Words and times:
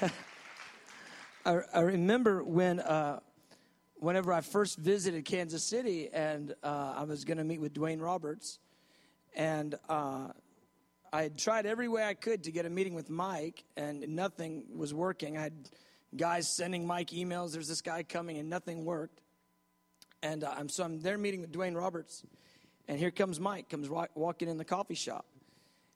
I, 1.44 1.60
I 1.74 1.80
remember 1.80 2.42
when, 2.44 2.80
uh, 2.80 3.20
whenever 3.96 4.32
I 4.32 4.40
first 4.40 4.78
visited 4.78 5.24
Kansas 5.24 5.62
City, 5.62 6.08
and 6.12 6.54
uh, 6.62 6.94
I 6.96 7.04
was 7.04 7.24
going 7.24 7.38
to 7.38 7.44
meet 7.44 7.60
with 7.60 7.74
Dwayne 7.74 8.00
Roberts, 8.00 8.58
and 9.34 9.74
uh, 9.88 10.28
I 11.12 11.22
had 11.22 11.38
tried 11.38 11.66
every 11.66 11.88
way 11.88 12.04
I 12.04 12.14
could 12.14 12.44
to 12.44 12.52
get 12.52 12.66
a 12.66 12.70
meeting 12.70 12.94
with 12.94 13.10
Mike, 13.10 13.64
and 13.76 14.06
nothing 14.08 14.64
was 14.74 14.94
working. 14.94 15.36
I 15.36 15.42
had 15.42 15.70
guys 16.16 16.48
sending 16.48 16.86
Mike 16.86 17.10
emails. 17.10 17.52
There's 17.52 17.68
this 17.68 17.82
guy 17.82 18.02
coming, 18.02 18.38
and 18.38 18.48
nothing 18.48 18.84
worked. 18.84 19.20
And 20.22 20.44
uh, 20.44 20.54
I'm 20.56 20.68
so 20.68 20.84
I'm 20.84 21.00
there 21.00 21.18
meeting 21.18 21.40
with 21.40 21.52
Dwayne 21.52 21.76
Roberts, 21.76 22.24
and 22.88 22.98
here 22.98 23.10
comes 23.10 23.38
Mike, 23.40 23.68
comes 23.68 23.88
walking 23.88 24.48
in 24.48 24.58
the 24.58 24.64
coffee 24.64 24.94
shop, 24.94 25.26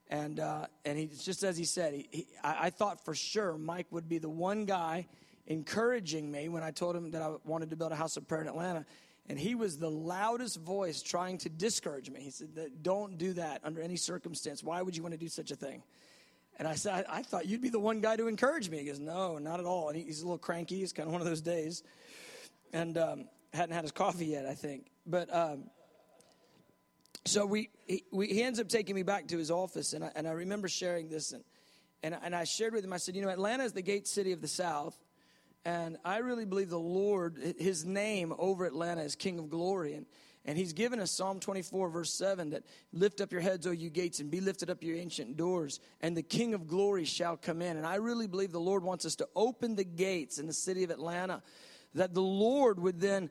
and 0.09 0.39
uh, 0.39 0.67
and 0.85 0.97
he 0.97 1.07
just 1.07 1.43
as 1.43 1.57
he 1.57 1.65
said, 1.65 1.93
he, 1.93 2.07
he, 2.11 2.27
I, 2.43 2.65
I 2.65 2.69
thought 2.69 3.03
for 3.03 3.15
sure 3.15 3.57
Mike 3.57 3.87
would 3.91 4.07
be 4.07 4.17
the 4.17 4.29
one 4.29 4.65
guy 4.65 5.07
encouraging 5.47 6.31
me 6.31 6.49
when 6.49 6.63
I 6.63 6.71
told 6.71 6.95
him 6.95 7.11
that 7.11 7.21
I 7.21 7.33
wanted 7.45 7.69
to 7.71 7.75
build 7.75 7.91
a 7.91 7.95
house 7.95 8.17
of 8.17 8.27
prayer 8.27 8.41
in 8.41 8.47
Atlanta. 8.47 8.85
And 9.29 9.39
he 9.39 9.55
was 9.55 9.77
the 9.77 9.89
loudest 9.89 10.59
voice 10.59 11.01
trying 11.01 11.37
to 11.39 11.49
discourage 11.49 12.09
me. 12.09 12.21
He 12.21 12.29
said, 12.29 12.49
Don't 12.81 13.17
do 13.17 13.33
that 13.33 13.61
under 13.63 13.81
any 13.81 13.95
circumstance. 13.95 14.61
Why 14.61 14.81
would 14.81 14.97
you 14.97 15.03
want 15.03 15.13
to 15.13 15.19
do 15.19 15.29
such 15.29 15.51
a 15.51 15.55
thing? 15.55 15.81
And 16.59 16.67
I 16.67 16.75
said, 16.75 17.05
I, 17.09 17.19
I 17.19 17.23
thought 17.23 17.45
you'd 17.45 17.61
be 17.61 17.69
the 17.69 17.79
one 17.79 18.01
guy 18.01 18.17
to 18.17 18.27
encourage 18.27 18.69
me. 18.69 18.79
He 18.79 18.85
goes, 18.85 18.99
No, 18.99 19.37
not 19.37 19.59
at 19.59 19.65
all. 19.65 19.87
And 19.87 19.97
he, 19.97 20.03
he's 20.03 20.21
a 20.21 20.25
little 20.25 20.37
cranky. 20.37 20.83
It's 20.83 20.91
kind 20.91 21.07
of 21.07 21.13
one 21.13 21.21
of 21.21 21.27
those 21.27 21.41
days. 21.41 21.83
And 22.73 22.97
um, 22.97 23.25
hadn't 23.53 23.73
had 23.73 23.83
his 23.83 23.91
coffee 23.91 24.25
yet, 24.25 24.45
I 24.45 24.55
think. 24.55 24.87
But 25.05 25.33
um, 25.33 25.69
so 27.25 27.45
we 27.45 27.69
he, 27.87 28.03
we, 28.11 28.27
he 28.27 28.43
ends 28.43 28.59
up 28.59 28.67
taking 28.67 28.95
me 28.95 29.03
back 29.03 29.27
to 29.27 29.37
his 29.37 29.51
office. 29.51 29.93
And 29.93 30.03
I, 30.03 30.11
and 30.15 30.27
I 30.27 30.31
remember 30.31 30.67
sharing 30.67 31.09
this. 31.09 31.31
And, 31.31 31.43
and, 32.01 32.17
and 32.21 32.35
I 32.35 32.43
shared 32.43 32.73
with 32.73 32.83
him, 32.83 32.93
I 32.93 32.97
said, 32.97 33.15
You 33.15 33.21
know, 33.21 33.29
Atlanta 33.29 33.63
is 33.63 33.73
the 33.73 33.81
gate 33.81 34.07
city 34.07 34.31
of 34.31 34.41
the 34.41 34.47
South. 34.47 34.97
And 35.65 35.97
I 36.03 36.17
really 36.17 36.45
believe 36.45 36.69
the 36.69 36.77
Lord, 36.77 37.55
his 37.57 37.85
name 37.85 38.33
over 38.37 38.65
Atlanta 38.65 39.01
is 39.01 39.15
King 39.15 39.39
of 39.39 39.49
Glory. 39.49 39.93
And, 39.93 40.05
and 40.43 40.57
he's 40.57 40.73
given 40.73 40.99
us 40.99 41.09
Psalm 41.09 41.39
24, 41.39 41.89
verse 41.89 42.13
7, 42.13 42.49
that 42.49 42.63
lift 42.91 43.21
up 43.21 43.31
your 43.31 43.39
heads, 43.39 43.65
O 43.65 43.71
you 43.71 43.89
gates, 43.89 44.19
and 44.19 44.29
be 44.29 44.41
lifted 44.41 44.69
up 44.69 44.83
your 44.83 44.97
ancient 44.97 45.37
doors, 45.37 45.79
and 46.01 46.17
the 46.17 46.21
King 46.21 46.53
of 46.53 46.67
Glory 46.67 47.05
shall 47.05 47.37
come 47.37 47.61
in. 47.61 47.77
And 47.77 47.87
I 47.87 47.95
really 47.95 48.27
believe 48.27 48.51
the 48.51 48.59
Lord 48.59 48.83
wants 48.83 49.05
us 49.05 49.15
to 49.17 49.27
open 49.37 49.77
the 49.77 49.85
gates 49.85 50.39
in 50.39 50.47
the 50.47 50.53
city 50.53 50.83
of 50.83 50.89
Atlanta 50.89 51.41
that 51.95 52.13
the 52.13 52.21
Lord 52.21 52.79
would 52.79 52.99
then 52.99 53.29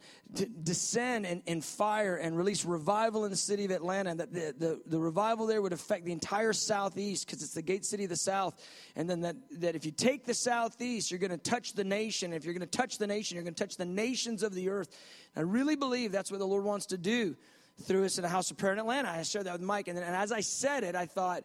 descend 0.62 1.26
in, 1.26 1.42
in, 1.46 1.60
fire 1.60 2.16
and 2.16 2.36
release 2.36 2.64
revival 2.64 3.24
in 3.24 3.30
the 3.30 3.36
city 3.36 3.64
of 3.64 3.70
Atlanta, 3.70 4.10
and 4.10 4.20
that 4.20 4.32
the, 4.32 4.54
the, 4.56 4.80
the 4.86 4.98
revival 4.98 5.46
there 5.46 5.60
would 5.60 5.72
affect 5.72 6.04
the 6.04 6.12
entire 6.12 6.52
southeast 6.52 7.26
because 7.26 7.42
it's 7.42 7.54
the 7.54 7.62
gate 7.62 7.84
city 7.84 8.04
of 8.04 8.10
the 8.10 8.16
south. 8.16 8.60
And 8.96 9.08
then 9.08 9.20
that, 9.22 9.36
that 9.60 9.74
if 9.74 9.84
you 9.84 9.90
take 9.90 10.24
the 10.24 10.34
southeast, 10.34 11.10
you're 11.10 11.20
going 11.20 11.30
to 11.30 11.36
touch 11.36 11.74
the 11.74 11.84
nation. 11.84 12.32
If 12.32 12.44
you're 12.44 12.54
going 12.54 12.68
to 12.68 12.78
touch 12.78 12.98
the 12.98 13.06
nation, 13.06 13.34
you're 13.36 13.44
going 13.44 13.54
to 13.54 13.64
touch 13.64 13.76
the 13.76 13.84
nations 13.84 14.42
of 14.42 14.54
the 14.54 14.68
earth. 14.68 14.88
And 15.34 15.46
I 15.46 15.50
really 15.50 15.76
believe 15.76 16.12
that's 16.12 16.30
what 16.30 16.38
the 16.38 16.46
Lord 16.46 16.64
wants 16.64 16.86
to 16.86 16.98
do 16.98 17.36
through 17.82 18.04
us 18.04 18.18
in 18.18 18.22
the 18.22 18.28
house 18.28 18.50
of 18.50 18.56
prayer 18.56 18.72
in 18.72 18.78
Atlanta. 18.78 19.08
I 19.08 19.22
shared 19.22 19.46
that 19.46 19.54
with 19.54 19.62
Mike, 19.62 19.88
and, 19.88 19.96
then, 19.96 20.04
and 20.04 20.14
as 20.14 20.30
I 20.30 20.40
said 20.40 20.84
it, 20.84 20.94
I 20.94 21.06
thought, 21.06 21.44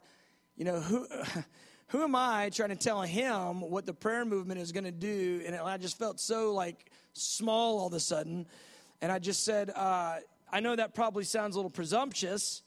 you 0.55 0.65
know, 0.65 0.79
who. 0.79 1.07
who 1.89 2.03
am 2.03 2.15
I 2.15 2.49
trying 2.49 2.69
to 2.69 2.75
tell 2.75 3.01
him 3.01 3.61
what 3.61 3.85
the 3.85 3.93
prayer 3.93 4.25
movement 4.25 4.59
is 4.59 4.71
going 4.71 4.83
to 4.83 4.91
do? 4.91 5.41
And 5.45 5.55
I 5.55 5.77
just 5.77 5.97
felt 5.97 6.19
so 6.19 6.53
like 6.53 6.91
small 7.17 7.79
all 7.79 7.87
of 7.87 7.93
a 7.93 7.99
sudden. 7.99 8.47
And 9.01 9.11
I 9.11 9.19
just 9.19 9.43
said, 9.43 9.69
uh, 9.69 10.17
I 10.51 10.59
know 10.59 10.75
that 10.75 10.93
probably 10.93 11.23
sounds 11.23 11.55
a 11.55 11.59
little 11.59 11.69
presumptuous, 11.69 12.63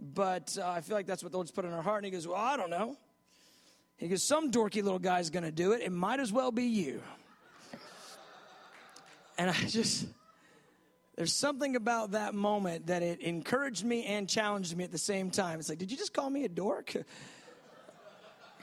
but 0.00 0.58
uh, 0.60 0.68
I 0.68 0.80
feel 0.80 0.96
like 0.96 1.06
that's 1.06 1.22
what 1.22 1.32
the 1.32 1.38
Lord's 1.38 1.50
put 1.50 1.64
in 1.64 1.72
our 1.72 1.82
heart. 1.82 1.98
And 1.98 2.06
he 2.06 2.10
goes, 2.10 2.26
Well, 2.26 2.36
I 2.36 2.56
don't 2.56 2.70
know. 2.70 2.96
He 3.96 4.08
goes, 4.08 4.22
Some 4.22 4.50
dorky 4.50 4.82
little 4.82 4.98
guy's 4.98 5.30
going 5.30 5.44
to 5.44 5.52
do 5.52 5.72
it. 5.72 5.82
It 5.82 5.92
might 5.92 6.20
as 6.20 6.32
well 6.32 6.50
be 6.50 6.64
you. 6.64 7.00
and 9.38 9.50
I 9.50 9.54
just, 9.54 10.06
there's 11.16 11.32
something 11.32 11.76
about 11.76 12.12
that 12.12 12.34
moment 12.34 12.88
that 12.88 13.02
it 13.02 13.20
encouraged 13.20 13.84
me 13.84 14.04
and 14.04 14.28
challenged 14.28 14.76
me 14.76 14.82
at 14.82 14.90
the 14.90 14.98
same 14.98 15.30
time. 15.30 15.60
It's 15.60 15.68
like, 15.68 15.78
Did 15.78 15.90
you 15.90 15.96
just 15.96 16.12
call 16.12 16.28
me 16.28 16.44
a 16.44 16.48
dork? 16.48 16.94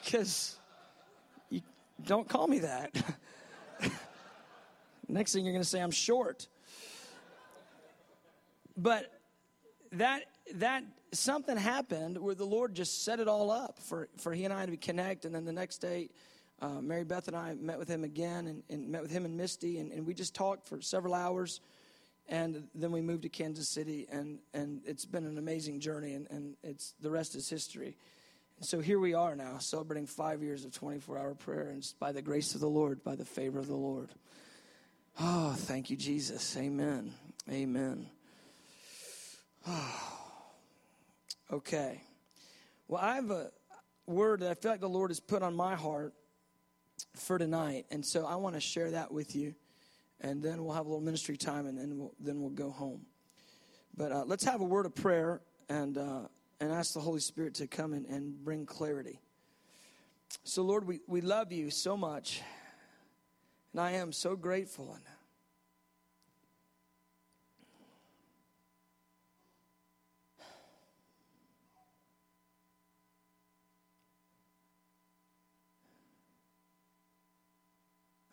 Because 0.01 0.55
you 1.49 1.61
don't 2.05 2.25
call 2.25 2.47
me 2.47 2.59
that. 2.59 2.95
Next 5.09 5.33
thing 5.33 5.43
you're 5.43 5.53
going 5.53 5.63
to 5.63 5.69
say, 5.69 5.81
I'm 5.81 5.91
short. 5.91 6.47
But 8.77 9.11
that 9.93 10.23
that 10.55 10.83
something 11.11 11.57
happened 11.57 12.17
where 12.17 12.35
the 12.35 12.45
Lord 12.45 12.75
just 12.75 13.03
set 13.03 13.19
it 13.19 13.27
all 13.27 13.51
up 13.51 13.79
for, 13.79 14.07
for 14.17 14.33
he 14.33 14.45
and 14.45 14.53
I 14.53 14.65
to 14.65 14.77
connect. 14.77 15.25
And 15.25 15.33
then 15.33 15.45
the 15.45 15.51
next 15.51 15.79
day, 15.79 16.09
uh, 16.61 16.81
Mary 16.81 17.03
Beth 17.03 17.27
and 17.27 17.35
I 17.35 17.55
met 17.55 17.79
with 17.79 17.87
him 17.87 18.03
again 18.03 18.47
and, 18.47 18.63
and 18.69 18.89
met 18.89 19.01
with 19.01 19.11
him 19.11 19.25
and 19.25 19.35
Misty, 19.37 19.79
and, 19.79 19.91
and, 19.91 20.05
we 20.05 20.13
just 20.13 20.35
talked 20.35 20.67
for 20.67 20.81
several 20.81 21.13
hours. 21.13 21.61
And 22.27 22.67
then 22.75 22.91
we 22.91 23.01
moved 23.01 23.23
to 23.23 23.29
Kansas 23.29 23.67
City, 23.67 24.07
and, 24.11 24.39
and 24.53 24.81
it's 24.85 25.05
been 25.05 25.25
an 25.25 25.37
amazing 25.37 25.79
journey, 25.79 26.13
and, 26.13 26.27
and 26.29 26.55
it's 26.63 26.93
the 27.01 27.09
rest 27.09 27.33
is 27.35 27.49
history. 27.49 27.95
And 28.57 28.65
so 28.65 28.81
here 28.81 28.99
we 28.99 29.13
are 29.13 29.35
now, 29.35 29.57
celebrating 29.57 30.05
five 30.05 30.43
years 30.43 30.65
of 30.65 30.71
24 30.71 31.17
hour 31.17 31.33
prayer, 31.33 31.69
and 31.69 31.77
it's 31.77 31.93
by 31.93 32.11
the 32.11 32.21
grace 32.21 32.53
of 32.55 32.61
the 32.61 32.69
Lord, 32.69 33.03
by 33.03 33.15
the 33.15 33.25
favor 33.25 33.57
of 33.57 33.67
the 33.67 33.75
Lord. 33.75 34.09
Oh, 35.21 35.53
thank 35.57 35.89
you, 35.89 35.97
Jesus. 35.97 36.55
Amen. 36.55 37.13
Amen. 37.51 38.09
Oh. 39.67 40.01
Okay. 41.51 42.01
Well, 42.87 43.01
I 43.01 43.15
have 43.15 43.29
a 43.29 43.51
word 44.05 44.39
that 44.39 44.51
I 44.51 44.53
feel 44.53 44.71
like 44.71 44.79
the 44.79 44.87
Lord 44.87 45.09
has 45.09 45.19
put 45.19 45.43
on 45.43 45.55
my 45.55 45.75
heart 45.75 46.13
for 47.15 47.37
tonight, 47.37 47.85
and 47.91 48.05
so 48.05 48.25
I 48.25 48.35
want 48.35 48.55
to 48.55 48.61
share 48.61 48.91
that 48.91 49.11
with 49.11 49.35
you, 49.35 49.55
and 50.21 50.41
then 50.41 50.63
we'll 50.63 50.73
have 50.73 50.85
a 50.85 50.89
little 50.89 51.03
ministry 51.03 51.35
time, 51.35 51.65
and 51.65 51.77
then 51.77 51.97
we'll 51.97 52.13
then 52.19 52.39
we'll 52.39 52.49
go 52.51 52.69
home. 52.69 53.05
But 53.97 54.13
uh, 54.13 54.23
let's 54.25 54.45
have 54.45 54.61
a 54.61 54.65
word 54.65 54.85
of 54.85 54.95
prayer 54.95 55.41
and 55.67 55.97
uh, 55.97 56.21
and 56.61 56.71
ask 56.71 56.93
the 56.93 57.01
Holy 57.01 57.19
Spirit 57.19 57.55
to 57.55 57.67
come 57.67 57.93
in 57.93 58.05
and 58.05 58.33
bring 58.45 58.65
clarity. 58.65 59.19
So, 60.43 60.61
Lord, 60.61 60.87
we, 60.87 61.01
we 61.07 61.21
love 61.21 61.51
you 61.51 61.71
so 61.71 61.97
much. 61.97 62.41
And 63.73 63.81
I 63.81 63.91
am 63.91 64.11
so 64.11 64.35
grateful. 64.35 64.93
And 64.93 65.03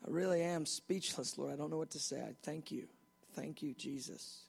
I 0.07 0.11
really 0.11 0.41
am 0.41 0.65
speechless, 0.65 1.37
Lord. 1.37 1.53
I 1.53 1.57
don't 1.57 1.71
know 1.71 1.79
what 1.79 1.91
to 1.91 1.99
say. 1.99 2.21
I 2.21 2.35
thank 2.43 2.71
you. 2.71 2.87
Thank 3.35 3.63
you, 3.63 3.75
Jesus. 3.75 4.45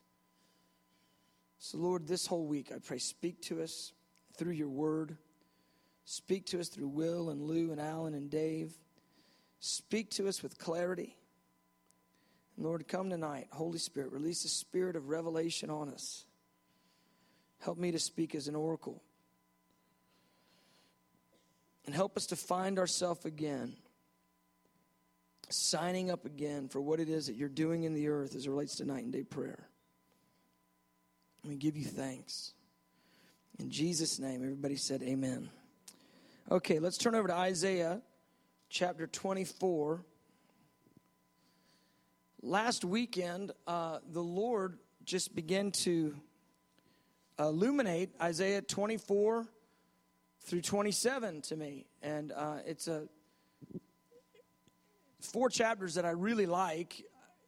So, 1.59 1.79
Lord, 1.79 2.07
this 2.07 2.27
whole 2.27 2.45
week, 2.45 2.71
I 2.73 2.77
pray, 2.77 2.99
speak 2.99 3.41
to 3.43 3.61
us 3.61 3.91
through 4.37 4.53
your 4.53 4.69
word. 4.69 5.17
Speak 6.05 6.45
to 6.47 6.59
us 6.59 6.69
through 6.69 6.87
Will 6.87 7.29
and 7.31 7.41
Lou 7.41 7.71
and 7.71 7.81
Alan 7.81 8.13
and 8.13 8.29
Dave. 8.29 8.73
Speak 9.59 10.11
to 10.11 10.27
us 10.27 10.43
with 10.43 10.57
clarity. 10.57 11.15
Lord, 12.57 12.87
come 12.87 13.09
tonight. 13.09 13.47
Holy 13.51 13.77
Spirit, 13.77 14.11
release 14.11 14.43
the 14.43 14.49
spirit 14.49 14.95
of 14.95 15.09
revelation 15.09 15.69
on 15.69 15.89
us. 15.89 16.25
Help 17.59 17.77
me 17.77 17.91
to 17.91 17.99
speak 17.99 18.35
as 18.35 18.47
an 18.47 18.55
oracle. 18.55 19.01
And 21.85 21.95
help 21.95 22.17
us 22.17 22.27
to 22.27 22.35
find 22.35 22.79
ourselves 22.79 23.25
again, 23.25 23.73
signing 25.49 26.11
up 26.11 26.25
again 26.25 26.67
for 26.67 26.81
what 26.81 26.99
it 26.99 27.09
is 27.09 27.27
that 27.27 27.35
you're 27.35 27.47
doing 27.47 27.83
in 27.83 27.93
the 27.93 28.09
earth 28.09 28.35
as 28.35 28.45
it 28.45 28.49
relates 28.49 28.75
to 28.77 28.85
night 28.85 29.03
and 29.03 29.13
day 29.13 29.23
prayer. 29.23 29.69
we 31.45 31.55
give 31.55 31.77
you 31.77 31.85
thanks. 31.85 32.53
In 33.57 33.69
Jesus' 33.71 34.19
name, 34.19 34.43
everybody 34.43 34.75
said 34.75 35.01
amen. 35.01 35.49
Okay, 36.51 36.79
let's 36.79 36.97
turn 36.97 37.15
over 37.15 37.27
to 37.27 37.33
Isaiah 37.33 38.01
chapter 38.69 39.07
24. 39.07 40.03
Last 42.41 42.85
weekend, 42.85 43.51
uh, 43.65 43.99
the 44.11 44.21
Lord 44.21 44.77
just 45.05 45.35
began 45.35 45.71
to 45.71 46.15
illuminate 47.39 48.11
Isaiah 48.21 48.61
24 48.61 49.47
through 50.41 50.61
27 50.61 51.41
to 51.41 51.55
me. 51.55 51.85
And 52.01 52.31
uh, 52.31 52.57
it's 52.65 52.87
a 52.87 53.07
four 55.21 55.49
chapters 55.49 55.95
that 55.95 56.05
I 56.05 56.11
really 56.11 56.45
like. 56.45 57.03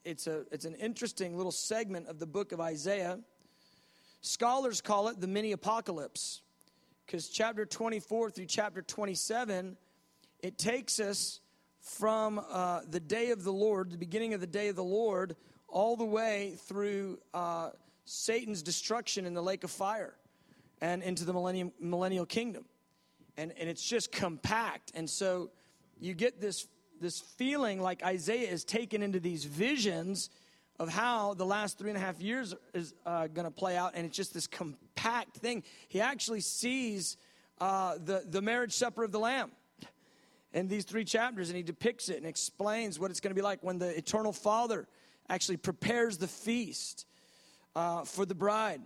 It's, 0.06 0.28
a, 0.28 0.46
it's 0.52 0.66
an 0.66 0.76
interesting 0.76 1.36
little 1.36 1.52
segment 1.52 2.08
of 2.08 2.20
the 2.20 2.26
book 2.26 2.52
of 2.52 2.60
Isaiah. 2.60 3.20
Scholars 4.22 4.82
call 4.82 5.10
it 5.10 5.20
the 5.20 5.28
mini 5.28 5.52
apocalypse 5.52 6.42
because 7.06 7.30
chapter 7.30 7.66
24 7.66 8.32
through 8.32 8.46
chapter 8.46 8.82
27 8.82 9.78
it 10.42 10.58
takes 10.58 11.00
us 11.00 11.40
from 11.82 12.42
uh, 12.50 12.82
the 12.90 13.00
day 13.00 13.32
of 13.32 13.44
the 13.44 13.52
Lord, 13.52 13.92
the 13.92 13.98
beginning 13.98 14.34
of 14.34 14.42
the 14.42 14.48
day 14.48 14.68
of 14.70 14.76
the 14.76 14.84
Lord, 14.84 15.36
all 15.68 15.96
the 15.96 16.06
way 16.06 16.58
through 16.68 17.20
uh, 17.34 17.72
Satan's 18.06 18.62
destruction 18.62 19.26
in 19.26 19.34
the 19.34 19.44
lake 19.44 19.64
of 19.64 19.72
fire 19.72 20.16
and 20.82 21.04
into 21.04 21.26
the 21.26 21.34
millennium, 21.34 21.72
millennial 21.80 22.26
kingdom. 22.26 22.66
And, 23.38 23.54
and 23.60 23.70
it's 23.70 23.84
just 23.84 24.12
compact. 24.12 24.92
And 24.96 25.10
so 25.10 25.52
you 26.00 26.14
get 26.14 26.42
this, 26.42 26.68
this 27.00 27.20
feeling 27.20 27.82
like 27.82 28.04
Isaiah 28.04 28.50
is 28.50 28.64
taken 28.64 29.02
into 29.02 29.20
these 29.20 29.46
visions 29.46 30.30
of 30.80 30.90
how 30.90 31.34
the 31.34 31.46
last 31.46 31.78
three 31.78 31.90
and 31.90 31.98
a 31.98 32.02
half 32.02 32.22
years 32.22 32.56
is 32.74 32.94
uh, 33.06 33.28
going 33.28 33.46
to 33.46 33.52
play 33.52 33.76
out, 33.76 33.92
and 33.96 34.06
it's 34.06 34.16
just 34.16 34.34
this 34.34 34.48
compact 34.48 35.36
thing. 35.36 35.62
He 35.90 36.00
actually 36.00 36.40
sees 36.40 37.18
uh, 37.60 37.96
the, 38.04 38.24
the 38.26 38.42
marriage 38.42 38.72
supper 38.72 39.04
of 39.04 39.12
the 39.12 39.20
Lamb 39.20 39.52
in 40.54 40.68
these 40.68 40.84
three 40.84 41.06
chapters, 41.06 41.50
and 41.50 41.58
he 41.58 41.64
depicts 41.64 42.10
it 42.10 42.18
and 42.18 42.26
explains 42.26 43.00
what 43.00 43.12
it's 43.12 43.20
going 43.20 43.32
to 43.32 43.36
be 43.36 43.42
like 43.42 43.64
when 43.64 43.78
the 43.78 43.96
eternal 43.98 44.34
Father 44.34 44.88
actually 45.30 45.58
prepares 45.58 46.18
the 46.18 46.28
feast 46.28 47.06
uh, 47.76 48.04
for 48.04 48.26
the 48.26 48.36
bride. 48.36 48.82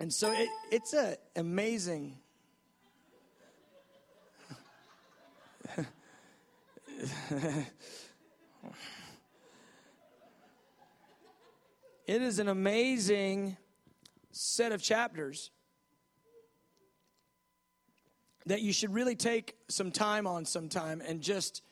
And 0.00 0.12
so 0.12 0.32
it, 0.32 0.48
it's 0.70 0.92
an 0.92 1.16
amazing. 1.36 2.18
it 12.06 12.22
is 12.22 12.38
an 12.38 12.48
amazing 12.48 13.56
set 14.32 14.72
of 14.72 14.82
chapters 14.82 15.50
that 18.46 18.62
you 18.62 18.72
should 18.72 18.94
really 18.94 19.16
take 19.16 19.56
some 19.68 19.90
time 19.90 20.26
on 20.26 20.44
sometime 20.44 21.02
and 21.06 21.20
just 21.20 21.62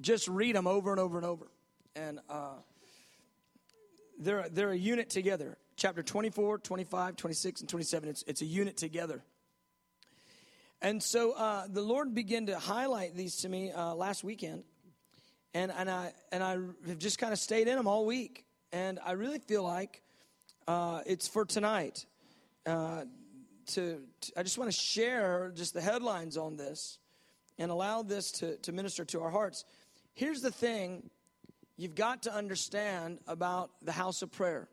just 0.00 0.28
read 0.28 0.54
them 0.54 0.66
over 0.66 0.90
and 0.90 1.00
over 1.00 1.16
and 1.16 1.26
over. 1.26 1.46
And 1.94 2.20
uh, 2.28 2.56
they're, 4.18 4.46
they're 4.50 4.70
a 4.70 4.76
unit 4.76 5.10
together. 5.10 5.56
Chapter 5.76 6.02
24 6.02 6.58
25 6.58 7.16
26 7.16 7.60
and 7.60 7.68
27 7.68 8.08
it's, 8.08 8.24
it's 8.26 8.40
a 8.40 8.46
unit 8.46 8.76
together. 8.76 9.22
And 10.80 11.02
so 11.02 11.32
uh, 11.32 11.66
the 11.68 11.82
lord 11.82 12.14
began 12.14 12.46
to 12.46 12.58
highlight 12.58 13.14
these 13.14 13.36
to 13.38 13.48
me 13.48 13.72
uh, 13.72 13.94
last 13.94 14.24
weekend. 14.24 14.64
And, 15.52 15.70
and 15.76 15.90
i 15.90 16.12
and 16.32 16.42
i 16.42 16.52
have 16.88 16.98
just 16.98 17.18
kind 17.18 17.32
of 17.32 17.38
stayed 17.38 17.68
in 17.68 17.76
them 17.76 17.86
all 17.86 18.06
week. 18.06 18.46
And 18.72 18.98
i 19.04 19.12
really 19.12 19.38
feel 19.38 19.62
like 19.62 20.02
uh, 20.66 21.02
it's 21.04 21.28
for 21.28 21.44
tonight. 21.44 22.06
Uh, 22.64 23.04
to, 23.68 24.00
to 24.20 24.32
I 24.36 24.42
just 24.42 24.58
want 24.58 24.70
to 24.70 24.76
share 24.76 25.52
just 25.54 25.74
the 25.74 25.80
headlines 25.80 26.36
on 26.36 26.56
this 26.56 26.98
and 27.58 27.70
allow 27.70 28.02
this 28.02 28.32
to, 28.32 28.56
to 28.58 28.72
minister 28.72 29.04
to 29.06 29.20
our 29.22 29.30
hearts. 29.30 29.64
Here's 30.14 30.40
the 30.40 30.50
thing 30.50 31.10
you've 31.76 31.94
got 31.94 32.24
to 32.24 32.34
understand 32.34 33.18
about 33.26 33.70
the 33.82 33.92
house 33.92 34.22
of 34.22 34.32
prayer. 34.32 34.68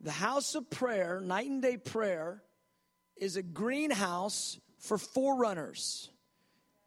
The 0.00 0.10
house 0.10 0.54
of 0.54 0.70
prayer, 0.70 1.20
night 1.20 1.50
and 1.50 1.60
day 1.60 1.76
prayer, 1.76 2.42
is 3.16 3.36
a 3.36 3.42
greenhouse 3.42 4.58
for 4.78 4.96
forerunners. 4.96 6.10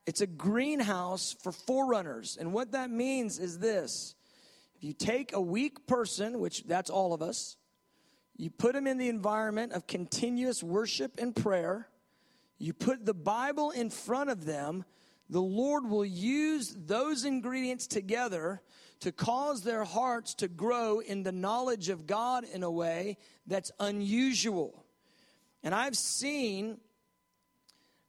It's 0.06 0.22
a 0.22 0.28
greenhouse 0.28 1.36
for 1.42 1.52
forerunners. 1.52 2.38
And 2.40 2.54
what 2.54 2.72
that 2.72 2.90
means 2.90 3.40
is 3.40 3.60
this 3.60 4.16
if 4.76 4.84
you 4.84 4.94
take 4.94 5.34
a 5.34 5.42
weak 5.42 5.86
person, 5.88 6.40
which 6.40 6.64
that's 6.64 6.90
all 6.90 7.14
of 7.14 7.22
us, 7.22 7.56
you 8.36 8.50
put 8.50 8.74
them 8.74 8.88
in 8.88 8.98
the 8.98 9.10
environment 9.10 9.74
of 9.74 9.88
continuous 9.88 10.64
worship 10.64 11.14
and 11.20 11.36
prayer. 11.36 11.88
You 12.58 12.74
put 12.74 13.06
the 13.06 13.14
Bible 13.14 13.72
in 13.72 13.90
front 13.90 14.30
of 14.30 14.46
them. 14.46 14.86
The 15.30 15.42
Lord 15.42 15.86
will 15.86 16.06
use 16.06 16.76
those 16.78 17.26
ingredients 17.26 17.88
together 17.88 18.62
to 19.02 19.12
cause 19.12 19.62
their 19.62 19.84
hearts 19.84 20.34
to 20.36 20.48
grow 20.48 21.00
in 21.00 21.24
the 21.24 21.32
knowledge 21.32 21.90
of 21.90 22.08
God 22.08 22.46
in 22.46 22.64
a 22.64 22.72
way 22.72 23.18
that's 23.46 23.72
unusual. 23.80 24.86
And 25.62 25.76
I've 25.76 25.98
seen 25.98 26.80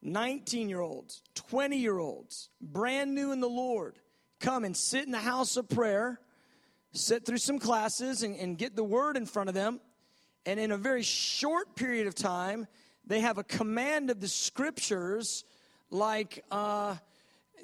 19 0.02 0.68
year 0.68 0.80
olds, 0.80 1.22
20 1.34 1.76
year 1.78 1.98
olds, 1.98 2.48
brand 2.60 3.14
new 3.14 3.32
in 3.32 3.40
the 3.40 3.48
Lord, 3.48 3.98
come 4.40 4.64
and 4.64 4.76
sit 4.76 5.04
in 5.04 5.12
the 5.12 5.18
house 5.18 5.56
of 5.56 5.68
prayer, 5.68 6.20
sit 6.92 7.26
through 7.26 7.38
some 7.38 7.58
classes, 7.58 8.22
and, 8.22 8.36
and 8.36 8.58
get 8.58 8.76
the 8.76 8.84
word 8.84 9.16
in 9.16 9.26
front 9.26 9.48
of 9.48 9.54
them 9.54 9.80
and 10.46 10.60
in 10.60 10.72
a 10.72 10.76
very 10.76 11.02
short 11.02 11.74
period 11.74 12.06
of 12.06 12.14
time, 12.14 12.66
they 13.06 13.20
have 13.20 13.38
a 13.38 13.44
command 13.44 14.10
of 14.10 14.20
the 14.20 14.28
scriptures 14.28 15.44
like 15.90 16.44
uh, 16.50 16.96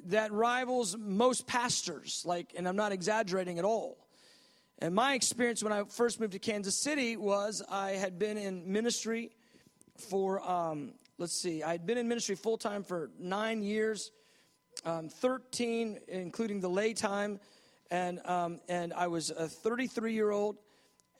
that 0.06 0.32
rivals 0.32 0.96
most 0.96 1.46
pastors. 1.46 2.22
Like, 2.24 2.54
and 2.56 2.66
I'm 2.68 2.76
not 2.76 2.92
exaggerating 2.92 3.58
at 3.58 3.64
all. 3.64 3.98
And 4.78 4.94
my 4.94 5.14
experience 5.14 5.62
when 5.62 5.72
I 5.72 5.84
first 5.84 6.20
moved 6.20 6.32
to 6.32 6.38
Kansas 6.38 6.74
City 6.74 7.16
was 7.16 7.62
I 7.68 7.90
had 7.90 8.18
been 8.18 8.38
in 8.38 8.72
ministry 8.72 9.30
for, 9.96 10.40
um, 10.48 10.94
let's 11.18 11.34
see, 11.34 11.62
I 11.62 11.72
had 11.72 11.86
been 11.86 11.98
in 11.98 12.08
ministry 12.08 12.34
full 12.34 12.56
time 12.56 12.82
for 12.82 13.10
nine 13.18 13.62
years, 13.62 14.10
um, 14.86 15.10
13, 15.10 15.98
including 16.08 16.60
the 16.60 16.70
lay 16.70 16.94
time. 16.94 17.40
And, 17.90 18.24
um, 18.24 18.60
and 18.68 18.94
I 18.94 19.08
was 19.08 19.30
a 19.30 19.48
33 19.48 20.14
year 20.14 20.30
old 20.30 20.56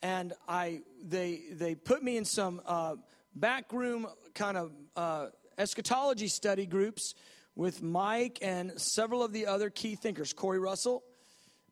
and 0.01 0.33
I 0.47 0.81
they 1.03 1.41
they 1.51 1.75
put 1.75 2.03
me 2.03 2.17
in 2.17 2.25
some 2.25 2.61
uh, 2.65 2.95
backroom 3.35 4.07
kind 4.33 4.57
of 4.57 4.71
uh, 4.95 5.27
eschatology 5.57 6.27
study 6.27 6.65
groups 6.65 7.13
with 7.55 7.81
Mike 7.81 8.39
and 8.41 8.79
several 8.79 9.23
of 9.23 9.33
the 9.33 9.45
other 9.45 9.69
key 9.69 9.95
thinkers, 9.95 10.33
Corey 10.33 10.59
Russell, 10.59 11.03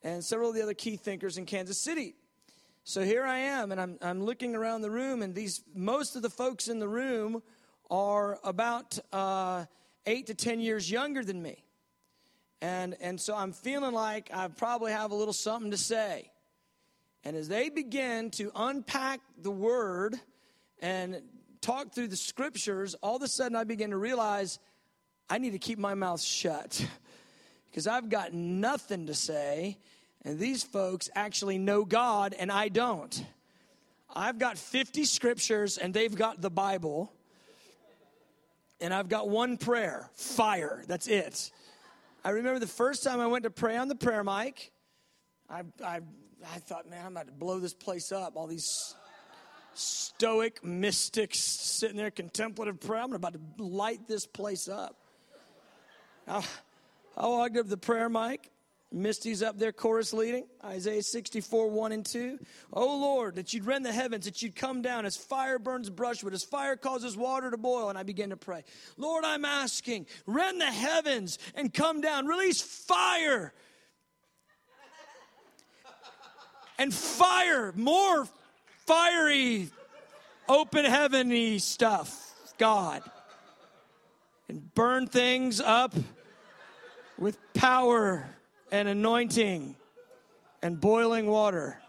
and 0.03 0.23
several 0.23 0.49
of 0.49 0.55
the 0.55 0.61
other 0.61 0.73
key 0.73 0.97
thinkers 0.97 1.37
in 1.37 1.45
Kansas 1.45 1.81
City. 1.81 2.15
So 2.83 3.01
here 3.01 3.25
I 3.25 3.39
am, 3.39 3.71
and 3.71 3.79
I'm 3.79 3.97
I'm 4.01 4.23
looking 4.23 4.55
around 4.55 4.81
the 4.81 4.91
room, 4.91 5.21
and 5.21 5.33
these 5.35 5.61
most 5.73 6.15
of 6.15 6.21
the 6.21 6.29
folks 6.29 6.67
in 6.67 6.79
the 6.79 6.87
room 6.87 7.41
are 7.89 8.39
about 8.43 8.97
uh, 9.11 9.65
eight 10.05 10.27
to 10.27 10.35
ten 10.35 10.59
years 10.59 10.89
younger 10.89 11.23
than 11.23 11.41
me, 11.41 11.63
and 12.61 12.95
and 13.01 13.19
so 13.19 13.35
I'm 13.35 13.53
feeling 13.53 13.93
like 13.93 14.29
I 14.33 14.47
probably 14.47 14.91
have 14.91 15.11
a 15.11 15.15
little 15.15 15.33
something 15.33 15.71
to 15.71 15.77
say. 15.77 16.31
And 17.23 17.35
as 17.35 17.47
they 17.47 17.69
begin 17.69 18.31
to 18.31 18.51
unpack 18.55 19.19
the 19.41 19.51
word 19.51 20.19
and 20.81 21.21
talk 21.61 21.93
through 21.93 22.07
the 22.07 22.15
scriptures, 22.15 22.95
all 22.95 23.17
of 23.17 23.21
a 23.21 23.27
sudden 23.27 23.55
I 23.55 23.65
begin 23.65 23.89
to 23.91 23.97
realize 23.97 24.59
I 25.29 25.37
need 25.37 25.51
to 25.51 25.59
keep 25.59 25.77
my 25.77 25.93
mouth 25.93 26.21
shut 26.21 26.85
because 27.69 27.87
I've 27.87 28.09
got 28.09 28.33
nothing 28.33 29.07
to 29.07 29.13
say. 29.13 29.77
And 30.23 30.39
these 30.39 30.63
folks 30.63 31.09
actually 31.15 31.57
know 31.57 31.85
God 31.85 32.35
and 32.37 32.51
I 32.51 32.69
don't. 32.69 33.23
I've 34.13 34.39
got 34.39 34.57
50 34.57 35.05
scriptures 35.05 35.77
and 35.77 35.93
they've 35.93 36.13
got 36.13 36.41
the 36.41 36.49
Bible. 36.49 37.11
And 38.81 38.93
I've 38.93 39.09
got 39.09 39.29
one 39.29 39.57
prayer 39.57 40.09
fire. 40.15 40.83
That's 40.87 41.07
it. 41.07 41.51
I 42.23 42.31
remember 42.31 42.59
the 42.59 42.67
first 42.67 43.03
time 43.03 43.19
I 43.19 43.27
went 43.27 43.43
to 43.43 43.49
pray 43.49 43.77
on 43.77 43.87
the 43.87 43.95
prayer 43.95 44.23
mic. 44.23 44.71
I, 45.49 45.63
I 45.83 46.01
I 46.43 46.59
thought, 46.59 46.89
man, 46.89 47.05
I'm 47.05 47.11
about 47.11 47.27
to 47.27 47.33
blow 47.33 47.59
this 47.59 47.73
place 47.73 48.11
up. 48.11 48.35
All 48.35 48.47
these 48.47 48.95
stoic 49.73 50.63
mystics 50.63 51.39
sitting 51.39 51.97
there, 51.97 52.11
contemplative 52.11 52.79
prayer. 52.79 53.01
I'm 53.01 53.13
about 53.13 53.33
to 53.33 53.63
light 53.63 54.07
this 54.07 54.25
place 54.25 54.67
up. 54.67 54.95
I, 56.27 56.43
I 57.17 57.27
walked 57.27 57.57
up 57.57 57.67
the 57.67 57.77
prayer 57.77 58.09
mic. 58.09 58.49
Misty's 58.91 59.43
up 59.43 59.59
there, 59.59 59.71
chorus 59.71 60.13
leading, 60.13 60.47
Isaiah 60.65 61.03
64, 61.03 61.69
1 61.69 61.91
and 61.91 62.03
2. 62.03 62.39
Oh 62.73 62.97
Lord, 62.97 63.35
that 63.35 63.53
you'd 63.53 63.65
rend 63.65 63.85
the 63.85 63.91
heavens, 63.91 64.25
that 64.25 64.41
you'd 64.41 64.55
come 64.55 64.81
down 64.81 65.05
as 65.05 65.15
fire 65.15 65.59
burns 65.59 65.91
brushwood, 65.91 66.33
as 66.33 66.43
fire 66.43 66.75
causes 66.75 67.15
water 67.15 67.51
to 67.51 67.57
boil. 67.57 67.89
And 67.89 67.99
I 67.99 68.03
began 68.03 68.31
to 68.31 68.37
pray, 68.37 68.63
Lord, 68.97 69.25
I'm 69.25 69.45
asking, 69.45 70.07
rend 70.25 70.59
the 70.59 70.71
heavens 70.71 71.37
and 71.53 71.71
come 71.71 72.01
down, 72.01 72.25
release 72.25 72.61
fire 72.61 73.53
and 76.79 76.93
fire, 76.93 77.73
more 77.75 78.27
fiery, 78.87 79.69
open 80.47 80.85
heaveny 80.85 81.59
stuff, 81.59 82.33
God. 82.57 83.03
And 84.47 84.73
burn 84.73 85.05
things 85.05 85.59
up 85.59 85.93
with 87.19 87.37
power 87.53 88.25
and 88.71 88.87
anointing 88.87 89.75
and 90.63 90.79
boiling 90.79 91.27
water. 91.27 91.79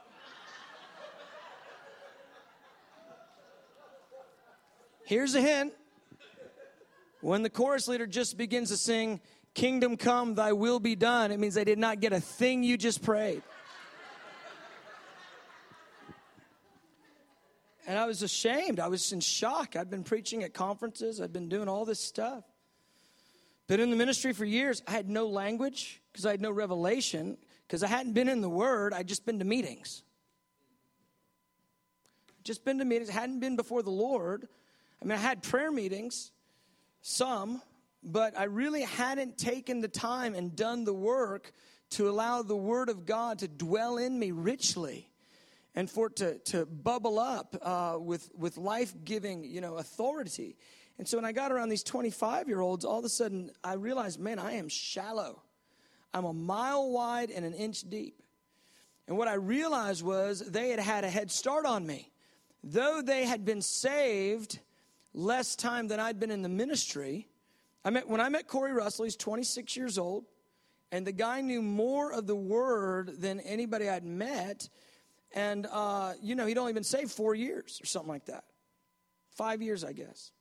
Here's 5.06 5.35
a 5.35 5.40
hint. 5.40 5.73
When 7.20 7.42
the 7.42 7.50
chorus 7.50 7.87
leader 7.87 8.06
just 8.06 8.37
begins 8.37 8.70
to 8.70 8.76
sing, 8.76 9.20
Kingdom 9.54 9.97
come, 9.97 10.37
thy 10.37 10.52
will 10.52 10.78
be 10.78 10.94
done, 10.94 11.32
it 11.32 11.40
means 11.40 11.54
they 11.54 11.64
did 11.64 11.78
not 11.78 12.00
get 12.00 12.12
a 12.12 12.20
thing 12.20 12.62
you 12.62 12.76
just 12.76 13.02
prayed. 13.02 13.42
And 17.87 17.99
I 17.99 18.07
was 18.07 18.23
ashamed. 18.23 18.79
I 18.81 18.89
was 18.89 19.13
in 19.13 19.21
shock. 19.21 19.77
I'd 19.77 19.91
been 19.91 20.05
preaching 20.05 20.43
at 20.43 20.55
conferences, 20.55 21.21
I'd 21.21 21.33
been 21.33 21.49
doing 21.49 21.69
all 21.69 21.85
this 21.85 22.01
stuff. 22.01 22.45
Been 23.67 23.81
in 23.81 23.91
the 23.91 23.97
ministry 23.97 24.33
for 24.33 24.45
years. 24.45 24.83
I 24.89 24.91
had 24.91 25.09
no 25.09 25.29
language 25.29 26.01
because 26.13 26.27
I 26.27 26.33
had 26.33 26.41
no 26.41 26.51
revelation 26.51 27.39
because 27.67 27.85
I 27.85 27.87
hadn't 27.87 28.15
been 28.15 28.29
in 28.29 28.41
the 28.41 28.49
Word. 28.49 28.93
I'd 28.93 29.07
just 29.07 29.25
been 29.25 29.39
to 29.39 29.45
meetings. 29.45 30.03
Just 32.43 32.65
been 32.65 32.79
to 32.79 32.85
meetings. 32.85 33.11
Hadn't 33.11 33.39
been 33.39 33.55
before 33.55 33.83
the 33.83 33.91
Lord. 33.91 34.49
I 35.01 35.05
mean, 35.05 35.17
I 35.17 35.21
had 35.21 35.43
prayer 35.43 35.71
meetings, 35.71 36.33
some, 37.01 37.63
but 38.03 38.37
I 38.37 38.45
really 38.45 38.83
hadn't 38.83 39.39
taken 39.39 39.81
the 39.81 39.89
time 39.89 40.35
and 40.35 40.57
done 40.57 40.85
the 40.85 40.93
work 40.93 41.53
to 41.91 42.09
allow 42.09 42.43
the 42.43 42.57
Word 42.57 42.89
of 42.89 43.07
God 43.07 43.39
to 43.39 43.49
dwell 43.49 43.99
in 43.99 44.19
me 44.19 44.33
richly 44.33 45.10
and 45.75 45.89
for 45.91 46.09
it 46.09 46.17
to, 46.17 46.39
to 46.39 46.67
bubble 46.67 47.19
up 47.19 47.57
uh, 47.62 47.97
with, 47.99 48.31
with 48.37 48.57
life 48.57 48.95
giving 49.05 49.45
you 49.45 49.61
know, 49.61 49.77
authority. 49.77 50.57
And 50.99 51.07
so 51.07 51.17
when 51.17 51.25
I 51.25 51.33
got 51.33 51.53
around 51.53 51.69
these 51.69 51.85
25 51.85 52.49
year 52.49 52.61
olds, 52.61 52.85
all 52.85 52.99
of 52.99 53.05
a 53.05 53.09
sudden 53.09 53.50
I 53.62 53.75
realized, 53.75 54.19
man, 54.21 54.39
I 54.39 54.53
am 54.53 54.69
shallow. 54.69 55.43
I'm 56.12 56.25
a 56.25 56.33
mile 56.33 56.91
wide 56.91 57.31
and 57.31 57.45
an 57.45 57.55
inch 57.55 57.89
deep. 57.89 58.21
And 59.07 59.17
what 59.17 59.29
I 59.29 59.35
realized 59.35 60.03
was 60.03 60.41
they 60.41 60.71
had 60.71 60.81
had 60.81 61.05
a 61.05 61.11
head 61.11 61.31
start 61.31 61.67
on 61.67 61.87
me. 61.87 62.11
Though 62.62 63.00
they 63.03 63.25
had 63.25 63.45
been 63.45 63.62
saved 63.62 64.59
less 65.15 65.57
time 65.57 65.89
than 65.89 65.99
I'd 65.99 66.21
been 66.21 66.31
in 66.31 66.43
the 66.43 66.49
ministry, 66.49 67.27
I 67.85 67.91
met, 67.91 68.09
when 68.09 68.21
I 68.21 68.29
met 68.29 68.47
Corey 68.47 68.73
Russell, 68.73 69.05
he's 69.05 69.17
26 69.17 69.77
years 69.77 69.99
old, 69.99 70.27
and 70.93 71.07
the 71.07 71.12
guy 71.12 71.41
knew 71.41 71.62
more 71.62 72.12
of 72.12 72.27
the 72.27 72.37
word 72.37 73.21
than 73.21 73.41
anybody 73.41 73.89
I'd 73.89 74.05
met. 74.05 74.69
And, 75.33 75.67
uh, 75.71 76.15
you 76.23 76.35
know, 76.35 76.47
he'd 76.47 76.59
only 76.59 76.73
been 76.73 76.85
saved 76.85 77.11
four 77.11 77.35
years 77.35 77.81
or 77.83 77.87
something 77.87 78.09
like 78.09 78.27
that. 78.27 78.45
Five 79.37 79.63
years, 79.63 79.85
I 79.85 79.93
guess. 79.93 80.33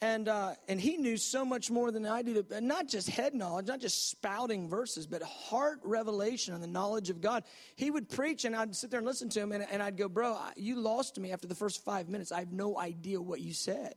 And, 0.00 0.28
uh, 0.28 0.52
and 0.68 0.78
he 0.78 0.98
knew 0.98 1.16
so 1.16 1.44
much 1.44 1.70
more 1.70 1.90
than 1.90 2.04
I 2.04 2.20
did, 2.20 2.50
not 2.62 2.88
just 2.88 3.08
head 3.08 3.34
knowledge, 3.34 3.66
not 3.66 3.80
just 3.80 4.10
spouting 4.10 4.68
verses, 4.68 5.06
but 5.06 5.22
heart 5.22 5.80
revelation 5.82 6.52
and 6.52 6.62
the 6.62 6.68
knowledge 6.68 7.08
of 7.08 7.20
God. 7.20 7.44
He 7.76 7.90
would 7.90 8.08
preach, 8.10 8.44
and 8.44 8.54
I'd 8.54 8.76
sit 8.76 8.90
there 8.90 8.98
and 8.98 9.06
listen 9.06 9.30
to 9.30 9.40
him, 9.40 9.52
and, 9.52 9.66
and 9.70 9.82
I'd 9.82 9.96
go, 9.96 10.08
Bro, 10.08 10.38
you 10.56 10.76
lost 10.76 11.18
me 11.18 11.32
after 11.32 11.48
the 11.48 11.54
first 11.54 11.82
five 11.84 12.08
minutes. 12.08 12.32
I 12.32 12.40
have 12.40 12.52
no 12.52 12.78
idea 12.78 13.20
what 13.20 13.40
you 13.40 13.54
said. 13.54 13.94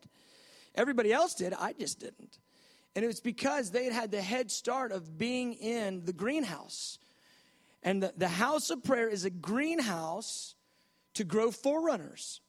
Everybody 0.75 1.11
else 1.11 1.33
did, 1.33 1.53
I 1.53 1.73
just 1.73 1.99
didn't. 1.99 2.39
And 2.95 3.03
it 3.03 3.07
was 3.07 3.19
because 3.19 3.71
they 3.71 3.83
had 3.83 3.93
had 3.93 4.11
the 4.11 4.21
head 4.21 4.49
start 4.49 4.91
of 4.91 5.17
being 5.17 5.53
in 5.55 6.05
the 6.05 6.13
greenhouse. 6.13 6.99
And 7.83 8.03
the, 8.03 8.13
the 8.17 8.27
house 8.27 8.69
of 8.69 8.83
prayer 8.83 9.07
is 9.07 9.25
a 9.25 9.29
greenhouse 9.29 10.55
to 11.13 11.23
grow 11.23 11.51
forerunners. 11.51 12.41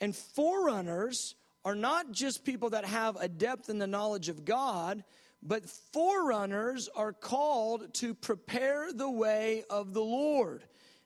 And 0.00 0.14
forerunners 0.14 1.34
are 1.64 1.74
not 1.74 2.12
just 2.12 2.44
people 2.44 2.70
that 2.70 2.84
have 2.84 3.16
a 3.16 3.28
depth 3.28 3.68
in 3.68 3.78
the 3.78 3.86
knowledge 3.86 4.28
of 4.28 4.44
God, 4.44 5.04
but 5.42 5.68
forerunners 5.68 6.88
are 6.94 7.12
called 7.12 7.92
to 7.94 8.14
prepare 8.14 8.92
the 8.92 9.10
way 9.10 9.64
of 9.70 9.92
the 9.92 10.02
Lord. 10.02 10.64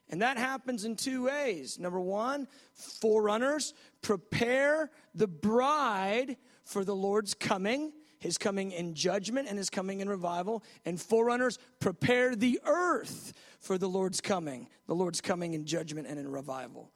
And 0.09 0.21
that 0.21 0.37
happens 0.37 0.85
in 0.85 0.95
two 0.95 1.25
ways. 1.25 1.79
Number 1.79 1.99
one, 1.99 2.47
forerunners 2.73 3.73
prepare 4.01 4.91
the 5.13 5.27
bride 5.27 6.37
for 6.63 6.83
the 6.83 6.95
Lord's 6.95 7.33
coming, 7.33 7.91
his 8.25 8.37
coming 8.37 8.71
in 8.71 8.93
judgment 8.93 9.47
and 9.47 9.57
his 9.57 9.69
coming 9.69 10.01
in 10.01 10.09
revival. 10.09 10.63
And 10.85 10.99
forerunners 10.99 11.59
prepare 11.79 12.35
the 12.35 12.59
earth 12.65 13.33
for 13.59 13.77
the 13.77 13.87
Lord's 13.87 14.21
coming, 14.21 14.67
the 14.87 14.95
Lord's 14.95 15.21
coming 15.21 15.53
in 15.53 15.65
judgment 15.65 16.07
and 16.07 16.19
in 16.19 16.29
revival. 16.31 16.91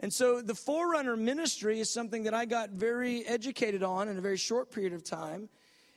And 0.00 0.12
so 0.12 0.42
the 0.42 0.54
forerunner 0.54 1.16
ministry 1.16 1.78
is 1.78 1.88
something 1.88 2.24
that 2.24 2.34
I 2.34 2.44
got 2.44 2.70
very 2.70 3.24
educated 3.26 3.82
on 3.82 4.08
in 4.08 4.18
a 4.18 4.20
very 4.20 4.36
short 4.36 4.72
period 4.72 4.92
of 4.92 5.04
time. 5.04 5.48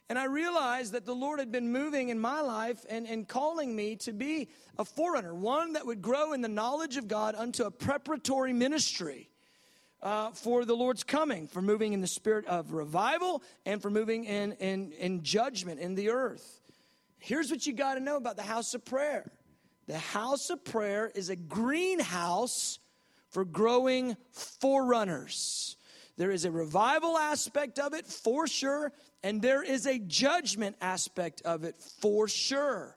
And 0.08 0.20
I 0.20 0.26
realized 0.26 0.94
that 0.94 1.06
the 1.06 1.16
Lord 1.16 1.40
had 1.40 1.52
been 1.52 1.72
moving 1.72 2.10
in 2.10 2.20
my 2.20 2.42
life 2.42 2.86
and, 2.88 3.08
and 3.08 3.28
calling 3.28 3.76
me 3.76 3.96
to 3.98 4.14
be 4.14 4.50
a 4.78 4.86
forerunner, 4.86 5.34
one 5.34 5.74
that 5.74 5.88
would 5.88 6.04
grow 6.04 6.34
in 6.34 6.42
the 6.42 6.48
knowledge 6.48 6.98
of 6.98 7.08
God 7.08 7.34
unto 7.36 7.64
a 7.64 7.72
preparatory 7.72 8.54
ministry 8.54 9.30
uh, 10.06 10.30
for 10.30 10.66
the 10.66 10.76
Lord's 10.76 11.04
coming, 11.04 11.48
for 11.48 11.64
moving 11.64 11.94
in 11.94 12.00
the 12.00 12.08
spirit 12.08 12.46
of 12.46 12.74
revival 12.74 13.42
and 13.66 13.82
for 13.82 13.90
moving 13.90 14.26
in, 14.26 14.52
in, 14.54 14.92
in 14.92 15.24
judgment 15.24 15.80
in 15.80 15.96
the 15.96 16.12
earth. 16.12 16.62
Here's 17.18 17.50
what 17.50 17.66
you 17.66 17.74
got 17.74 17.96
to 17.96 18.00
know 18.00 18.16
about 18.16 18.38
the 18.38 18.44
house 18.44 18.74
of 18.76 18.86
prayer 18.86 19.32
the 19.88 19.98
house 19.98 20.50
of 20.50 20.64
prayer 20.64 21.12
is 21.14 21.30
a 21.30 21.36
greenhouse 21.36 22.80
for 23.30 23.46
growing 23.46 24.16
forerunners. 24.32 25.76
There 26.18 26.32
is 26.32 26.46
a 26.46 26.52
revival 26.52 27.18
aspect 27.18 27.78
of 27.78 27.94
it 27.94 28.08
for 28.08 28.48
sure, 28.48 28.94
and 29.24 29.42
there 29.42 29.64
is 29.64 29.86
a 29.86 30.00
judgment 30.00 30.76
aspect 30.82 31.42
of 31.44 31.64
it 31.64 31.76
for 31.78 32.28
sure. 32.28 32.96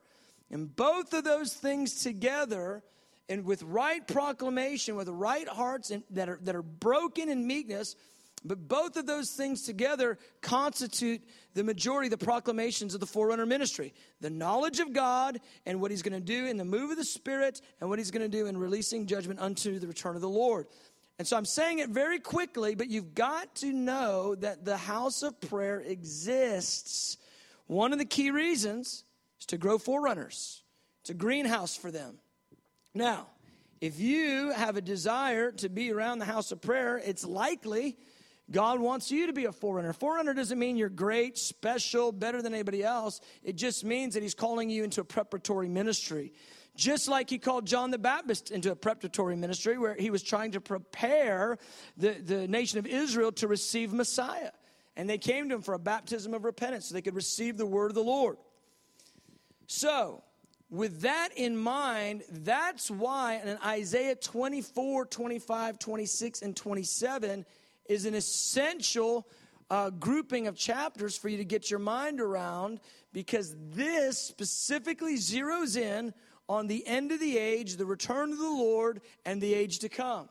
And 0.51 0.75
both 0.75 1.13
of 1.13 1.25
those 1.25 1.53
things 1.53 2.03
together, 2.03 2.83
and 3.29 3.45
with 3.45 3.63
right 3.63 4.07
proclamation, 4.07 4.97
with 4.97 5.09
right 5.09 5.49
hearts 5.49 5.93
that, 6.11 6.29
are, 6.29 6.39
that 6.43 6.55
are 6.55 6.63
broken 6.63 7.29
in 7.29 7.47
meekness, 7.47 7.95
but 8.45 8.69
both 8.69 8.97
of 8.97 9.07
those 9.07 9.31
things 9.31 9.63
together 9.63 10.19
constitute 10.41 11.23
the 11.55 11.65
majority 11.65 12.07
of 12.07 12.19
the 12.19 12.25
proclamations 12.25 12.95
of 12.95 13.01
the 13.01 13.07
forerunner 13.07 13.47
ministry 13.47 13.93
the 14.21 14.31
knowledge 14.31 14.81
of 14.81 14.93
God 14.93 15.41
and 15.67 15.81
what 15.81 15.91
he's 15.91 16.03
going 16.03 16.13
to 16.13 16.21
do 16.21 16.47
in 16.47 16.57
the 16.57 16.65
move 16.65 16.91
of 16.91 16.97
the 16.97 17.05
Spirit 17.05 17.61
and 17.81 17.91
what 17.91 17.99
he's 17.99 18.11
going 18.11 18.29
to 18.29 18.37
do 18.37 18.47
in 18.47 18.57
releasing 18.57 19.07
judgment 19.07 19.41
unto 19.41 19.79
the 19.79 19.87
return 19.87 20.15
of 20.15 20.23
the 20.23 20.29
Lord. 20.29 20.67
And 21.19 21.27
so 21.27 21.37
I'm 21.37 21.45
saying 21.45 21.81
it 21.81 21.91
very 21.91 22.21
quickly, 22.21 22.77
but 22.77 22.89
you've 22.89 23.15
got 23.15 23.57
to 23.57 23.73
know 23.73 24.37
that 24.37 24.65
the 24.65 24.77
house 24.77 25.23
of 25.25 25.41
prayer 25.41 25.81
exists. 25.81 27.17
One 27.67 27.93
of 27.93 27.99
the 27.99 28.05
key 28.05 28.31
reasons 28.31 29.05
is 29.41 29.47
to 29.47 29.59
grow 29.59 29.79
forerunners, 29.79 30.63
it's 31.01 31.11
a 31.11 31.15
greenhouse 31.15 31.77
for 31.77 31.91
them. 31.91 32.19
Now, 32.95 33.29
if 33.81 34.01
you 34.01 34.51
have 34.51 34.77
a 34.77 34.81
desire 34.81 35.53
to 35.53 35.69
be 35.69 35.93
around 35.93 36.19
the 36.19 36.25
house 36.25 36.51
of 36.51 36.61
prayer, 36.61 36.99
it's 36.99 37.25
likely 37.25 37.97
God 38.51 38.81
wants 38.81 39.11
you 39.11 39.27
to 39.27 39.33
be 39.33 39.45
a 39.45 39.53
forerunner. 39.53 39.93
Forerunner 39.93 40.33
doesn't 40.33 40.59
mean 40.59 40.77
you're 40.77 40.89
great, 40.89 41.37
special, 41.37 42.13
better 42.13 42.41
than 42.41 42.55
anybody 42.55 42.83
else. 42.83 43.21
It 43.43 43.57
just 43.57 43.85
means 43.85 44.15
that 44.15 44.23
He's 44.23 44.35
calling 44.35 44.71
you 44.71 44.85
into 44.85 45.03
a 45.03 45.05
preparatory 45.05 45.69
ministry. 45.69 46.33
Just 46.75 47.09
like 47.09 47.29
He 47.29 47.39
called 47.39 47.67
John 47.67 47.91
the 47.91 47.99
Baptist 47.99 48.51
into 48.51 48.73
a 48.73 48.77
preparatory 48.77 49.37
ministry 49.37 49.77
where 49.77 49.95
He 49.95 50.11
was 50.11 50.23
trying 50.23 50.53
to 50.53 50.61
prepare 50.61 51.59
the, 51.99 52.13
the 52.13 52.49
nation 52.49 52.79
of 52.79 52.87
Israel 52.87 53.33
to 53.33 53.49
receive 53.49 53.93
Messiah. 53.93 54.51
And 54.97 55.09
they 55.09 55.19
came 55.19 55.51
to 55.51 55.57
Him 55.57 55.63
for 55.63 55.75
a 55.75 55.79
baptism 55.79 56.33
of 56.33 56.45
repentance 56.45 56.87
so 56.87 56.95
they 56.95 57.03
could 57.03 57.15
receive 57.15 57.59
the 57.59 57.67
word 57.67 57.91
of 57.91 57.95
the 57.95 58.03
Lord. 58.03 58.39
So, 59.67 60.23
with 60.71 61.01
that 61.01 61.31
in 61.37 61.57
mind, 61.57 62.25
that's 62.31 62.91
why 62.91 63.41
in 63.45 63.59
Isaiah 63.65 64.15
24, 64.15 65.07
25, 65.07 65.79
26, 65.79 66.43
and 66.43 66.55
27, 66.55 67.47
is 67.89 68.05
an 68.05 68.15
essential 68.15 69.27
uh, 69.71 69.91
grouping 69.91 70.47
of 70.47 70.57
chapters 70.57 71.17
for 71.17 71.29
you 71.29 71.39
to 71.39 71.45
get 71.45 71.71
your 71.71 71.81
mind 71.81 72.21
around 72.21 72.81
because 73.13 73.57
this 73.71 74.19
specifically 74.19 75.15
zeroes 75.15 75.77
in 75.77 76.13
on 76.49 76.67
the 76.67 76.87
end 76.87 77.13
of 77.13 77.21
the 77.21 77.37
age, 77.39 77.77
the 77.77 77.87
return 77.87 78.33
of 78.33 78.39
the 78.39 78.45
Lord, 78.45 79.01
and 79.25 79.41
the 79.41 79.55
age 79.55 79.81
to 79.81 79.89
come. 79.89 80.29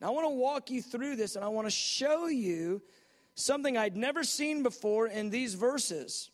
Now, 0.00 0.08
I 0.08 0.10
want 0.10 0.26
to 0.26 0.34
walk 0.34 0.70
you 0.70 0.82
through 0.82 1.16
this 1.16 1.36
and 1.36 1.44
I 1.44 1.48
want 1.48 1.66
to 1.66 1.70
show 1.70 2.26
you 2.26 2.82
something 3.34 3.76
I'd 3.76 3.96
never 3.96 4.24
seen 4.24 4.62
before 4.62 5.06
in 5.06 5.30
these 5.30 5.54
verses. 5.54 6.30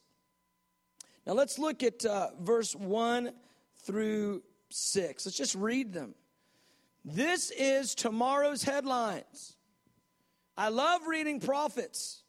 Now, 1.27 1.33
let's 1.33 1.59
look 1.59 1.83
at 1.83 2.05
uh, 2.05 2.29
verse 2.41 2.75
1 2.75 3.33
through 3.85 4.43
6. 4.71 5.27
Let's 5.27 5.37
just 5.37 5.55
read 5.55 5.93
them. 5.93 6.15
This 7.05 7.51
is 7.51 7.95
tomorrow's 7.95 8.63
headlines. 8.63 9.57
I 10.57 10.69
love 10.69 11.07
reading 11.07 11.41
prophets 11.41 12.23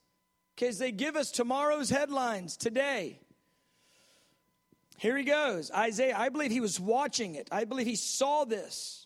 because 0.55 0.79
they 0.79 0.91
give 0.91 1.15
us 1.15 1.31
tomorrow's 1.31 1.89
headlines 1.89 2.57
today. 2.57 3.19
Here 4.97 5.15
he 5.15 5.23
goes 5.23 5.71
Isaiah, 5.71 6.15
I 6.17 6.29
believe 6.29 6.51
he 6.51 6.59
was 6.59 6.79
watching 6.79 7.35
it, 7.35 7.47
I 7.51 7.65
believe 7.65 7.87
he 7.87 7.95
saw 7.95 8.45
this. 8.45 9.05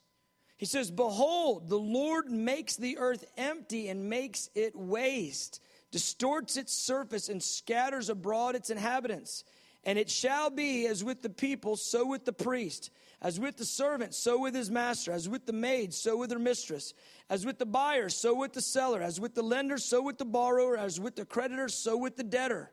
He 0.58 0.66
says, 0.66 0.92
Behold, 0.92 1.70
the 1.70 1.80
Lord 1.80 2.30
makes 2.30 2.76
the 2.76 2.98
earth 3.00 3.26
empty 3.36 3.90
and 3.90 4.10
makes 4.10 4.50
it 4.54 4.76
waste, 4.76 5.60
distorts 5.92 6.56
its 6.56 6.72
surface 6.72 7.30
and 7.30 7.42
scatters 7.42 8.10
abroad 8.10 8.56
its 8.56 8.70
inhabitants. 8.70 9.44
And 9.84 9.98
it 9.98 10.10
shall 10.10 10.50
be 10.50 10.86
as 10.88 11.04
with 11.04 11.22
the 11.22 11.30
people, 11.30 11.76
so 11.76 12.06
with 12.06 12.26
the 12.26 12.34
priest 12.34 12.92
as 13.22 13.40
with 13.40 13.58
the 13.58 13.66
servant, 13.66 14.16
so 14.16 14.40
with 14.40 14.56
his 14.56 14.72
master. 14.72 15.12
As 15.12 15.30
with 15.30 15.46
the 15.46 15.54
maid, 15.54 15.94
so 15.94 16.18
with 16.18 16.32
her 16.32 16.40
mistress. 16.40 16.94
As 17.30 17.46
with 17.46 17.60
the 17.60 17.68
buyer, 17.68 18.10
so 18.10 18.34
with 18.34 18.54
the 18.54 18.62
seller. 18.62 19.02
As 19.02 19.20
with 19.20 19.36
the 19.36 19.44
lender, 19.44 19.78
so 19.78 20.02
with 20.02 20.18
the 20.18 20.26
borrower. 20.26 20.76
As 20.76 21.00
with 21.00 21.16
the 21.16 21.26
creditor, 21.26 21.70
so 21.70 21.98
with 21.98 22.18
the 22.18 22.24
debtor. 22.24 22.72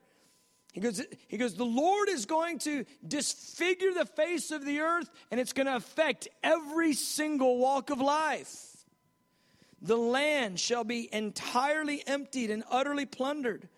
He 0.73 0.81
goes, 0.81 1.03
he 1.27 1.37
goes, 1.37 1.55
the 1.55 1.65
Lord 1.65 2.09
is 2.09 2.25
going 2.25 2.59
to 2.61 2.85
disfigure 3.07 3.93
the 3.93 4.07
face 4.07 4.51
of 4.51 4.65
the 4.65 4.81
earth, 4.81 5.11
and 5.31 5.41
it's 5.41 5.53
going 5.53 5.67
to 5.67 5.77
affect 5.77 6.29
every 6.43 6.93
single 6.93 7.59
walk 7.59 7.91
of 7.91 8.01
life. 8.01 8.65
The 9.83 9.97
land 9.97 10.61
shall 10.61 10.85
be 10.85 11.13
entirely 11.13 12.03
emptied 12.07 12.51
and 12.51 12.65
utterly 12.71 13.07
plundered. 13.07 13.69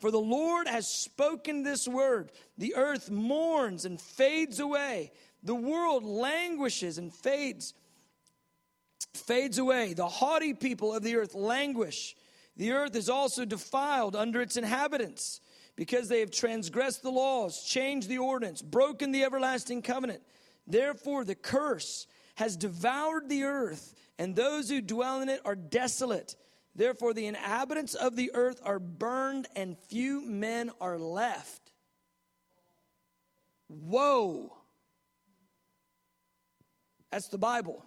For 0.00 0.10
the 0.10 0.20
Lord 0.20 0.66
has 0.66 0.88
spoken 0.88 1.62
this 1.62 1.86
word. 1.86 2.32
The 2.58 2.74
earth 2.74 3.10
mourns 3.10 3.84
and 3.84 4.00
fades 4.00 4.60
away. 4.60 5.12
The 5.42 5.54
world 5.54 6.04
languishes 6.04 6.98
and 6.98 7.12
fades, 7.12 7.74
fades 9.14 9.58
away. 9.58 9.94
The 9.94 10.08
haughty 10.08 10.54
people 10.54 10.94
of 10.94 11.02
the 11.02 11.16
earth 11.16 11.34
languish. 11.34 12.16
The 12.56 12.72
earth 12.72 12.96
is 12.96 13.08
also 13.08 13.44
defiled 13.44 14.16
under 14.16 14.40
its 14.40 14.56
inhabitants 14.56 15.40
because 15.76 16.08
they 16.08 16.20
have 16.20 16.30
transgressed 16.30 17.02
the 17.02 17.10
laws, 17.10 17.62
changed 17.64 18.08
the 18.08 18.18
ordinance, 18.18 18.62
broken 18.62 19.12
the 19.12 19.24
everlasting 19.24 19.82
covenant. 19.82 20.22
Therefore, 20.66 21.24
the 21.24 21.34
curse 21.34 22.06
has 22.36 22.56
devoured 22.56 23.28
the 23.28 23.44
earth, 23.44 23.94
and 24.18 24.34
those 24.34 24.68
who 24.68 24.80
dwell 24.80 25.20
in 25.20 25.28
it 25.28 25.40
are 25.44 25.56
desolate. 25.56 26.36
Therefore, 26.76 27.14
the 27.14 27.26
inhabitants 27.26 27.94
of 27.94 28.16
the 28.16 28.32
earth 28.34 28.60
are 28.64 28.78
burned, 28.78 29.46
and 29.54 29.78
few 29.88 30.20
men 30.20 30.70
are 30.80 30.98
left. 30.98 31.72
Whoa. 33.68 34.52
That's 37.10 37.28
the 37.28 37.38
Bible. 37.38 37.84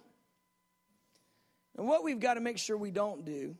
And 1.76 1.86
what 1.86 2.02
we've 2.02 2.18
got 2.18 2.34
to 2.34 2.40
make 2.40 2.58
sure 2.58 2.76
we 2.76 2.90
don't 2.90 3.24
do 3.24 3.56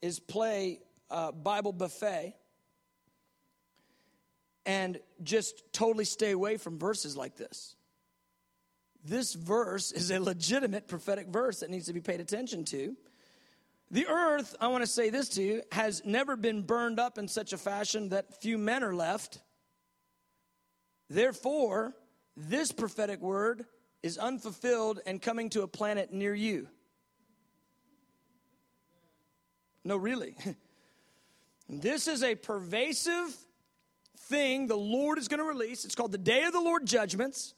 is 0.00 0.18
play 0.18 0.80
Bible 1.10 1.72
buffet 1.72 2.34
and 4.64 4.98
just 5.22 5.62
totally 5.72 6.06
stay 6.06 6.30
away 6.30 6.56
from 6.56 6.78
verses 6.78 7.16
like 7.16 7.36
this. 7.36 7.76
This 9.04 9.34
verse 9.34 9.92
is 9.92 10.10
a 10.10 10.18
legitimate 10.18 10.88
prophetic 10.88 11.28
verse 11.28 11.60
that 11.60 11.68
needs 11.68 11.86
to 11.86 11.92
be 11.92 12.00
paid 12.00 12.20
attention 12.20 12.64
to. 12.66 12.96
The 13.92 14.08
earth, 14.08 14.56
I 14.58 14.68
want 14.68 14.82
to 14.82 14.90
say 14.90 15.10
this 15.10 15.28
to 15.30 15.42
you, 15.42 15.62
has 15.70 16.02
never 16.04 16.34
been 16.34 16.62
burned 16.62 16.98
up 16.98 17.18
in 17.18 17.28
such 17.28 17.52
a 17.52 17.58
fashion 17.58 18.08
that 18.08 18.40
few 18.40 18.56
men 18.56 18.82
are 18.82 18.94
left. 18.94 19.38
Therefore, 21.10 21.94
this 22.34 22.72
prophetic 22.72 23.20
word 23.20 23.66
is 24.02 24.16
unfulfilled 24.16 25.00
and 25.04 25.20
coming 25.20 25.50
to 25.50 25.60
a 25.60 25.68
planet 25.68 26.10
near 26.10 26.34
you. 26.34 26.68
No, 29.84 29.96
really. 29.96 30.36
This 31.68 32.06
is 32.06 32.22
a 32.22 32.34
pervasive 32.34 33.34
thing 34.18 34.66
the 34.66 34.76
Lord 34.76 35.16
is 35.16 35.26
going 35.28 35.38
to 35.38 35.44
release. 35.44 35.86
It's 35.86 35.94
called 35.94 36.12
the 36.12 36.18
Day 36.18 36.42
of 36.42 36.52
the 36.52 36.60
Lord 36.60 36.84
Judgments. 36.84 37.54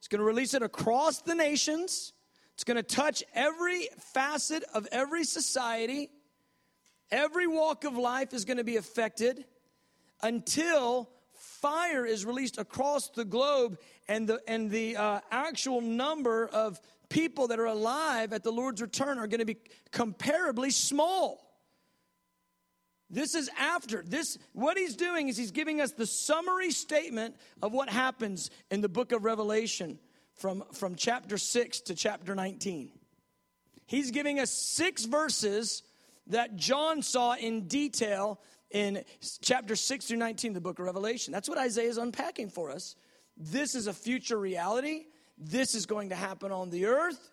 He's 0.00 0.08
going 0.08 0.18
to 0.18 0.24
release 0.24 0.52
it 0.52 0.62
across 0.62 1.20
the 1.20 1.34
nations. 1.34 2.12
It's 2.56 2.64
going 2.64 2.78
to 2.78 2.82
touch 2.82 3.22
every 3.34 3.86
facet 4.14 4.64
of 4.72 4.88
every 4.90 5.24
society. 5.24 6.08
Every 7.10 7.46
walk 7.46 7.84
of 7.84 7.98
life 7.98 8.32
is 8.32 8.46
going 8.46 8.56
to 8.56 8.64
be 8.64 8.78
affected 8.78 9.44
until 10.22 11.10
fire 11.34 12.06
is 12.06 12.24
released 12.24 12.56
across 12.56 13.10
the 13.10 13.26
globe 13.26 13.78
and 14.08 14.26
the, 14.26 14.40
and 14.48 14.70
the 14.70 14.96
uh, 14.96 15.20
actual 15.30 15.82
number 15.82 16.46
of 16.46 16.80
people 17.10 17.48
that 17.48 17.60
are 17.60 17.66
alive 17.66 18.32
at 18.32 18.42
the 18.42 18.50
Lord's 18.50 18.80
return 18.80 19.18
are 19.18 19.26
going 19.26 19.40
to 19.40 19.44
be 19.44 19.58
comparably 19.92 20.72
small. 20.72 21.42
This 23.10 23.34
is 23.34 23.50
after. 23.58 24.02
This 24.02 24.38
what 24.54 24.78
he's 24.78 24.96
doing 24.96 25.28
is 25.28 25.36
he's 25.36 25.50
giving 25.50 25.82
us 25.82 25.92
the 25.92 26.06
summary 26.06 26.70
statement 26.70 27.36
of 27.62 27.72
what 27.72 27.90
happens 27.90 28.50
in 28.70 28.80
the 28.80 28.88
book 28.88 29.12
of 29.12 29.24
Revelation 29.24 29.98
from, 30.36 30.64
from 30.72 30.94
chapter 30.94 31.38
6 31.38 31.80
to 31.82 31.94
chapter 31.94 32.34
19. 32.34 32.90
He's 33.86 34.10
giving 34.10 34.40
us 34.40 34.50
six 34.50 35.04
verses 35.04 35.82
that 36.28 36.56
John 36.56 37.02
saw 37.02 37.34
in 37.34 37.68
detail 37.68 38.40
in 38.70 39.04
chapter 39.40 39.76
6 39.76 40.06
through 40.06 40.16
19 40.16 40.52
the 40.52 40.60
book 40.60 40.78
of 40.78 40.86
Revelation. 40.86 41.32
That's 41.32 41.48
what 41.48 41.58
Isaiah 41.58 41.88
is 41.88 41.98
unpacking 41.98 42.50
for 42.50 42.70
us. 42.70 42.96
This 43.36 43.74
is 43.74 43.86
a 43.86 43.92
future 43.92 44.38
reality. 44.38 45.04
This 45.38 45.74
is 45.74 45.86
going 45.86 46.08
to 46.08 46.16
happen 46.16 46.50
on 46.50 46.70
the 46.70 46.86
earth. 46.86 47.30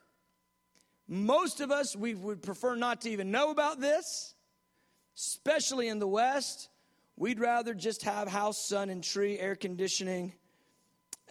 Most 1.07 1.59
of 1.59 1.71
us, 1.71 1.95
we 1.95 2.13
would 2.13 2.43
prefer 2.43 2.75
not 2.75 3.01
to 3.01 3.09
even 3.09 3.31
know 3.31 3.51
about 3.51 3.79
this 3.79 4.35
especially 5.15 5.87
in 5.87 5.99
the 5.99 6.07
West, 6.07 6.69
we'd 7.15 7.39
rather 7.39 7.73
just 7.73 8.03
have 8.03 8.27
house, 8.27 8.65
sun, 8.65 8.89
and 8.89 9.03
tree, 9.03 9.37
air 9.39 9.55
conditioning, 9.55 10.33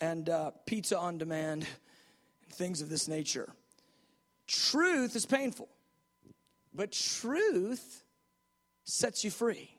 and 0.03 0.29
uh, 0.29 0.51
pizza 0.67 0.99
on 0.99 1.17
demand, 1.17 1.65
and 2.45 2.53
things 2.53 2.83
of 2.83 2.89
this 2.89 3.07
nature. 3.07 3.49
Truth 4.49 5.15
is 5.15 5.25
painful, 5.25 5.69
but 6.75 6.91
truth 6.91 8.03
sets 8.83 9.23
you 9.23 9.31
free. 9.31 9.71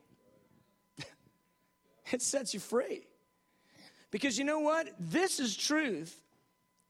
it 2.11 2.21
sets 2.21 2.53
you 2.53 2.61
free. 2.61 3.05
Because 4.11 4.37
you 4.37 4.45
know 4.45 4.59
what? 4.59 4.87
This 4.97 5.41
is 5.41 5.57
truth. 5.57 6.17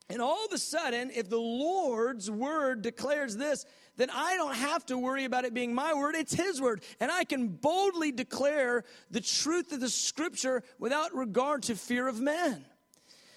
And 0.10 0.22
all 0.22 0.46
of 0.46 0.52
a 0.54 0.60
sudden, 0.60 1.10
if 1.16 1.28
the 1.28 1.40
Lord's 1.40 2.30
word 2.30 2.84
declares 2.84 3.36
this, 3.36 3.66
then 3.98 4.12
I 4.14 4.36
don't 4.36 4.56
have 4.56 4.86
to 4.88 4.98
worry 4.98 5.26
about 5.26 5.46
it 5.46 5.56
being 5.56 5.74
my 5.74 5.96
word, 5.96 6.14
it's 6.14 6.34
His 6.34 6.62
word. 6.62 6.84
And 7.00 7.12
I 7.12 7.24
can 7.24 7.48
boldly 7.48 8.12
declare 8.12 8.84
the 9.10 9.22
truth 9.22 9.72
of 9.72 9.80
the 9.80 9.90
scripture 9.90 10.62
without 10.78 11.16
regard 11.16 11.64
to 11.64 11.76
fear 11.76 12.08
of 12.08 12.20
men. 12.22 12.66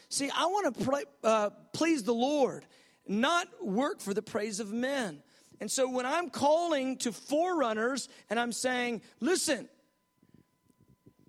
See, 0.09 0.31
I 0.35 0.47
want 0.47 0.77
to 0.77 1.05
uh, 1.25 1.51
please 1.73 2.03
the 2.05 2.15
Lord, 2.15 2.65
not 3.07 3.49
work 3.65 4.01
for 4.01 4.15
the 4.15 4.23
praise 4.23 4.61
of 4.61 4.73
men. 4.73 5.23
And 5.61 5.71
so 5.71 5.89
when 5.91 6.07
I'm 6.07 6.31
calling 6.31 6.99
to 6.99 7.13
forerunners 7.13 8.09
and 8.29 8.39
I'm 8.39 8.53
saying, 8.53 9.03
listen, 9.21 9.69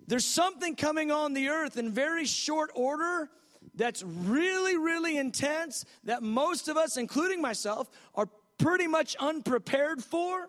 there's 0.06 0.26
something 0.26 0.76
coming 0.76 1.12
on 1.12 1.34
the 1.34 1.50
earth 1.50 1.78
in 1.78 1.92
very 1.92 2.26
short 2.26 2.72
order 2.76 3.30
that's 3.76 4.04
really, 4.04 4.78
really 4.78 5.18
intense 5.18 5.86
that 6.04 6.24
most 6.24 6.68
of 6.68 6.78
us, 6.78 6.98
including 6.98 7.42
myself, 7.42 7.90
are 8.16 8.28
pretty 8.58 8.88
much 8.88 9.16
unprepared 9.20 10.04
for, 10.04 10.48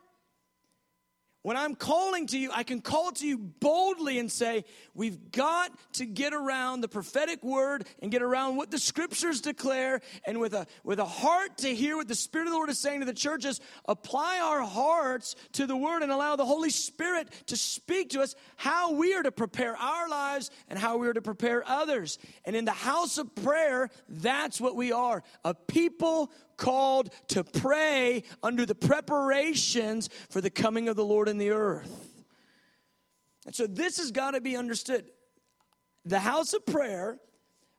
when 1.49 1.57
I'm 1.57 1.75
calling 1.75 2.27
to 2.27 2.39
you, 2.39 2.51
I 2.53 2.63
can 2.63 2.83
call 2.83 3.11
to 3.13 3.27
you 3.27 3.39
boldly 3.39 4.19
and 4.19 4.31
say, 4.31 4.67
We've 4.93 5.33
got 5.33 5.73
to 5.95 6.05
get 6.05 6.35
around 6.35 6.83
the 6.83 6.89
prophetic 6.89 7.43
word 7.43 7.87
and 8.03 8.11
get 8.11 8.21
around 8.21 8.57
what 8.57 8.71
the 8.71 8.79
scriptures 8.79 9.41
declare. 9.41 10.03
And 10.27 10.41
with 10.41 10.53
a, 10.53 10.67
with 10.85 10.99
a 10.99 11.07
heart 11.07 11.57
to 11.59 11.75
hear 11.75 11.97
what 11.97 12.07
the 12.07 12.15
Spirit 12.15 12.49
of 12.49 12.53
the 12.53 12.57
Lord 12.59 12.69
is 12.69 12.79
saying 12.79 13.01
to 13.01 13.07
the 13.07 13.15
churches, 13.15 13.63
apply 13.87 14.41
our 14.41 14.61
hearts 14.61 15.37
to 15.53 15.67
the 15.67 15.75
word 15.75 16.03
and 16.03 16.13
allow 16.13 16.37
the 16.37 16.45
Holy 16.45 16.69
Spirit 16.69 17.29
to 17.47 17.57
speak 17.57 18.11
to 18.11 18.21
us 18.21 18.35
how 18.57 18.93
we 18.93 19.15
are 19.15 19.23
to 19.23 19.33
prepare 19.33 19.75
our 19.75 20.07
lives 20.07 20.51
and 20.69 20.79
how 20.79 20.99
we 20.99 21.09
are 21.09 21.15
to 21.15 21.23
prepare 21.23 21.67
others. 21.67 22.19
And 22.45 22.57
in 22.57 22.67
the 22.67 22.73
house 22.73 23.17
of 23.17 23.35
prayer, 23.37 23.89
that's 24.07 24.61
what 24.61 24.77
we 24.77 24.93
are 24.93 25.23
a 25.47 25.55
people 25.55 26.31
called 26.59 27.11
to 27.29 27.43
pray 27.43 28.25
under 28.43 28.67
the 28.67 28.75
preparations 28.75 30.11
for 30.29 30.43
the 30.43 30.51
coming 30.51 30.91
of 30.91 30.97
the 30.97 31.05
Lord 31.05 31.29
in 31.29 31.39
the 31.39 31.51
earth. 31.51 32.25
And 33.47 33.55
so 33.55 33.67
this 33.67 33.97
has 33.97 34.11
got 34.11 34.33
to 34.33 34.43
be 34.43 34.57
understood. 34.57 35.07
The 36.05 36.19
house 36.19 36.53
of 36.53 36.67
prayer 36.67 37.19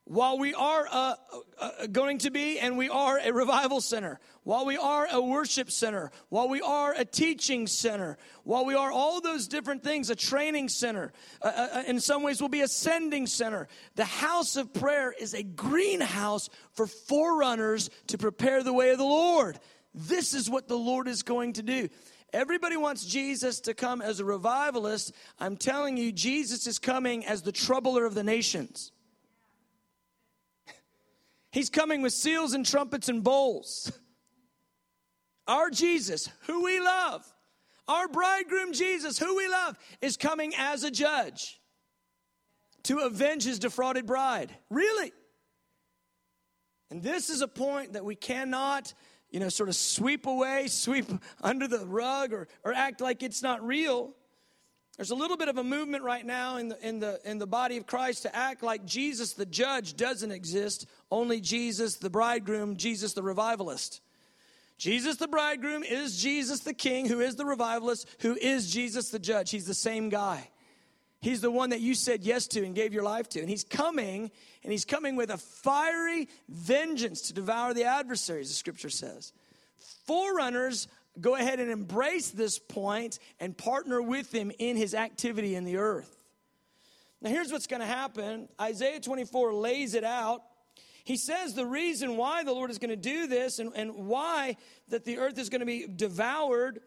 while 0.09 0.39
we 0.39 0.55
are 0.55 0.87
uh, 0.91 1.13
uh, 1.59 1.85
going 1.91 2.17
to 2.17 2.31
be 2.31 2.57
and 2.57 2.75
we 2.79 2.89
are 2.89 3.19
a 3.19 3.31
revival 3.31 3.79
center, 3.79 4.19
while 4.41 4.65
we 4.65 4.75
are 4.75 5.07
a 5.11 5.21
worship 5.21 5.69
center, 5.69 6.11
while 6.29 6.49
we 6.49 6.61
are 6.61 6.95
a 6.97 7.05
teaching 7.05 7.67
center, 7.67 8.17
while 8.43 8.65
we 8.65 8.73
are 8.73 8.91
all 8.91 9.21
those 9.21 9.47
different 9.47 9.83
things, 9.83 10.09
a 10.09 10.15
training 10.15 10.67
center, 10.67 11.13
uh, 11.43 11.51
uh, 11.55 11.67
uh 11.75 11.83
in 11.85 11.99
some 11.99 12.23
ways 12.23 12.41
we'll 12.41 12.49
be 12.49 12.61
a 12.61 12.67
sending 12.67 13.27
center. 13.27 13.67
The 13.95 14.05
house 14.05 14.55
of 14.55 14.73
prayer 14.73 15.13
is 15.17 15.35
a 15.35 15.43
greenhouse 15.43 16.49
for 16.73 16.87
forerunners 16.87 17.91
to 18.07 18.17
prepare 18.17 18.63
the 18.63 18.73
way 18.73 18.89
of 18.89 18.97
the 18.97 19.03
Lord. 19.03 19.59
This 19.93 20.33
is 20.33 20.49
what 20.49 20.67
the 20.67 20.77
Lord 20.77 21.07
is 21.07 21.21
going 21.21 21.53
to 21.53 21.61
do. 21.61 21.87
Everybody 22.33 22.77
wants 22.77 23.05
Jesus 23.05 23.59
to 23.61 23.75
come 23.75 24.01
as 24.01 24.19
a 24.19 24.25
revivalist. 24.25 25.13
I'm 25.39 25.55
telling 25.55 25.97
you, 25.97 26.11
Jesus 26.11 26.65
is 26.65 26.79
coming 26.79 27.27
as 27.27 27.43
the 27.43 27.51
troubler 27.51 28.05
of 28.05 28.15
the 28.15 28.23
nations. 28.23 28.91
He's 31.51 31.69
coming 31.69 32.01
with 32.01 32.13
seals 32.13 32.53
and 32.53 32.65
trumpets 32.65 33.09
and 33.09 33.23
bowls. 33.23 33.91
Our 35.47 35.69
Jesus, 35.71 36.29
who 36.45 36.63
we 36.63 36.79
love, 36.79 37.25
our 37.87 38.07
bridegroom 38.07 38.71
Jesus, 38.71 39.17
who 39.17 39.35
we 39.35 39.47
love, 39.47 39.77
is 39.99 40.15
coming 40.15 40.53
as 40.55 40.83
a 40.83 40.91
judge 40.91 41.59
to 42.83 42.99
avenge 42.99 43.43
his 43.45 43.57
defrauded 43.57 44.05
bride. 44.05 44.55
Really? 44.69 45.11
And 46.91 47.01
this 47.01 47.29
is 47.29 47.41
a 47.41 47.47
point 47.47 47.93
that 47.93 48.05
we 48.05 48.15
cannot, 48.15 48.93
you 49.31 49.39
know, 49.39 49.49
sort 49.49 49.69
of 49.69 49.75
sweep 49.75 50.27
away, 50.27 50.67
sweep 50.67 51.05
under 51.41 51.67
the 51.67 51.85
rug, 51.85 52.31
or, 52.31 52.47
or 52.63 52.73
act 52.73 53.01
like 53.01 53.23
it's 53.23 53.41
not 53.41 53.65
real. 53.65 54.13
There's 54.99 55.11
a 55.11 55.15
little 55.15 55.37
bit 55.37 55.47
of 55.47 55.57
a 55.57 55.63
movement 55.63 56.03
right 56.03 56.25
now 56.25 56.57
in 56.57 56.67
the, 56.67 56.85
in, 56.85 56.99
the, 56.99 57.21
in 57.23 57.37
the 57.37 57.47
body 57.47 57.77
of 57.77 57.87
Christ 57.87 58.23
to 58.23 58.35
act 58.35 58.61
like 58.61 58.83
Jesus 58.85 59.31
the 59.31 59.45
judge 59.45 59.95
doesn't 59.95 60.29
exist, 60.29 60.87
only 61.09 61.39
Jesus 61.39 61.95
the 61.95 62.09
bridegroom, 62.09 62.75
Jesus 62.75 63.13
the 63.13 63.23
revivalist. 63.23 64.01
Jesus 64.77 65.15
the 65.15 65.29
bridegroom 65.29 65.83
is 65.83 66.21
Jesus 66.21 66.59
the 66.59 66.73
king, 66.73 67.05
who 67.07 67.21
is 67.21 67.37
the 67.37 67.45
revivalist, 67.45 68.09
who 68.19 68.35
is 68.35 68.69
Jesus 68.69 69.07
the 69.07 69.19
judge. 69.19 69.51
He's 69.51 69.65
the 69.65 69.73
same 69.73 70.09
guy. 70.09 70.49
He's 71.21 71.39
the 71.39 71.49
one 71.49 71.69
that 71.69 71.79
you 71.79 71.95
said 71.95 72.25
yes 72.25 72.45
to 72.47 72.65
and 72.65 72.75
gave 72.75 72.93
your 72.93 73.03
life 73.03 73.29
to. 73.29 73.39
And 73.39 73.49
he's 73.49 73.63
coming, 73.63 74.29
and 74.63 74.71
he's 74.73 74.83
coming 74.83 75.15
with 75.15 75.31
a 75.31 75.37
fiery 75.37 76.27
vengeance 76.49 77.21
to 77.27 77.33
devour 77.33 77.73
the 77.73 77.85
adversaries, 77.85 78.49
the 78.49 78.53
scripture 78.53 78.89
says. 78.89 79.31
Forerunners 80.05 80.89
go 81.19 81.35
ahead 81.35 81.59
and 81.59 81.71
embrace 81.71 82.31
this 82.31 82.59
point 82.59 83.19
and 83.39 83.57
partner 83.57 84.01
with 84.01 84.33
him 84.33 84.51
in 84.59 84.75
his 84.75 84.93
activity 84.93 85.55
in 85.55 85.63
the 85.63 85.77
earth. 85.77 86.15
Now, 87.21 87.29
here's 87.29 87.51
what's 87.51 87.67
going 87.67 87.81
to 87.81 87.85
happen 87.85 88.47
Isaiah 88.59 88.99
24 88.99 89.53
lays 89.53 89.93
it 89.93 90.03
out. 90.03 90.43
He 91.03 91.17
says 91.17 91.53
the 91.53 91.65
reason 91.65 92.17
why 92.17 92.43
the 92.43 92.53
Lord 92.53 92.69
is 92.69 92.77
going 92.77 92.91
to 92.91 92.95
do 92.95 93.27
this 93.27 93.59
and, 93.59 93.71
and 93.75 94.07
why 94.07 94.57
that 94.89 95.05
the 95.05 95.17
earth 95.17 95.39
is 95.39 95.49
going 95.49 95.61
to 95.61 95.65
be 95.65 95.87
devoured, 95.87 96.81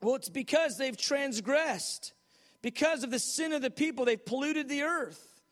well, 0.00 0.14
it's 0.14 0.28
because 0.28 0.76
they've 0.76 0.96
transgressed. 0.96 2.12
Because 2.60 3.02
of 3.02 3.10
the 3.10 3.18
sin 3.18 3.52
of 3.52 3.60
the 3.60 3.70
people, 3.70 4.04
they've 4.04 4.24
polluted 4.24 4.68
the 4.68 4.82
earth. 4.82 5.42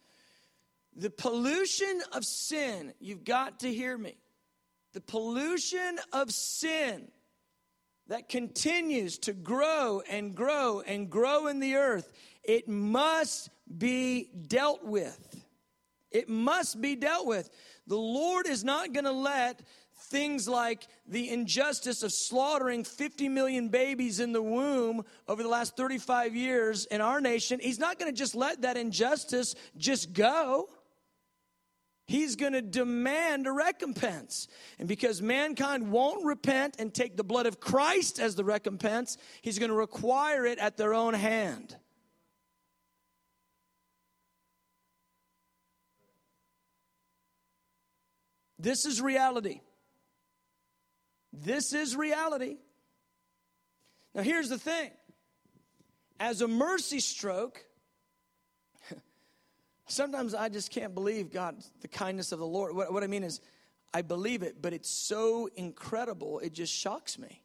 The 0.94 1.10
pollution 1.10 2.00
of 2.12 2.24
sin, 2.24 2.92
you've 3.00 3.24
got 3.24 3.60
to 3.60 3.72
hear 3.72 3.98
me. 3.98 4.16
The 4.92 5.00
pollution 5.00 5.98
of 6.12 6.30
sin 6.30 7.08
that 8.10 8.28
continues 8.28 9.18
to 9.18 9.32
grow 9.32 10.02
and 10.10 10.34
grow 10.34 10.80
and 10.80 11.08
grow 11.08 11.46
in 11.46 11.60
the 11.60 11.76
earth, 11.76 12.12
it 12.42 12.68
must 12.68 13.50
be 13.78 14.28
dealt 14.48 14.84
with. 14.84 15.44
It 16.10 16.28
must 16.28 16.80
be 16.80 16.96
dealt 16.96 17.24
with. 17.24 17.48
The 17.86 17.96
Lord 17.96 18.48
is 18.48 18.64
not 18.64 18.92
going 18.92 19.04
to 19.04 19.12
let 19.12 19.60
things 19.94 20.48
like 20.48 20.88
the 21.06 21.30
injustice 21.30 22.02
of 22.02 22.12
slaughtering 22.12 22.82
50 22.82 23.28
million 23.28 23.68
babies 23.68 24.18
in 24.18 24.32
the 24.32 24.42
womb 24.42 25.04
over 25.28 25.44
the 25.44 25.48
last 25.48 25.76
35 25.76 26.34
years 26.34 26.86
in 26.86 27.00
our 27.00 27.20
nation, 27.20 27.60
He's 27.62 27.78
not 27.78 27.96
going 28.00 28.12
to 28.12 28.18
just 28.18 28.34
let 28.34 28.62
that 28.62 28.76
injustice 28.76 29.54
just 29.76 30.12
go. 30.12 30.68
He's 32.10 32.34
going 32.34 32.54
to 32.54 32.60
demand 32.60 33.46
a 33.46 33.52
recompense. 33.52 34.48
And 34.80 34.88
because 34.88 35.22
mankind 35.22 35.92
won't 35.92 36.24
repent 36.24 36.74
and 36.80 36.92
take 36.92 37.16
the 37.16 37.22
blood 37.22 37.46
of 37.46 37.60
Christ 37.60 38.18
as 38.18 38.34
the 38.34 38.42
recompense, 38.42 39.16
he's 39.42 39.60
going 39.60 39.68
to 39.68 39.76
require 39.76 40.44
it 40.44 40.58
at 40.58 40.76
their 40.76 40.92
own 40.92 41.14
hand. 41.14 41.76
This 48.58 48.86
is 48.86 49.00
reality. 49.00 49.60
This 51.32 51.72
is 51.72 51.94
reality. 51.94 52.56
Now, 54.16 54.22
here's 54.22 54.48
the 54.48 54.58
thing 54.58 54.90
as 56.18 56.40
a 56.40 56.48
mercy 56.48 56.98
stroke, 56.98 57.64
Sometimes 59.90 60.34
I 60.34 60.48
just 60.48 60.70
can't 60.70 60.94
believe 60.94 61.32
God, 61.32 61.56
the 61.80 61.88
kindness 61.88 62.30
of 62.30 62.38
the 62.38 62.46
Lord. 62.46 62.76
What, 62.76 62.92
what 62.92 63.02
I 63.02 63.08
mean 63.08 63.24
is, 63.24 63.40
I 63.92 64.02
believe 64.02 64.42
it, 64.44 64.62
but 64.62 64.72
it's 64.72 64.88
so 64.88 65.48
incredible, 65.56 66.38
it 66.38 66.52
just 66.52 66.72
shocks 66.72 67.18
me. 67.18 67.42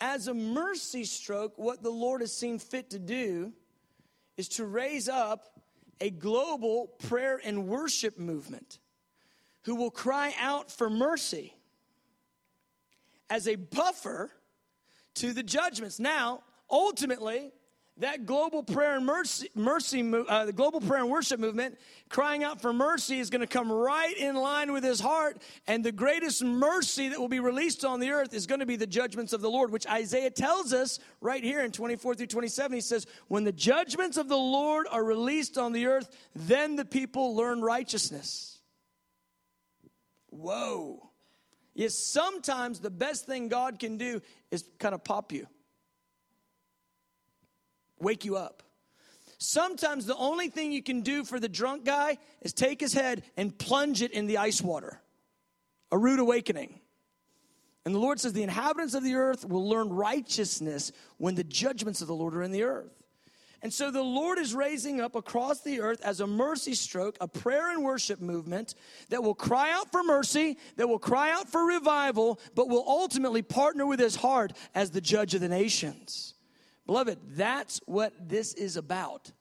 As 0.00 0.26
a 0.26 0.34
mercy 0.34 1.04
stroke, 1.04 1.58
what 1.58 1.82
the 1.82 1.90
Lord 1.90 2.22
has 2.22 2.36
seen 2.36 2.58
fit 2.58 2.90
to 2.90 2.98
do 2.98 3.52
is 4.36 4.48
to 4.48 4.66
raise 4.66 5.08
up 5.08 5.60
a 6.00 6.10
global 6.10 6.88
prayer 7.08 7.40
and 7.42 7.68
worship 7.68 8.18
movement 8.18 8.80
who 9.62 9.76
will 9.76 9.92
cry 9.92 10.34
out 10.40 10.72
for 10.72 10.90
mercy 10.90 11.54
as 13.30 13.46
a 13.46 13.54
buffer 13.54 14.32
to 15.14 15.32
the 15.32 15.44
judgments. 15.44 16.00
Now, 16.00 16.42
ultimately, 16.68 17.52
that 17.98 18.26
global 18.26 18.62
prayer 18.62 18.96
and 18.96 19.06
mercy, 19.06 19.48
mercy 19.54 20.12
uh, 20.28 20.44
the 20.44 20.52
global 20.52 20.80
prayer 20.80 21.00
and 21.00 21.10
worship 21.10 21.40
movement, 21.40 21.78
crying 22.10 22.44
out 22.44 22.60
for 22.60 22.72
mercy, 22.72 23.18
is 23.18 23.30
going 23.30 23.40
to 23.40 23.46
come 23.46 23.72
right 23.72 24.16
in 24.16 24.36
line 24.36 24.72
with 24.72 24.84
his 24.84 25.00
heart. 25.00 25.40
And 25.66 25.82
the 25.82 25.92
greatest 25.92 26.44
mercy 26.44 27.08
that 27.08 27.18
will 27.18 27.28
be 27.28 27.40
released 27.40 27.86
on 27.86 28.00
the 28.00 28.10
earth 28.10 28.34
is 28.34 28.46
going 28.46 28.60
to 28.60 28.66
be 28.66 28.76
the 28.76 28.86
judgments 28.86 29.32
of 29.32 29.40
the 29.40 29.50
Lord, 29.50 29.72
which 29.72 29.86
Isaiah 29.86 30.30
tells 30.30 30.74
us 30.74 30.98
right 31.22 31.42
here 31.42 31.62
in 31.62 31.72
24 31.72 32.16
through 32.16 32.26
27. 32.26 32.74
He 32.74 32.80
says, 32.82 33.06
When 33.28 33.44
the 33.44 33.52
judgments 33.52 34.18
of 34.18 34.28
the 34.28 34.36
Lord 34.36 34.86
are 34.90 35.02
released 35.02 35.56
on 35.56 35.72
the 35.72 35.86
earth, 35.86 36.14
then 36.34 36.76
the 36.76 36.84
people 36.84 37.34
learn 37.34 37.62
righteousness. 37.62 38.58
Whoa. 40.28 41.10
Yes, 41.74 41.94
sometimes 41.94 42.80
the 42.80 42.90
best 42.90 43.26
thing 43.26 43.48
God 43.48 43.78
can 43.78 43.96
do 43.96 44.20
is 44.50 44.64
kind 44.78 44.94
of 44.94 45.02
pop 45.02 45.32
you 45.32 45.46
wake 47.98 48.24
you 48.24 48.36
up. 48.36 48.62
Sometimes 49.38 50.06
the 50.06 50.16
only 50.16 50.48
thing 50.48 50.72
you 50.72 50.82
can 50.82 51.02
do 51.02 51.24
for 51.24 51.38
the 51.38 51.48
drunk 51.48 51.84
guy 51.84 52.18
is 52.40 52.52
take 52.52 52.80
his 52.80 52.94
head 52.94 53.22
and 53.36 53.56
plunge 53.56 54.02
it 54.02 54.12
in 54.12 54.26
the 54.26 54.38
ice 54.38 54.62
water. 54.62 55.00
A 55.92 55.98
rude 55.98 56.20
awakening. 56.20 56.80
And 57.84 57.94
the 57.94 57.98
Lord 57.98 58.18
says, 58.18 58.32
The 58.32 58.42
inhabitants 58.42 58.94
of 58.94 59.04
the 59.04 59.14
earth 59.14 59.46
will 59.46 59.68
learn 59.68 59.90
righteousness 59.90 60.90
when 61.18 61.34
the 61.34 61.44
judgments 61.44 62.00
of 62.00 62.08
the 62.08 62.14
Lord 62.14 62.34
are 62.34 62.42
in 62.42 62.50
the 62.50 62.64
earth. 62.64 62.90
And 63.62 63.72
so 63.72 63.90
the 63.90 64.02
Lord 64.02 64.38
is 64.38 64.54
raising 64.54 65.00
up 65.00 65.14
across 65.14 65.60
the 65.60 65.80
earth 65.80 66.00
as 66.02 66.20
a 66.20 66.26
mercy 66.26 66.74
stroke, 66.74 67.16
a 67.20 67.28
prayer 67.28 67.70
and 67.70 67.82
worship 67.82 68.20
movement 68.20 68.74
that 69.08 69.22
will 69.22 69.34
cry 69.34 69.72
out 69.72 69.90
for 69.90 70.02
mercy, 70.02 70.58
that 70.76 70.88
will 70.88 70.98
cry 70.98 71.30
out 71.30 71.48
for 71.48 71.64
revival, 71.64 72.40
but 72.54 72.68
will 72.68 72.84
ultimately 72.86 73.42
partner 73.42 73.86
with 73.86 73.98
his 73.98 74.16
heart 74.16 74.52
as 74.74 74.90
the 74.90 75.00
judge 75.00 75.34
of 75.34 75.40
the 75.40 75.48
nations. 75.48 76.34
Beloved, 76.86 77.18
that's 77.30 77.80
what 77.86 78.12
this 78.28 78.54
is 78.54 78.76
about. 78.76 79.32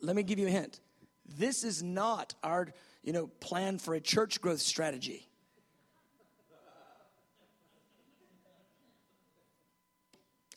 Let 0.00 0.16
me 0.16 0.22
give 0.22 0.38
you 0.38 0.48
a 0.48 0.50
hint. 0.50 0.80
This 1.36 1.62
is 1.64 1.82
not 1.82 2.34
our, 2.42 2.68
you 3.02 3.12
know, 3.12 3.28
plan 3.40 3.78
for 3.78 3.94
a 3.94 4.00
church 4.00 4.40
growth 4.40 4.60
strategy. 4.60 5.28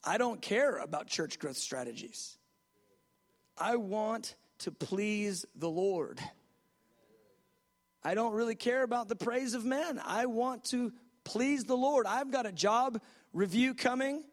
I 0.03 0.17
don't 0.17 0.41
care 0.41 0.77
about 0.77 1.07
church 1.07 1.39
growth 1.39 1.57
strategies. 1.57 2.37
I 3.57 3.75
want 3.75 4.35
to 4.59 4.71
please 4.71 5.45
the 5.55 5.69
Lord. 5.69 6.19
I 8.03 8.13
don't 8.13 8.33
really 8.33 8.55
care 8.55 8.83
about 8.83 9.07
the 9.07 9.15
praise 9.15 9.55
of 9.55 9.65
men. 9.65 9.99
I 10.03 10.27
want 10.27 10.63
to 10.65 10.93
please 11.23 11.63
the 11.63 11.75
Lord. 11.75 12.05
I've 12.05 12.31
got 12.31 12.45
a 12.45 12.51
job 12.51 13.01
review 13.35 13.75
coming. 13.75 14.23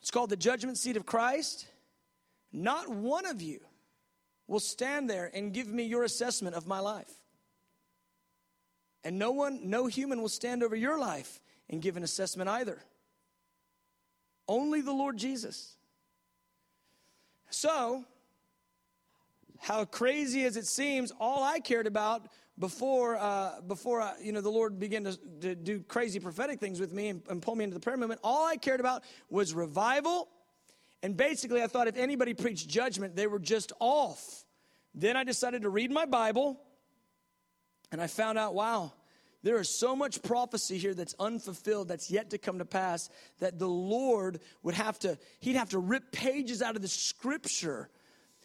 It's 0.00 0.10
called 0.10 0.30
the 0.30 0.36
Judgment 0.36 0.78
Seat 0.78 0.96
of 0.96 1.06
Christ. 1.06 1.66
Not 2.52 2.88
one 2.88 3.26
of 3.26 3.40
you 3.40 3.60
will 4.48 4.58
stand 4.58 5.08
there 5.08 5.30
and 5.32 5.52
give 5.52 5.68
me 5.68 5.84
your 5.84 6.02
assessment 6.02 6.56
of 6.56 6.66
my 6.66 6.80
life. 6.80 7.12
And 9.04 9.18
no 9.18 9.30
one, 9.30 9.70
no 9.70 9.86
human 9.86 10.20
will 10.20 10.28
stand 10.28 10.62
over 10.62 10.74
your 10.74 10.98
life 10.98 11.40
and 11.68 11.80
give 11.80 11.96
an 11.96 12.02
assessment 12.02 12.50
either. 12.50 12.82
Only 14.48 14.80
the 14.80 14.92
Lord 14.92 15.16
Jesus. 15.16 15.76
So, 17.50 18.04
how 19.58 19.84
crazy 19.84 20.44
as 20.44 20.56
it 20.56 20.66
seems, 20.66 21.12
all 21.20 21.44
I 21.44 21.60
cared 21.60 21.86
about 21.86 22.26
before 22.60 23.16
uh, 23.16 23.60
before 23.66 24.02
I, 24.02 24.12
you 24.22 24.32
know 24.32 24.42
the 24.42 24.50
Lord 24.50 24.78
began 24.78 25.04
to, 25.04 25.18
to, 25.40 25.54
do 25.56 25.80
crazy 25.80 26.20
prophetic 26.20 26.60
things 26.60 26.78
with 26.78 26.92
me 26.92 27.08
and, 27.08 27.22
and 27.28 27.42
pull 27.42 27.56
me 27.56 27.64
into 27.64 27.74
the 27.74 27.80
prayer 27.80 27.96
movement, 27.96 28.20
all 28.22 28.46
I 28.46 28.56
cared 28.56 28.78
about 28.78 29.02
was 29.30 29.54
revival. 29.54 30.28
And 31.02 31.16
basically, 31.16 31.62
I 31.62 31.66
thought 31.66 31.88
if 31.88 31.96
anybody 31.96 32.34
preached 32.34 32.68
judgment, 32.68 33.16
they 33.16 33.26
were 33.26 33.38
just 33.38 33.72
off. 33.80 34.44
Then 34.94 35.16
I 35.16 35.24
decided 35.24 35.62
to 35.62 35.70
read 35.70 35.90
my 35.90 36.04
Bible, 36.04 36.60
and 37.90 38.02
I 38.02 38.06
found 38.06 38.36
out, 38.36 38.54
wow, 38.54 38.92
there 39.42 39.58
is 39.58 39.70
so 39.70 39.96
much 39.96 40.22
prophecy 40.22 40.76
here 40.76 40.92
that's 40.92 41.14
unfulfilled, 41.18 41.88
that's 41.88 42.10
yet 42.10 42.30
to 42.30 42.38
come 42.38 42.58
to 42.58 42.66
pass, 42.66 43.08
that 43.38 43.58
the 43.58 43.68
Lord 43.68 44.40
would 44.62 44.74
have 44.74 44.98
to, 44.98 45.16
he'd 45.38 45.56
have 45.56 45.70
to 45.70 45.78
rip 45.78 46.12
pages 46.12 46.60
out 46.60 46.76
of 46.76 46.82
the 46.82 46.88
scripture 46.88 47.88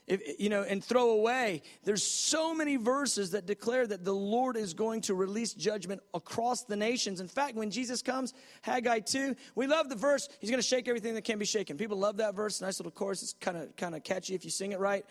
if, 0.07 0.39
you 0.39 0.49
know, 0.49 0.61
and 0.61 0.83
throw 0.83 1.11
away. 1.11 1.63
There's 1.83 2.03
so 2.03 2.53
many 2.53 2.75
verses 2.75 3.31
that 3.31 3.45
declare 3.45 3.87
that 3.87 4.05
the 4.05 4.13
Lord 4.13 4.55
is 4.55 4.73
going 4.73 5.01
to 5.01 5.15
release 5.15 5.53
judgment 5.53 6.01
across 6.13 6.63
the 6.63 6.75
nations. 6.75 7.19
In 7.19 7.27
fact, 7.27 7.55
when 7.55 7.71
Jesus 7.71 8.01
comes, 8.01 8.33
Haggai 8.61 8.99
2, 8.99 9.35
we 9.55 9.67
love 9.67 9.89
the 9.89 9.95
verse, 9.95 10.29
he's 10.39 10.49
going 10.49 10.61
to 10.61 10.67
shake 10.67 10.87
everything 10.87 11.15
that 11.15 11.23
can 11.23 11.39
be 11.39 11.45
shaken. 11.45 11.77
People 11.77 11.97
love 11.97 12.17
that 12.17 12.35
verse. 12.35 12.61
Nice 12.61 12.79
little 12.79 12.91
chorus. 12.91 13.23
It's 13.23 13.33
kind 13.33 13.57
of 13.57 13.75
kind 13.75 13.95
of 13.95 14.03
catchy 14.03 14.35
if 14.35 14.45
you 14.45 14.51
sing 14.51 14.71
it 14.71 14.79
right. 14.79 15.05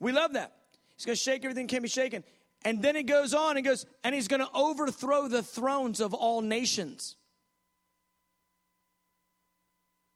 We 0.00 0.12
love 0.12 0.32
that. 0.32 0.52
He's 0.96 1.06
going 1.06 1.16
to 1.16 1.22
shake 1.22 1.44
everything 1.44 1.66
that 1.66 1.72
can 1.72 1.82
be 1.82 1.88
shaken. 1.88 2.24
And 2.64 2.82
then 2.82 2.96
it 2.96 3.04
goes 3.04 3.32
on 3.32 3.56
and 3.56 3.64
goes, 3.64 3.86
and 4.04 4.14
he's 4.14 4.28
going 4.28 4.40
to 4.40 4.50
overthrow 4.54 5.28
the 5.28 5.42
thrones 5.42 6.00
of 6.00 6.12
all 6.12 6.42
nations. 6.42 7.16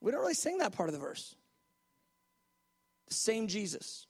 We 0.01 0.11
don't 0.11 0.21
really 0.21 0.35
sing 0.35 0.59
that 0.59 0.73
part 0.73 0.89
of 0.89 0.93
the 0.93 0.99
verse. 0.99 1.35
The 3.07 3.13
same 3.13 3.47
Jesus. 3.47 4.07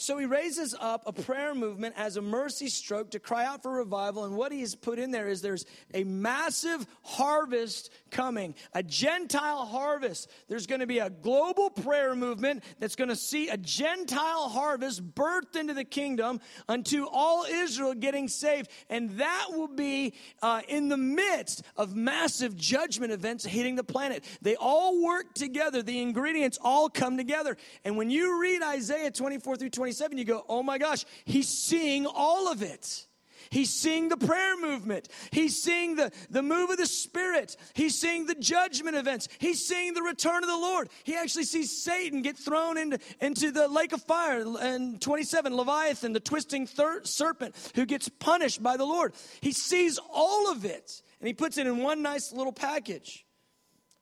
So 0.00 0.16
he 0.16 0.24
raises 0.24 0.74
up 0.80 1.02
a 1.04 1.12
prayer 1.12 1.54
movement 1.54 1.94
as 1.98 2.16
a 2.16 2.22
mercy 2.22 2.68
stroke 2.68 3.10
to 3.10 3.20
cry 3.20 3.44
out 3.44 3.62
for 3.62 3.70
revival. 3.70 4.24
And 4.24 4.34
what 4.34 4.50
he's 4.50 4.74
put 4.74 4.98
in 4.98 5.10
there 5.10 5.28
is 5.28 5.42
there's 5.42 5.66
a 5.92 6.04
massive 6.04 6.86
harvest 7.02 7.92
coming, 8.10 8.54
a 8.72 8.82
Gentile 8.82 9.66
harvest. 9.66 10.30
There's 10.48 10.66
going 10.66 10.80
to 10.80 10.86
be 10.86 11.00
a 11.00 11.10
global 11.10 11.68
prayer 11.68 12.14
movement 12.14 12.64
that's 12.78 12.96
going 12.96 13.10
to 13.10 13.16
see 13.16 13.50
a 13.50 13.58
Gentile 13.58 14.48
harvest 14.48 15.14
birthed 15.14 15.54
into 15.54 15.74
the 15.74 15.84
kingdom 15.84 16.40
unto 16.66 17.04
all 17.04 17.44
Israel 17.44 17.92
getting 17.92 18.26
saved. 18.26 18.70
And 18.88 19.18
that 19.18 19.48
will 19.50 19.68
be 19.68 20.14
uh, 20.40 20.62
in 20.66 20.88
the 20.88 20.96
midst 20.96 21.62
of 21.76 21.94
massive 21.94 22.56
judgment 22.56 23.12
events 23.12 23.44
hitting 23.44 23.76
the 23.76 23.84
planet. 23.84 24.24
They 24.40 24.56
all 24.56 25.04
work 25.04 25.34
together, 25.34 25.82
the 25.82 26.00
ingredients 26.00 26.58
all 26.62 26.88
come 26.88 27.18
together. 27.18 27.58
And 27.84 27.98
when 27.98 28.08
you 28.08 28.40
read 28.40 28.62
Isaiah 28.62 29.10
24 29.10 29.56
through 29.56 29.68
27, 29.90 30.18
you 30.18 30.24
go, 30.24 30.44
oh 30.48 30.62
my 30.62 30.78
gosh, 30.78 31.04
he's 31.24 31.48
seeing 31.48 32.06
all 32.06 32.50
of 32.50 32.62
it. 32.62 33.06
He's 33.50 33.70
seeing 33.70 34.08
the 34.08 34.16
prayer 34.16 34.56
movement. 34.56 35.08
He's 35.32 35.60
seeing 35.60 35.96
the, 35.96 36.12
the 36.30 36.42
move 36.42 36.70
of 36.70 36.76
the 36.76 36.86
Spirit. 36.86 37.56
He's 37.74 37.98
seeing 37.98 38.26
the 38.26 38.36
judgment 38.36 38.94
events. 38.94 39.28
He's 39.40 39.66
seeing 39.66 39.94
the 39.94 40.02
return 40.02 40.44
of 40.44 40.48
the 40.48 40.56
Lord. 40.56 40.88
He 41.02 41.16
actually 41.16 41.44
sees 41.44 41.82
Satan 41.82 42.22
get 42.22 42.36
thrown 42.36 42.78
into, 42.78 43.00
into 43.20 43.50
the 43.50 43.66
lake 43.66 43.92
of 43.92 44.02
fire. 44.02 44.44
And 44.60 45.00
27, 45.00 45.56
Leviathan, 45.56 46.12
the 46.12 46.20
twisting 46.20 46.68
thir- 46.68 47.02
serpent 47.02 47.56
who 47.74 47.84
gets 47.84 48.08
punished 48.08 48.62
by 48.62 48.76
the 48.76 48.84
Lord. 48.84 49.14
He 49.40 49.50
sees 49.50 49.98
all 50.12 50.52
of 50.52 50.64
it 50.64 51.02
and 51.18 51.26
he 51.26 51.34
puts 51.34 51.58
it 51.58 51.66
in 51.66 51.78
one 51.78 52.02
nice 52.02 52.32
little 52.32 52.52
package. 52.52 53.26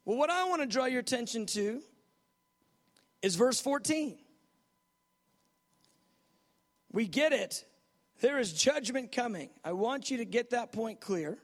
Well, 0.05 0.19
what 0.19 0.29
I 0.29 0.45
want 0.45 0.61
to 0.61 0.69
draw 0.69 0.85
your 0.85 1.01
attention 1.01 1.47
to 1.47 1.81
is 3.23 3.37
verse 3.37 3.63
14. 3.63 4.19
We 6.99 7.07
get 7.07 7.33
it. 7.33 7.65
There 8.23 8.41
is 8.41 8.53
judgment 8.53 9.13
coming. 9.13 9.51
I 9.63 9.71
want 9.71 10.11
you 10.11 10.17
to 10.17 10.25
get 10.25 10.51
that 10.51 10.73
point 10.73 11.01
clear. 11.01 11.39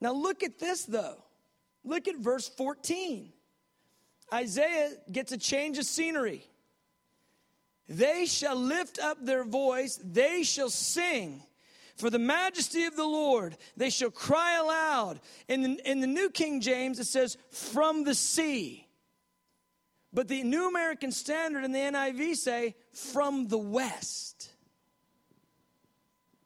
Now, 0.00 0.14
look 0.14 0.42
at 0.42 0.58
this, 0.58 0.84
though. 0.84 1.22
Look 1.84 2.08
at 2.08 2.16
verse 2.16 2.48
14. 2.48 3.30
Isaiah 4.32 4.92
gets 5.12 5.32
a 5.32 5.36
change 5.36 5.76
of 5.76 5.84
scenery. 5.84 6.48
They 7.90 8.24
shall 8.24 8.56
lift 8.56 8.98
up 8.98 9.18
their 9.22 9.44
voice, 9.44 10.00
they 10.02 10.44
shall 10.44 10.70
sing 10.70 11.42
for 11.96 12.08
the 12.08 12.18
majesty 12.18 12.84
of 12.84 12.96
the 12.96 13.04
Lord. 13.04 13.54
They 13.76 13.90
shall 13.90 14.10
cry 14.10 14.56
aloud. 14.56 15.20
In 15.48 15.60
the, 15.60 15.90
in 15.90 16.00
the 16.00 16.06
New 16.06 16.30
King 16.30 16.62
James, 16.62 16.98
it 16.98 17.06
says, 17.06 17.36
from 17.50 18.04
the 18.04 18.14
sea. 18.14 18.87
But 20.12 20.28
the 20.28 20.42
New 20.42 20.68
American 20.68 21.12
Standard 21.12 21.64
and 21.64 21.74
the 21.74 21.78
NIV 21.78 22.36
say, 22.36 22.74
from 22.92 23.48
the 23.48 23.58
west. 23.58 24.50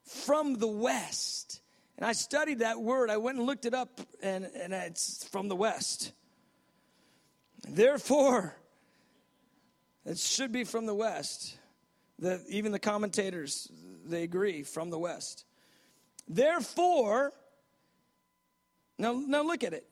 From 0.04 0.58
the 0.58 0.68
west. 0.68 1.60
And 1.96 2.06
I 2.06 2.12
studied 2.12 2.58
that 2.60 2.80
word. 2.80 3.10
I 3.10 3.18
went 3.18 3.38
and 3.38 3.46
looked 3.46 3.64
it 3.64 3.74
up, 3.74 4.00
and, 4.22 4.44
and 4.44 4.72
it's 4.72 5.24
from 5.28 5.48
the 5.48 5.56
west. 5.56 6.12
Therefore, 7.68 8.56
it 10.04 10.18
should 10.18 10.50
be 10.50 10.64
from 10.64 10.86
the 10.86 10.94
west. 10.94 11.56
The, 12.18 12.42
even 12.48 12.72
the 12.72 12.80
commentators, 12.80 13.70
they 14.04 14.24
agree, 14.24 14.64
from 14.64 14.90
the 14.90 14.98
west. 14.98 15.44
Therefore, 16.28 17.32
now, 18.98 19.12
now 19.26 19.42
look 19.42 19.62
at 19.64 19.72
it. 19.72 19.86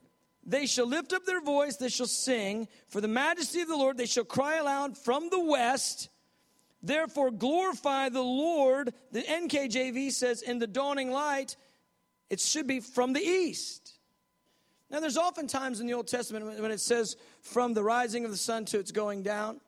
They 0.44 0.66
shall 0.66 0.86
lift 0.86 1.12
up 1.12 1.24
their 1.24 1.42
voice, 1.42 1.76
they 1.76 1.88
shall 1.88 2.06
sing, 2.06 2.66
for 2.88 3.00
the 3.00 3.08
majesty 3.08 3.60
of 3.60 3.68
the 3.68 3.76
Lord, 3.76 3.98
they 3.98 4.06
shall 4.06 4.24
cry 4.24 4.56
aloud 4.56 4.96
from 4.96 5.28
the 5.30 5.44
west. 5.44 6.08
Therefore, 6.82 7.30
glorify 7.30 8.08
the 8.08 8.22
Lord. 8.22 8.94
The 9.12 9.22
NKJV 9.22 10.12
says, 10.12 10.40
in 10.40 10.58
the 10.58 10.66
dawning 10.66 11.10
light, 11.10 11.56
it 12.30 12.40
should 12.40 12.66
be 12.66 12.80
from 12.80 13.12
the 13.12 13.20
east. 13.20 13.98
Now, 14.90 15.00
there's 15.00 15.18
often 15.18 15.46
times 15.46 15.80
in 15.80 15.86
the 15.86 15.94
Old 15.94 16.08
Testament 16.08 16.60
when 16.60 16.70
it 16.70 16.80
says 16.80 17.16
from 17.42 17.74
the 17.74 17.82
rising 17.82 18.24
of 18.24 18.30
the 18.30 18.36
sun 18.36 18.64
to 18.66 18.78
its 18.78 18.92
going 18.92 19.22
down. 19.22 19.60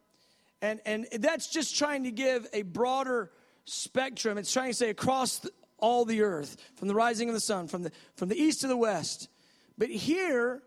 And, 0.63 0.81
and 0.87 1.07
that's 1.19 1.49
just 1.49 1.77
trying 1.77 2.05
to 2.05 2.11
give 2.11 2.47
a 2.53 2.63
broader 2.63 3.31
spectrum. 3.65 4.39
It's 4.39 4.53
trying 4.53 4.71
to 4.71 4.77
say 4.77 4.91
across 4.91 5.39
the, 5.41 5.51
all 5.79 6.05
the 6.05 6.23
earth, 6.23 6.57
from 6.77 6.89
the 6.89 6.95
rising 6.95 7.29
of 7.29 7.35
the 7.35 7.41
sun, 7.41 7.69
from 7.69 7.83
the, 7.83 7.93
from 8.15 8.29
the 8.29 8.41
east 8.41 8.63
to 8.63 8.69
the 8.69 8.77
west. 8.77 9.29
But 9.79 9.89
here, 9.89 10.63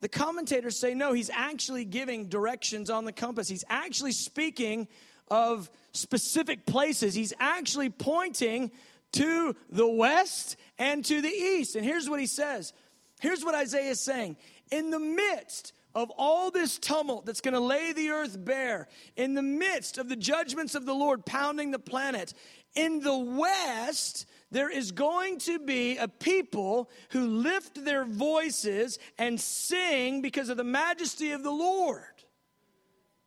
the 0.00 0.08
commentators 0.08 0.78
say 0.78 0.94
no, 0.94 1.12
he's 1.12 1.30
actually 1.30 1.84
giving 1.84 2.28
directions 2.28 2.90
on 2.90 3.04
the 3.04 3.12
compass. 3.12 3.48
He's 3.48 3.64
actually 3.68 4.12
speaking 4.12 4.88
of 5.28 5.70
specific 5.92 6.66
places. 6.66 7.14
He's 7.14 7.32
actually 7.40 7.90
pointing 7.90 8.70
to 9.12 9.54
the 9.70 9.86
west 9.86 10.56
and 10.78 11.04
to 11.04 11.20
the 11.20 11.28
east. 11.28 11.76
And 11.76 11.84
here's 11.84 12.10
what 12.10 12.20
he 12.20 12.26
says. 12.26 12.72
Here's 13.20 13.44
what 13.44 13.54
Isaiah 13.54 13.90
is 13.90 14.00
saying. 14.00 14.36
In 14.70 14.90
the 14.90 14.98
midst 14.98 15.72
of 15.94 16.10
all 16.18 16.50
this 16.50 16.78
tumult 16.78 17.24
that's 17.24 17.40
going 17.40 17.54
to 17.54 17.60
lay 17.60 17.92
the 17.92 18.10
earth 18.10 18.44
bare, 18.44 18.88
in 19.16 19.34
the 19.34 19.42
midst 19.42 19.98
of 19.98 20.08
the 20.08 20.16
judgments 20.16 20.74
of 20.74 20.84
the 20.84 20.94
Lord 20.94 21.24
pounding 21.24 21.70
the 21.70 21.78
planet, 21.78 22.34
in 22.74 23.00
the 23.00 23.16
west, 23.16 24.26
there 24.54 24.70
is 24.70 24.92
going 24.92 25.38
to 25.38 25.58
be 25.58 25.96
a 25.96 26.06
people 26.06 26.88
who 27.10 27.26
lift 27.26 27.84
their 27.84 28.04
voices 28.04 29.00
and 29.18 29.40
sing 29.40 30.22
because 30.22 30.48
of 30.48 30.56
the 30.56 30.62
majesty 30.62 31.32
of 31.32 31.42
the 31.42 31.50
Lord. 31.50 32.04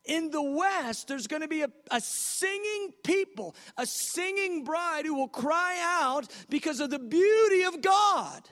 In 0.05 0.31
the 0.31 0.41
West, 0.41 1.09
there's 1.09 1.27
going 1.27 1.41
to 1.41 1.49
be 1.49 1.63
a, 1.63 1.69
a, 1.91 1.99
singing 1.99 2.93
people, 3.03 3.57
a 3.75 3.85
singing 3.85 4.63
bride 4.63 5.05
who 5.05 5.15
will 5.15 5.27
cry 5.27 5.77
out 5.81 6.31
because 6.49 6.79
of 6.79 6.91
the 6.91 6.97
beauty 6.97 7.63
of 7.63 7.81
God. 7.81 8.47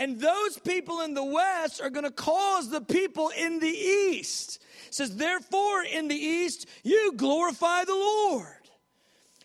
And 0.00 0.20
those 0.20 0.58
people 0.58 1.02
in 1.02 1.14
the 1.14 1.24
West 1.24 1.80
are 1.80 1.90
going 1.90 2.04
to 2.04 2.10
cause 2.10 2.68
the 2.68 2.80
people 2.80 3.28
in 3.28 3.60
the 3.60 3.68
East. 3.68 4.60
It 4.88 4.94
says, 4.94 5.14
therefore, 5.14 5.84
in 5.84 6.08
the 6.08 6.16
East, 6.16 6.66
you 6.82 7.12
glorify 7.16 7.84
the 7.84 7.94
Lord. 7.94 8.57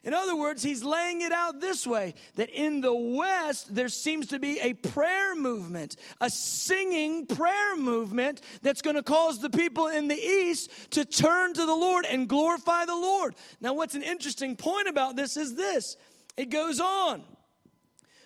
In 0.03 0.13
other 0.13 0.35
words, 0.35 0.61
he's 0.61 0.83
laying 0.83 1.21
it 1.21 1.31
out 1.31 1.61
this 1.61 1.87
way 1.87 2.13
that 2.35 2.49
in 2.49 2.81
the 2.81 2.93
West, 2.93 3.73
there 3.73 3.87
seems 3.87 4.27
to 4.27 4.39
be 4.39 4.59
a 4.59 4.73
prayer 4.73 5.33
movement, 5.33 5.95
a 6.19 6.29
singing 6.29 7.25
prayer 7.25 7.77
movement 7.77 8.41
that's 8.61 8.81
going 8.81 8.97
to 8.97 9.03
cause 9.03 9.39
the 9.39 9.49
people 9.49 9.87
in 9.87 10.09
the 10.09 10.19
East 10.19 10.69
to 10.91 11.05
turn 11.05 11.53
to 11.53 11.65
the 11.65 11.75
Lord 11.75 12.05
and 12.05 12.27
glorify 12.27 12.83
the 12.83 12.95
Lord. 12.95 13.35
Now, 13.61 13.73
what's 13.73 13.95
an 13.95 14.03
interesting 14.03 14.57
point 14.57 14.89
about 14.89 15.15
this 15.15 15.37
is 15.37 15.55
this 15.55 15.95
it 16.35 16.49
goes 16.49 16.81
on. 16.81 17.23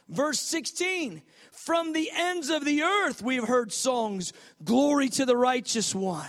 Verse 0.09 0.39
16 0.39 1.21
From 1.51 1.93
the 1.93 2.09
ends 2.11 2.49
of 2.49 2.65
the 2.65 2.81
earth, 2.81 3.21
we 3.21 3.35
have 3.35 3.47
heard 3.47 3.71
songs, 3.71 4.33
Glory 4.63 5.09
to 5.09 5.25
the 5.25 5.37
righteous 5.37 5.93
one. 5.93 6.25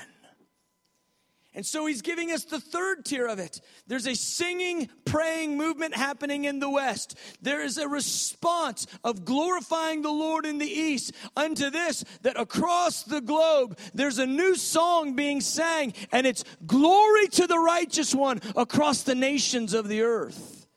And 1.59 1.67
so 1.67 1.87
he's 1.87 2.03
giving 2.03 2.31
us 2.31 2.45
the 2.45 2.61
third 2.61 3.05
tier 3.05 3.27
of 3.27 3.41
it. 3.41 3.61
There's 3.89 4.07
a 4.07 4.15
singing, 4.15 4.89
praying 5.05 5.57
movement 5.57 5.97
happening 5.97 6.45
in 6.45 6.61
the 6.61 6.71
West. 6.71 7.19
There 7.43 7.61
is 7.65 7.79
a 7.79 7.89
response 7.89 8.87
of 9.03 9.25
glorifying 9.25 10.03
the 10.03 10.09
Lord 10.09 10.47
in 10.47 10.59
the 10.59 10.71
East 10.71 11.15
unto 11.37 11.69
this, 11.69 12.05
that 12.23 12.39
across 12.39 13.03
the 13.03 13.21
globe, 13.21 13.77
there's 13.93 14.19
a 14.19 14.25
new 14.27 14.55
song 14.55 15.17
being 15.17 15.41
sang, 15.41 15.95
and 16.13 16.29
it's 16.29 16.45
glory 16.65 17.27
to 17.27 17.49
the 17.49 17.59
righteous 17.59 18.15
one 18.15 18.39
across 18.55 19.03
the 19.03 19.17
nations 19.17 19.75
of 19.75 19.89
the 19.89 20.03
earth. 20.03 20.69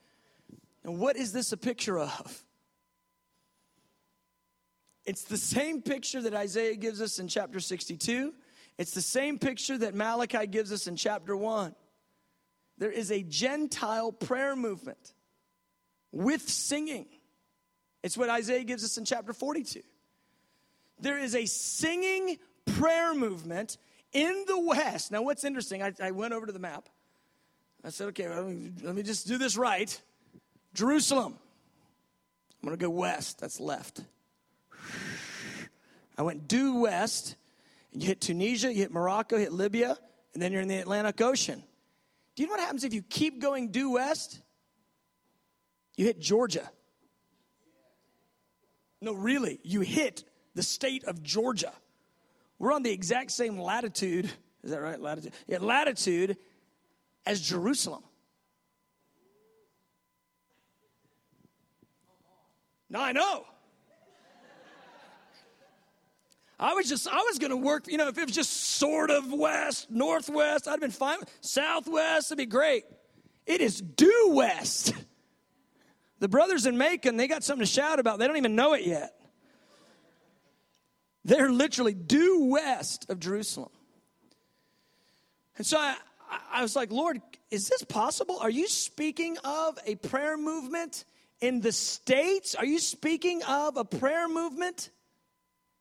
And 0.83 0.97
what 0.97 1.15
is 1.15 1.31
this 1.31 1.51
a 1.51 1.57
picture 1.57 1.99
of? 1.99 2.43
It's 5.05 5.25
the 5.25 5.37
same 5.37 5.83
picture 5.83 6.23
that 6.23 6.33
Isaiah 6.33 6.75
gives 6.75 7.03
us 7.03 7.19
in 7.19 7.27
chapter 7.27 7.59
62 7.59 8.33
it's 8.77 8.91
the 8.91 9.01
same 9.01 9.38
picture 9.38 9.77
that 9.77 9.93
Malachi 9.93 10.47
gives 10.47 10.71
us 10.71 10.88
in 10.88 10.95
chapter 10.95 11.36
1. 11.36 11.75
There 12.77 12.91
is 12.91 13.12
a 13.12 13.21
Gentile 13.21 14.12
prayer 14.12 14.55
movement 14.55 15.13
with 16.12 16.49
singing. 16.49 17.05
It's 18.03 18.17
what 18.17 18.29
Isaiah 18.29 18.63
gives 18.63 18.84
us 18.84 18.97
in 18.97 19.05
chapter 19.05 19.34
42. 19.34 19.81
There 20.99 21.17
is 21.17 21.36
a 21.36 21.45
singing 21.45 22.38
prayer 22.65 23.13
movement 23.13 23.77
in 24.13 24.45
the 24.47 24.60
West. 24.60 25.12
Now, 25.12 25.21
what's 25.21 25.43
interesting, 25.43 25.84
I, 25.84 25.93
I 26.01 26.12
went 26.12 26.34
over 26.34 26.45
to 26.45 26.51
the 26.51 26.60
map. 26.60 26.89
I 27.84 27.89
said, 27.89 28.07
okay, 28.10 28.27
me, 28.27 28.71
let 28.84 28.95
me 28.95 29.03
just 29.03 29.27
do 29.27 29.38
this 29.38 29.57
right. 29.57 29.99
Jerusalem. 30.73 31.38
I'm 32.62 32.67
going 32.67 32.77
to 32.77 32.84
go 32.84 32.91
west. 32.91 33.39
That's 33.39 33.60
left. 33.60 34.01
I 36.17 36.21
went 36.21 36.47
due 36.47 36.75
west 36.75 37.36
you 37.91 38.08
hit 38.08 38.21
Tunisia, 38.21 38.71
you 38.71 38.80
hit 38.80 38.91
Morocco, 38.91 39.38
hit 39.38 39.51
Libya, 39.51 39.97
and 40.34 40.41
then 40.41 40.51
you're 40.51 40.62
in 40.62 40.67
the 40.67 40.77
Atlantic 40.77 41.19
Ocean. 41.21 41.62
Do 42.36 42.43
you 42.43 42.47
know 42.47 42.54
what 42.54 42.62
happens 42.62 42.84
if 42.84 42.93
you 42.93 43.01
keep 43.01 43.41
going 43.41 43.71
due 43.71 43.91
west? 43.91 44.39
You 45.97 46.06
hit 46.06 46.19
Georgia. 46.19 46.69
No, 49.01 49.13
really, 49.13 49.60
you 49.63 49.82
hit 49.82 50.23
the 50.56 50.63
state 50.63 51.04
of 51.04 51.21
Georgia. 51.21 51.73
We're 52.60 52.71
on 52.71 52.84
the 52.84 52.91
exact 52.91 53.32
same 53.32 53.60
latitude. 53.60 54.32
Is 54.63 54.71
that 54.71 54.82
right? 54.82 54.99
Latitude. 54.99 55.34
Yeah, 55.47 55.58
latitude 55.60 56.38
as 57.25 57.41
Jerusalem. 57.41 58.04
Now 62.89 63.01
I 63.01 63.12
know. 63.12 63.45
I 66.62 66.76
was 66.76 66.88
just, 66.88 67.08
I 67.08 67.17
was 67.17 67.39
going 67.39 67.50
to 67.50 67.58
work, 67.58 67.88
you 67.88 67.97
know, 67.97 68.08
if 68.08 68.19
it 68.19 68.26
was 68.26 68.36
just 68.36 68.52
sort 68.52 69.10
of 69.10 69.34
west, 69.34 69.89
northwest, 69.89 70.67
I'd 70.67 70.71
have 70.74 70.80
been 70.80 70.91
fine. 70.91 71.17
Southwest, 71.41 72.28
it'd 72.28 72.38
be 72.38 72.45
great. 72.45 72.84
It 73.47 73.62
is 73.62 73.82
due 73.82 74.30
west. 74.34 74.93
The 76.19 76.28
brothers 76.28 76.67
in 76.67 76.78
Macon, 76.78 77.17
they 77.17 77.28
got 77.28 77.43
something 77.43 77.65
to 77.65 77.71
shout 77.71 78.00
about. 78.00 78.19
They 78.19 78.28
don't 78.28 78.38
even 78.38 78.56
know 78.56 78.74
it 78.74 78.86
yet. 78.86 79.15
They're 81.26 81.52
literally 81.52 81.95
due 81.95 82.45
west 82.45 83.08
of 83.10 83.19
Jerusalem. 83.19 83.71
And 85.58 85.65
so 85.65 85.80
I, 85.80 85.95
I 86.52 86.62
was 86.62 86.76
like, 86.76 86.91
Lord, 86.91 87.19
is 87.50 87.69
this 87.69 87.82
possible? 87.82 88.38
Are 88.39 88.52
you 88.52 88.67
speaking 88.67 89.36
of 89.43 89.80
a 89.88 89.95
prayer 89.95 90.38
movement 90.38 91.06
in 91.41 91.62
the 91.62 91.71
States? 91.71 92.54
Are 92.54 92.65
you 92.65 92.78
speaking 92.78 93.41
of 93.43 93.78
a 93.78 93.84
prayer 93.84 94.30
movement 94.30 94.91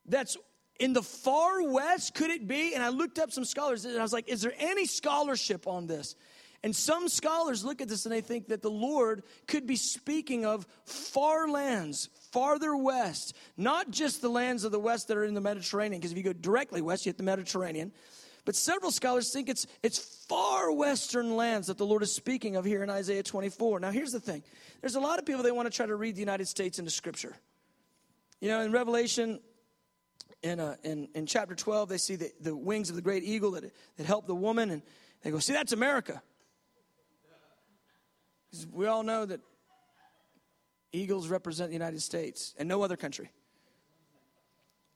that's 0.07 0.38
in 0.81 0.95
the 0.95 1.03
far 1.03 1.62
west? 1.62 2.14
Could 2.14 2.31
it 2.31 2.49
be? 2.49 2.75
And 2.75 2.83
I 2.83 2.88
looked 2.88 3.19
up 3.19 3.31
some 3.31 3.45
scholars 3.45 3.85
and 3.85 3.97
I 3.97 4.03
was 4.03 4.12
like, 4.12 4.29
is 4.29 4.40
there 4.40 4.55
any 4.59 4.87
scholarship 4.87 5.69
on 5.69 5.87
this? 5.87 6.16
And 6.62 6.75
some 6.75 7.09
scholars 7.09 7.64
look 7.64 7.81
at 7.81 7.88
this 7.88 8.05
and 8.05 8.12
they 8.12 8.21
think 8.21 8.49
that 8.49 8.61
the 8.61 8.71
Lord 8.71 9.23
could 9.47 9.66
be 9.66 9.77
speaking 9.77 10.45
of 10.45 10.66
far 10.85 11.49
lands, 11.49 12.09
farther 12.33 12.77
west, 12.77 13.35
not 13.57 13.90
just 13.90 14.21
the 14.21 14.29
lands 14.29 14.64
of 14.64 14.73
the 14.73 14.81
west 14.81 15.09
that 15.09 15.16
are 15.16 15.25
in 15.25 15.35
the 15.35 15.40
Mediterranean, 15.40 16.01
because 16.01 16.12
if 16.12 16.19
you 16.19 16.25
go 16.25 16.33
directly 16.33 16.83
west, 16.83 17.07
you 17.07 17.11
hit 17.11 17.16
the 17.16 17.23
Mediterranean. 17.23 17.93
But 18.45 18.57
several 18.57 18.90
scholars 18.90 19.33
think 19.33 19.49
it's, 19.49 19.66
it's 19.83 19.99
far 19.99 20.73
western 20.73 21.37
lands 21.37 21.66
that 21.69 21.79
the 21.79 21.87
Lord 21.87 22.03
is 22.03 22.12
speaking 22.14 22.57
of 22.57 22.64
here 22.64 22.83
in 22.83 22.90
Isaiah 22.90 23.23
24. 23.23 23.81
Now, 23.81 23.90
here's 23.90 24.12
the 24.12 24.21
thing 24.21 24.43
there's 24.81 24.97
a 24.97 25.01
lot 25.01 25.19
of 25.19 25.27
people, 25.27 25.43
they 25.43 25.53
want 25.53 25.71
to 25.71 25.75
try 25.75 25.87
to 25.87 25.97
read 25.97 26.14
the 26.14 26.21
United 26.21 26.49
States 26.49 26.79
into 26.79 26.90
Scripture. 26.90 27.37
You 28.40 28.49
know, 28.49 28.62
in 28.62 28.73
Revelation, 28.73 29.40
in, 30.42 30.61
uh, 30.61 30.76
in, 30.83 31.09
in 31.14 31.26
chapter 31.26 31.55
12, 31.55 31.88
they 31.88 31.98
see 31.98 32.16
the, 32.16 32.31
the 32.40 32.57
wings 32.57 32.90
of 32.90 32.96
the 32.96 33.03
great 33.03 33.22
eagle 33.22 33.53
that, 33.53 33.64
that 33.96 34.07
helped 34.07 34.26
the 34.26 34.35
woman, 34.35 34.70
and 34.70 34.83
they 35.22 35.31
go, 35.31 35.38
See, 35.38 35.53
that's 35.53 35.72
America. 35.72 36.22
We 38.72 38.87
all 38.87 39.03
know 39.03 39.26
that 39.26 39.40
eagles 40.92 41.29
represent 41.29 41.70
the 41.70 41.74
United 41.74 42.03
States 42.03 42.55
and 42.59 42.68
no 42.68 42.83
other 42.83 42.96
country. 42.96 43.31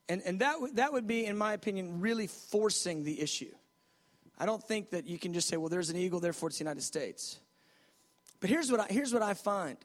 And, 0.09 0.23
and 0.27 0.41
that, 0.41 0.55
w- 0.55 0.75
that 0.75 0.93
would 0.93 1.07
be, 1.07 1.25
in 1.25 1.37
my 1.37 1.53
opinion, 1.53 2.01
really 2.01 2.27
forcing 2.27 3.05
the 3.05 3.21
issue. 3.21 3.53
I 4.37 4.47
don't 4.47 4.63
think 4.63 4.91
that 4.91 5.07
you 5.07 5.19
can 5.19 5.33
just 5.33 5.49
say, 5.49 5.57
well, 5.57 5.69
there's 5.69 5.91
an 5.91 5.97
eagle, 5.97 6.21
therefore 6.21 6.49
it's 6.49 6.59
the 6.59 6.65
United 6.65 6.83
States. 6.83 7.39
But 8.41 8.51
here's 8.51 8.71
what 8.71 8.81
I, 8.81 8.87
here's 8.91 9.13
what 9.13 9.23
I 9.23 9.35
find 9.35 9.77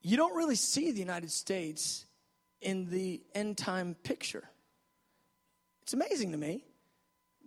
you 0.00 0.16
don't 0.16 0.34
really 0.36 0.54
see 0.54 0.92
the 0.92 1.00
United 1.00 1.30
States 1.30 2.06
in 2.60 2.90
the 2.90 3.22
end 3.34 3.56
time 3.58 3.94
picture. 4.02 4.44
It's 5.82 5.92
amazing 5.94 6.32
to 6.32 6.38
me. 6.38 6.64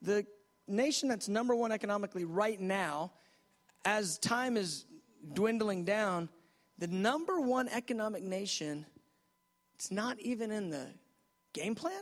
The 0.01 0.25
nation 0.67 1.09
that's 1.09 1.27
number 1.27 1.55
one 1.55 1.71
economically 1.71 2.25
right 2.25 2.59
now 2.59 3.11
as 3.85 4.17
time 4.19 4.57
is 4.57 4.85
dwindling 5.33 5.85
down, 5.85 6.29
the 6.77 6.87
number 6.87 7.39
one 7.39 7.67
economic 7.69 8.23
nation, 8.23 8.85
it's 9.75 9.91
not 9.91 10.19
even 10.19 10.51
in 10.51 10.69
the 10.69 10.87
game 11.53 11.75
plan. 11.75 12.01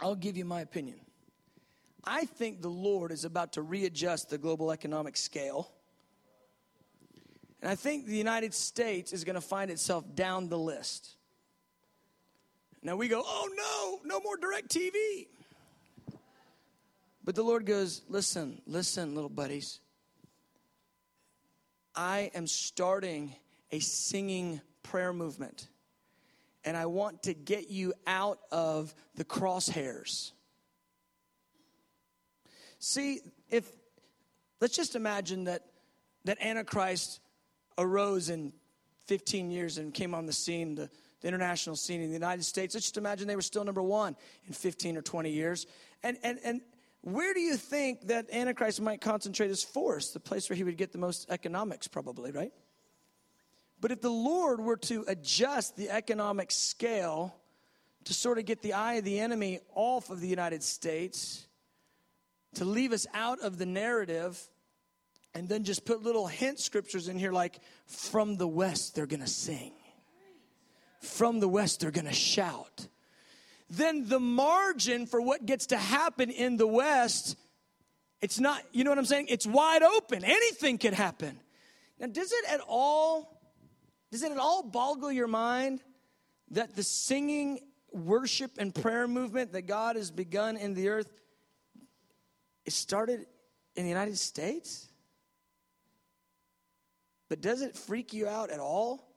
I'll 0.00 0.14
give 0.14 0.36
you 0.36 0.44
my 0.44 0.60
opinion. 0.60 1.00
I 2.04 2.24
think 2.24 2.62
the 2.62 2.68
Lord 2.68 3.12
is 3.12 3.24
about 3.24 3.52
to 3.52 3.62
readjust 3.62 4.30
the 4.30 4.38
global 4.38 4.72
economic 4.72 5.16
scale. 5.16 5.70
And 7.62 7.70
I 7.70 7.76
think 7.76 8.06
the 8.06 8.16
United 8.16 8.52
States 8.52 9.12
is 9.12 9.22
going 9.22 9.36
to 9.36 9.40
find 9.40 9.70
itself 9.70 10.04
down 10.16 10.48
the 10.48 10.58
list. 10.58 11.14
Now 12.82 12.96
we 12.96 13.06
go, 13.06 13.22
oh 13.24 14.00
no, 14.04 14.16
no 14.16 14.20
more 14.20 14.36
DirecTV. 14.36 15.28
But 17.24 17.36
the 17.36 17.44
Lord 17.44 17.64
goes, 17.64 18.02
Listen, 18.08 18.60
listen, 18.66 19.14
little 19.14 19.30
buddies. 19.30 19.78
I 21.94 22.32
am 22.34 22.48
starting 22.48 23.36
a 23.70 23.78
singing 23.78 24.60
prayer 24.82 25.12
movement. 25.12 25.68
And 26.64 26.76
I 26.76 26.86
want 26.86 27.24
to 27.24 27.34
get 27.34 27.70
you 27.70 27.92
out 28.06 28.40
of 28.50 28.92
the 29.14 29.24
crosshairs. 29.24 30.32
See, 32.80 33.20
if, 33.50 33.70
let's 34.60 34.74
just 34.74 34.96
imagine 34.96 35.44
that, 35.44 35.62
that 36.24 36.40
Antichrist 36.40 37.20
arose 37.78 38.28
in 38.28 38.52
15 39.06 39.50
years 39.50 39.78
and 39.78 39.92
came 39.92 40.14
on 40.14 40.26
the 40.26 40.32
scene, 40.32 40.74
the, 40.74 40.90
the 41.20 41.28
international 41.28 41.76
scene 41.76 42.00
in 42.00 42.08
the 42.08 42.14
United 42.14 42.44
States. 42.44 42.74
Let's 42.74 42.86
just 42.86 42.96
imagine 42.96 43.26
they 43.28 43.36
were 43.36 43.42
still 43.42 43.64
number 43.64 43.82
one 43.82 44.16
in 44.46 44.52
15 44.52 44.96
or 44.96 45.02
20 45.02 45.30
years. 45.30 45.66
And, 46.02 46.18
and, 46.22 46.38
and 46.44 46.60
where 47.02 47.34
do 47.34 47.40
you 47.40 47.56
think 47.56 48.08
that 48.08 48.32
Antichrist 48.32 48.80
might 48.80 49.00
concentrate 49.00 49.48
his 49.48 49.62
force? 49.62 50.10
The 50.10 50.20
place 50.20 50.48
where 50.48 50.56
he 50.56 50.64
would 50.64 50.76
get 50.76 50.92
the 50.92 50.98
most 50.98 51.30
economics, 51.30 51.88
probably, 51.88 52.30
right? 52.30 52.52
But 53.80 53.90
if 53.90 54.00
the 54.00 54.10
Lord 54.10 54.60
were 54.60 54.76
to 54.76 55.04
adjust 55.08 55.76
the 55.76 55.90
economic 55.90 56.52
scale 56.52 57.34
to 58.04 58.14
sort 58.14 58.38
of 58.38 58.44
get 58.44 58.62
the 58.62 58.74
eye 58.74 58.94
of 58.94 59.04
the 59.04 59.18
enemy 59.18 59.60
off 59.74 60.10
of 60.10 60.20
the 60.20 60.28
United 60.28 60.62
States, 60.62 61.46
to 62.54 62.64
leave 62.64 62.92
us 62.92 63.06
out 63.14 63.40
of 63.40 63.58
the 63.58 63.66
narrative, 63.66 64.40
and 65.34 65.48
then 65.48 65.64
just 65.64 65.84
put 65.84 66.02
little 66.02 66.26
hint 66.26 66.60
scriptures 66.60 67.08
in 67.08 67.18
here 67.18 67.32
like, 67.32 67.60
from 67.86 68.36
the 68.36 68.48
west, 68.48 68.94
they're 68.94 69.06
to 69.22 69.26
sing. 69.26 69.72
From 71.00 71.40
the 71.40 71.48
west, 71.48 71.80
they're 71.80 71.90
to 72.06 72.12
shout 72.12 72.86
then 73.72 74.06
the 74.06 74.20
margin 74.20 75.06
for 75.06 75.20
what 75.20 75.46
gets 75.46 75.68
to 75.68 75.78
happen 75.78 76.30
in 76.30 76.58
the 76.58 76.66
West, 76.66 77.36
it's 78.20 78.38
not, 78.38 78.62
you 78.72 78.84
know 78.84 78.90
what 78.90 78.98
I'm 78.98 79.06
saying? 79.06 79.26
It's 79.30 79.46
wide 79.46 79.82
open. 79.82 80.24
Anything 80.24 80.76
could 80.76 80.92
happen. 80.92 81.40
Now, 81.98 82.08
does 82.08 82.32
it 82.32 82.44
at 82.50 82.60
all, 82.68 83.40
does 84.10 84.22
it 84.22 84.30
at 84.30 84.38
all 84.38 84.62
boggle 84.62 85.10
your 85.10 85.26
mind 85.26 85.80
that 86.50 86.76
the 86.76 86.82
singing, 86.82 87.60
worship, 87.92 88.52
and 88.58 88.74
prayer 88.74 89.08
movement 89.08 89.52
that 89.52 89.62
God 89.62 89.96
has 89.96 90.10
begun 90.10 90.58
in 90.58 90.74
the 90.74 90.90
earth 90.90 91.10
is 92.66 92.74
started 92.74 93.24
in 93.74 93.84
the 93.84 93.88
United 93.88 94.18
States? 94.18 94.88
But 97.32 97.40
does 97.40 97.62
it 97.62 97.78
freak 97.78 98.12
you 98.12 98.28
out 98.28 98.50
at 98.50 98.60
all 98.60 99.08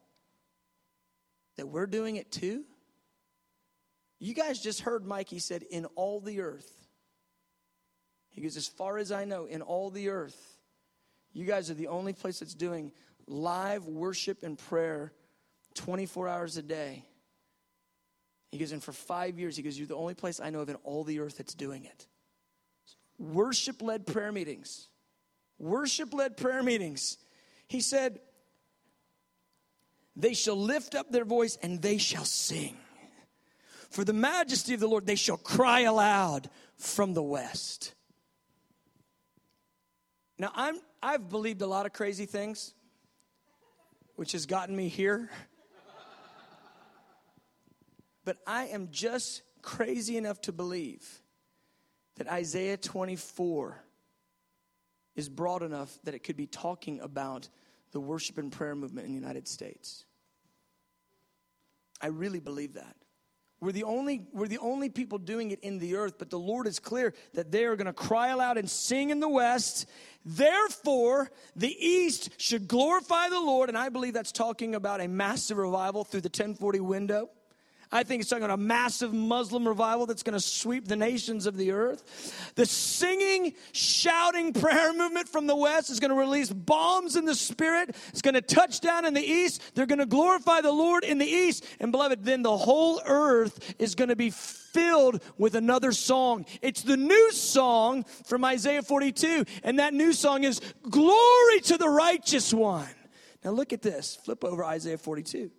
that 1.58 1.68
we're 1.68 1.86
doing 1.86 2.16
it 2.16 2.32
too? 2.32 2.64
You 4.20 4.34
guys 4.34 4.62
just 4.62 4.80
heard 4.80 5.06
Mike, 5.06 5.28
he 5.28 5.40
said, 5.40 5.64
in 5.64 5.84
all 5.96 6.22
the 6.22 6.40
earth. 6.40 6.72
He 8.30 8.40
goes, 8.40 8.56
as 8.56 8.70
far 8.70 9.00
as 9.00 9.12
I 9.12 9.26
know, 9.26 9.48
in 9.48 9.62
all 9.62 9.90
the 9.90 10.08
earth, 10.08 10.38
you 11.34 11.44
guys 11.44 11.70
are 11.70 11.74
the 11.74 11.90
only 11.90 12.14
place 12.14 12.40
that's 12.40 12.54
doing 12.54 12.94
live 13.28 13.86
worship 13.86 14.44
and 14.44 14.58
prayer 14.58 15.12
24 15.74 16.30
hours 16.30 16.56
a 16.56 16.64
day. 16.64 17.04
He 18.50 18.60
goes, 18.60 18.72
and 18.72 18.82
for 18.82 18.94
five 18.94 19.38
years, 19.38 19.58
he 19.58 19.62
goes, 19.62 19.78
you're 19.78 19.88
the 19.88 19.96
only 19.96 20.14
place 20.14 20.40
I 20.40 20.52
know 20.52 20.62
of 20.62 20.70
in 20.70 20.78
all 20.86 21.04
the 21.04 21.20
earth 21.20 21.36
that's 21.36 21.54
doing 21.54 21.84
it. 21.84 22.08
Worship 23.20 23.82
led 23.82 24.08
prayer 24.08 24.32
meetings. 24.32 24.88
Worship 25.60 26.14
led 26.14 26.38
prayer 26.38 26.64
meetings. 26.64 27.18
He 27.68 27.82
said, 27.82 28.20
they 30.16 30.34
shall 30.34 30.56
lift 30.56 30.96
up 30.96 31.12
their 31.12 31.26
voice 31.26 31.58
and 31.62 31.82
they 31.82 31.98
shall 31.98 32.26
sing. 32.26 32.78
For 33.90 34.04
the 34.04 34.14
majesty 34.14 34.74
of 34.74 34.80
the 34.80 34.88
Lord, 34.88 35.06
they 35.06 35.16
shall 35.16 35.38
cry 35.38 35.82
aloud 35.82 36.50
from 36.78 37.14
the 37.14 37.24
west. 37.24 37.94
Now, 40.38 40.52
I'm, 40.54 40.80
I've 41.02 41.30
believed 41.30 41.62
a 41.62 41.68
lot 41.68 41.86
of 41.86 41.94
crazy 41.94 42.26
things, 42.26 42.74
which 44.16 44.34
has 44.34 44.46
gotten 44.46 44.76
me 44.76 44.88
here. 44.88 45.30
But 48.26 48.38
I 48.48 48.66
am 48.66 48.90
just 48.92 49.44
crazy 49.62 50.18
enough 50.18 50.42
to 50.42 50.52
believe 50.52 51.22
that 52.16 52.28
Isaiah 52.28 52.78
24 52.78 53.82
is 55.16 55.30
broad 55.30 55.64
enough 55.64 55.98
that 56.04 56.14
it 56.14 56.24
could 56.24 56.38
be 56.38 56.48
talking 56.48 57.00
about 57.00 57.50
the 57.92 58.00
worship 58.00 58.38
and 58.38 58.52
prayer 58.52 58.76
movement 58.76 59.08
in 59.08 59.14
the 59.14 59.20
United 59.20 59.48
States. 59.48 60.06
I 62.02 62.08
really 62.08 62.40
believe 62.40 62.74
that. 62.74 62.96
We're 63.62 63.72
the 63.72 63.86
only 63.86 64.28
we're 64.34 64.48
the 64.48 64.58
only 64.58 64.90
people 64.90 65.18
doing 65.18 65.52
it 65.52 65.62
in 65.62 65.80
the 65.80 65.96
earth, 65.96 66.16
but 66.20 66.30
the 66.30 66.38
Lord 66.38 66.68
is 66.68 66.78
clear 66.78 67.14
that 67.34 67.52
they 67.52 67.64
are 67.64 67.76
going 67.76 67.88
to 67.88 67.94
cry 67.94 68.28
aloud 68.28 68.58
and 68.58 68.70
sing 68.70 69.10
in 69.10 69.22
the 69.22 69.30
west. 69.30 69.90
Therefore, 70.26 71.32
the 71.56 71.74
east 71.74 72.30
should 72.38 72.68
glorify 72.68 73.30
the 73.30 73.40
Lord, 73.40 73.70
and 73.70 73.78
I 73.78 73.90
believe 73.90 74.14
that's 74.14 74.34
talking 74.34 74.76
about 74.76 75.00
a 75.00 75.08
massive 75.08 75.58
revival 75.58 76.04
through 76.04 76.22
the 76.22 76.28
1040 76.28 76.82
window. 76.82 77.30
I 77.96 78.04
think 78.04 78.20
it's 78.20 78.30
talking 78.30 78.44
about 78.44 78.56
a 78.56 78.62
massive 78.62 79.14
Muslim 79.14 79.66
revival 79.66 80.06
that's 80.06 80.22
going 80.22 80.34
to 80.34 80.40
sweep 80.42 80.86
the 80.86 80.98
nations 80.98 81.46
of 81.46 81.56
the 81.56 81.72
earth. 81.72 82.52
The 82.56 82.66
singing, 82.66 83.54
shouting 83.72 84.52
prayer 84.52 84.92
movement 84.92 85.30
from 85.30 85.48
the 85.48 85.56
West 85.56 85.90
is 85.90 86.02
going 86.02 86.12
to 86.12 86.18
release 86.18 86.52
bombs 86.52 87.16
in 87.16 87.24
the 87.24 87.34
Spirit. 87.34 87.96
It's 88.10 88.22
going 88.22 88.34
to 88.34 88.42
touch 88.42 88.82
down 88.82 89.06
in 89.06 89.14
the 89.14 89.24
East. 89.24 89.62
They're 89.76 89.86
going 89.86 90.00
to 90.00 90.06
glorify 90.06 90.60
the 90.60 90.74
Lord 90.74 91.06
in 91.06 91.20
the 91.20 91.26
East. 91.26 91.66
And 91.80 91.94
beloved, 91.94 92.26
then 92.26 92.42
the 92.42 92.58
whole 92.58 93.02
earth 93.06 93.76
is 93.80 93.96
going 93.96 94.10
to 94.10 94.18
be 94.18 94.30
filled 94.30 95.24
with 95.38 95.56
another 95.56 95.94
song. 95.94 96.46
It's 96.62 96.82
the 96.82 96.98
new 96.98 97.32
song 97.32 98.04
from 98.26 98.44
Isaiah 98.44 98.82
42. 98.82 99.46
And 99.64 99.80
that 99.80 99.94
new 99.94 100.12
song 100.12 100.44
is 100.44 100.60
Glory 100.90 101.62
to 101.62 101.78
the 101.78 101.88
Righteous 101.88 102.54
One. 102.54 102.90
Now 103.46 103.52
look 103.52 103.72
at 103.72 103.82
this. 103.82 104.18
Flip 104.18 104.44
over 104.44 104.66
Isaiah 104.66 104.98
42. 104.98 105.50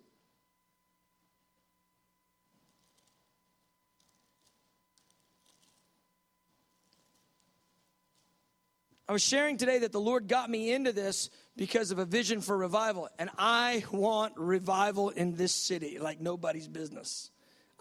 I 9.09 9.13
was 9.13 9.21
sharing 9.21 9.55
today 9.55 9.79
that 9.79 9.93
the 9.93 10.01
Lord 10.01 10.27
got 10.27 10.49
me 10.49 10.73
into 10.73 10.91
this 10.91 11.29
because 11.55 11.91
of 11.91 11.99
a 11.99 12.03
vision 12.05 12.41
for 12.41 12.57
revival. 12.57 13.07
And 13.17 13.29
I 13.37 13.85
want 13.91 14.33
revival 14.35 15.09
in 15.09 15.37
this 15.37 15.53
city 15.53 15.97
like 15.97 16.19
nobody's 16.19 16.67
business. 16.67 17.31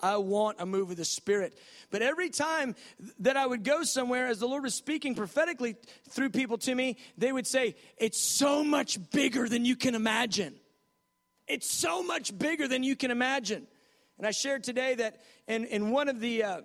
I 0.00 0.18
want 0.18 0.60
a 0.60 0.66
move 0.66 0.90
of 0.90 0.96
the 0.96 1.04
Spirit. 1.04 1.58
But 1.90 2.02
every 2.02 2.30
time 2.30 2.76
that 3.20 3.36
I 3.36 3.44
would 3.44 3.64
go 3.64 3.82
somewhere, 3.82 4.28
as 4.28 4.38
the 4.38 4.46
Lord 4.46 4.62
was 4.62 4.74
speaking 4.74 5.16
prophetically 5.16 5.76
through 6.10 6.30
people 6.30 6.58
to 6.58 6.74
me, 6.74 6.96
they 7.18 7.32
would 7.32 7.46
say, 7.46 7.74
It's 7.96 8.20
so 8.20 8.62
much 8.62 8.98
bigger 9.10 9.48
than 9.48 9.64
you 9.64 9.74
can 9.74 9.94
imagine. 9.94 10.54
It's 11.48 11.68
so 11.68 12.02
much 12.02 12.36
bigger 12.38 12.68
than 12.68 12.84
you 12.84 12.94
can 12.94 13.10
imagine. 13.10 13.66
And 14.18 14.26
I 14.26 14.30
shared 14.30 14.62
today 14.64 14.94
that 14.96 15.20
in, 15.48 15.64
in 15.64 15.90
one 15.90 16.08
of 16.08 16.20
the. 16.20 16.44
Uh, 16.44 16.60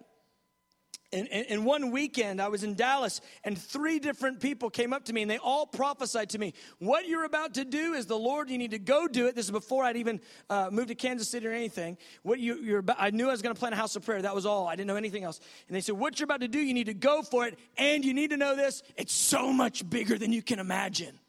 in, 1.11 1.25
in, 1.27 1.43
in, 1.45 1.63
one 1.65 1.91
weekend, 1.91 2.41
I 2.41 2.47
was 2.47 2.63
in 2.63 2.75
Dallas, 2.75 3.19
and 3.43 3.57
three 3.57 3.99
different 3.99 4.39
people 4.39 4.69
came 4.69 4.93
up 4.93 5.05
to 5.05 5.13
me, 5.13 5.21
and 5.21 5.29
they 5.29 5.37
all 5.37 5.65
prophesied 5.65 6.29
to 6.29 6.39
me, 6.39 6.53
What 6.79 7.05
you're 7.07 7.25
about 7.25 7.55
to 7.55 7.65
do 7.65 7.93
is 7.93 8.05
the 8.05 8.17
Lord, 8.17 8.49
you 8.49 8.57
need 8.57 8.71
to 8.71 8.79
go 8.79 9.07
do 9.07 9.27
it. 9.27 9.35
This 9.35 9.45
is 9.45 9.51
before 9.51 9.83
I'd 9.83 9.97
even 9.97 10.21
uh, 10.49 10.69
moved 10.71 10.87
to 10.87 10.95
Kansas 10.95 11.27
City 11.27 11.45
or 11.47 11.51
anything. 11.51 11.97
What 12.23 12.39
you, 12.39 12.55
you're 12.55 12.79
about, 12.79 12.95
I 12.97 13.09
knew 13.09 13.27
I 13.27 13.31
was 13.31 13.41
going 13.41 13.53
to 13.53 13.59
plant 13.59 13.73
a 13.73 13.77
house 13.77 13.97
of 13.97 14.05
prayer. 14.05 14.21
That 14.21 14.33
was 14.33 14.45
all. 14.45 14.67
I 14.67 14.75
didn't 14.75 14.87
know 14.87 14.95
anything 14.95 15.25
else. 15.25 15.41
And 15.67 15.75
they 15.75 15.81
said, 15.81 15.97
What 15.97 16.17
you're 16.19 16.25
about 16.25 16.41
to 16.41 16.47
do, 16.47 16.59
you 16.59 16.73
need 16.73 16.85
to 16.85 16.93
go 16.93 17.21
for 17.23 17.45
it, 17.45 17.59
and 17.77 18.05
you 18.05 18.13
need 18.13 18.29
to 18.29 18.37
know 18.37 18.55
this 18.55 18.81
it's 18.95 19.13
so 19.13 19.51
much 19.51 19.89
bigger 19.89 20.17
than 20.17 20.31
you 20.31 20.41
can 20.41 20.59
imagine. 20.59 21.19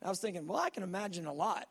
I 0.00 0.10
was 0.10 0.20
thinking, 0.20 0.46
Well, 0.46 0.58
I 0.58 0.70
can 0.70 0.84
imagine 0.84 1.26
a 1.26 1.32
lot. 1.32 1.66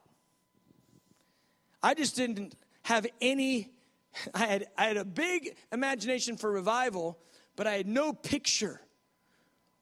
I 1.81 1.93
just 1.93 2.15
didn't 2.15 2.55
have 2.83 3.07
any 3.21 3.69
I 4.33 4.45
had, 4.45 4.67
I 4.77 4.85
had 4.85 4.97
a 4.97 5.05
big 5.05 5.55
imagination 5.71 6.37
for 6.37 6.51
revival, 6.51 7.19
but 7.55 7.67
I 7.67 7.73
had 7.73 7.87
no 7.87 8.13
picture 8.13 8.81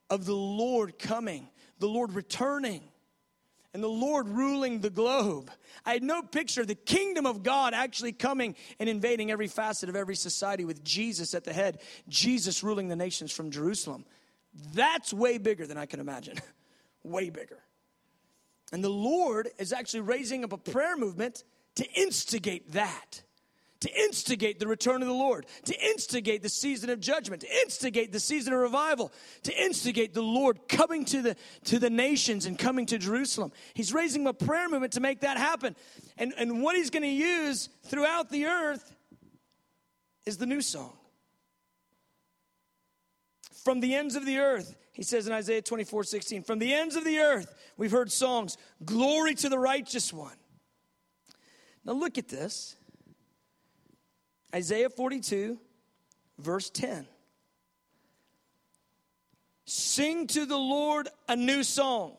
of 0.10 0.26
the 0.26 0.36
Lord 0.36 0.98
coming, 0.98 1.50
the 1.80 1.88
Lord 1.88 2.14
returning, 2.14 2.84
and 3.74 3.84
the 3.84 3.88
Lord 3.88 4.28
ruling 4.28 4.80
the 4.80 4.90
globe. 4.90 5.52
I 5.86 5.94
had 5.94 6.04
no 6.04 6.24
picture 6.24 6.62
of 6.62 6.68
the 6.68 6.76
kingdom 6.76 7.28
of 7.28 7.44
God 7.44 7.74
actually 7.76 8.14
coming 8.14 8.56
and 8.80 8.90
invading 8.90 9.30
every 9.30 9.48
facet 9.48 9.90
of 9.90 9.96
every 9.96 10.16
society 10.16 10.66
with 10.66 10.84
Jesus 10.84 11.36
at 11.36 11.44
the 11.44 11.54
head, 11.54 11.82
Jesus 12.08 12.64
ruling 12.64 12.88
the 12.88 12.96
nations 12.96 13.32
from 13.32 13.52
Jerusalem. 13.52 14.06
That's 14.74 15.14
way 15.14 15.38
bigger 15.38 15.68
than 15.68 15.78
I 15.78 15.86
can 15.86 16.00
imagine. 16.00 16.40
way 17.04 17.30
bigger. 17.30 17.60
And 18.72 18.84
the 18.84 18.90
Lord 18.90 19.50
is 19.60 19.72
actually 19.72 20.02
raising 20.02 20.44
up 20.44 20.52
a 20.52 20.58
prayer 20.58 20.98
movement 20.98 21.44
to 21.76 21.86
instigate 21.94 22.72
that 22.74 23.22
to 23.82 24.04
instigate 24.04 24.60
the 24.60 24.68
return 24.68 25.02
of 25.02 25.08
the 25.08 25.14
Lord, 25.14 25.46
to 25.66 25.80
instigate 25.80 26.42
the 26.42 26.50
season 26.50 26.90
of 26.90 27.00
judgment, 27.00 27.42
to 27.42 27.62
instigate 27.62 28.12
the 28.12 28.20
season 28.20 28.54
of 28.54 28.60
revival, 28.60 29.12
to 29.44 29.54
instigate 29.56 30.14
the 30.14 30.22
Lord 30.22 30.68
coming 30.68 31.06
to 31.06 31.22
the, 31.22 31.36
to 31.66 31.80
the 31.80 31.90
nations 31.90 32.46
and 32.46 32.60
coming 32.60 32.86
to 32.88 32.98
Jerusalem. 32.98 33.52
He's 33.74 33.94
raising 33.94 34.28
a 34.28 34.34
prayer 34.34 34.68
movement 34.68 34.94
to 34.94 35.00
make 35.00 35.22
that 35.22 35.38
happen. 35.38 35.76
And, 36.18 36.34
and 36.38 36.62
what 36.62 36.76
he's 36.76 36.90
going 36.90 37.04
to 37.04 37.08
use 37.08 37.70
throughout 37.86 38.30
the 38.30 38.46
earth 38.48 38.94
is 40.26 40.38
the 40.38 40.46
new 40.46 40.62
song. 40.62 40.94
From 43.64 43.80
the 43.80 43.96
ends 43.96 44.16
of 44.16 44.26
the 44.26 44.40
earth, 44.40 44.76
he 44.94 45.04
says 45.04 45.28
in 45.28 45.34
Isaiah 45.34 45.62
24 45.62 46.04
16, 46.04 46.44
from 46.44 46.60
the 46.60 46.74
ends 46.74 46.96
of 46.96 47.06
the 47.06 47.20
earth, 47.20 47.54
we've 47.78 47.92
heard 47.92 48.12
songs, 48.12 48.58
Glory 48.84 49.36
to 49.36 49.50
the 49.50 49.60
righteous 49.60 50.12
one. 50.12 50.36
Now 51.86 51.94
look 51.94 52.18
at 52.18 52.28
this. 52.28 52.76
Isaiah 54.54 54.90
42, 54.90 55.60
verse 56.38 56.70
10. 56.70 57.08
Sing 59.66 60.28
to 60.28 60.46
the 60.46 60.58
Lord 60.58 61.10
a 61.28 61.36
new 61.36 61.64
song, 61.64 62.18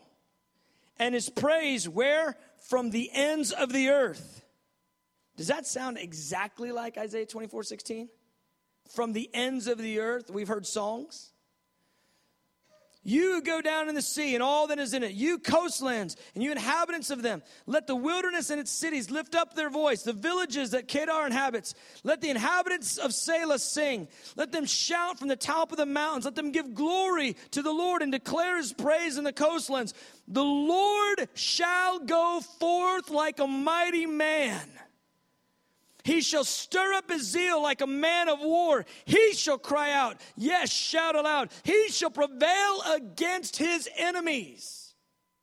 and 0.97 1.13
his 1.13 1.29
praise 1.29 1.87
where? 1.89 2.37
From 2.69 2.91
the 2.91 3.09
ends 3.11 3.51
of 3.51 3.73
the 3.73 3.89
earth. 3.89 4.45
Does 5.35 5.47
that 5.47 5.65
sound 5.65 5.97
exactly 5.97 6.71
like 6.71 6.97
Isaiah 6.97 7.25
24, 7.25 7.63
16? 7.63 8.09
From 8.93 9.13
the 9.13 9.29
ends 9.33 9.67
of 9.67 9.77
the 9.77 9.99
earth, 9.99 10.29
we've 10.29 10.47
heard 10.47 10.65
songs. 10.65 11.31
You 13.03 13.41
go 13.41 13.61
down 13.61 13.89
in 13.89 13.95
the 13.95 14.01
sea 14.01 14.35
and 14.35 14.43
all 14.43 14.67
that 14.67 14.77
is 14.77 14.93
in 14.93 15.01
it, 15.01 15.13
you 15.13 15.39
coastlands 15.39 16.15
and 16.35 16.43
you 16.43 16.51
inhabitants 16.51 17.09
of 17.09 17.23
them. 17.23 17.41
Let 17.65 17.87
the 17.87 17.95
wilderness 17.95 18.51
and 18.51 18.59
its 18.59 18.69
cities 18.69 19.09
lift 19.09 19.33
up 19.33 19.55
their 19.55 19.71
voice, 19.71 20.03
the 20.03 20.13
villages 20.13 20.71
that 20.71 20.87
Kedar 20.87 21.25
inhabits. 21.25 21.73
Let 22.03 22.21
the 22.21 22.29
inhabitants 22.29 22.99
of 22.99 23.09
Sela 23.09 23.59
sing. 23.59 24.07
Let 24.35 24.51
them 24.51 24.65
shout 24.65 25.17
from 25.17 25.29
the 25.29 25.35
top 25.35 25.71
of 25.71 25.77
the 25.77 25.85
mountains. 25.87 26.25
Let 26.25 26.35
them 26.35 26.51
give 26.51 26.75
glory 26.75 27.35
to 27.51 27.63
the 27.63 27.71
Lord 27.71 28.03
and 28.03 28.11
declare 28.11 28.57
his 28.57 28.71
praise 28.71 29.17
in 29.17 29.23
the 29.23 29.33
coastlands. 29.33 29.95
The 30.27 30.43
Lord 30.43 31.27
shall 31.33 31.99
go 31.99 32.41
forth 32.59 33.09
like 33.09 33.39
a 33.39 33.47
mighty 33.47 34.05
man. 34.05 34.61
He 36.03 36.21
shall 36.21 36.43
stir 36.43 36.93
up 36.93 37.09
his 37.09 37.23
zeal 37.23 37.61
like 37.61 37.81
a 37.81 37.87
man 37.87 38.29
of 38.29 38.39
war. 38.39 38.85
He 39.05 39.33
shall 39.33 39.57
cry 39.57 39.91
out, 39.91 40.19
yes, 40.35 40.71
shout 40.71 41.15
aloud. 41.15 41.51
He 41.63 41.89
shall 41.89 42.09
prevail 42.09 42.81
against 42.93 43.57
his 43.57 43.89
enemies. 43.97 44.93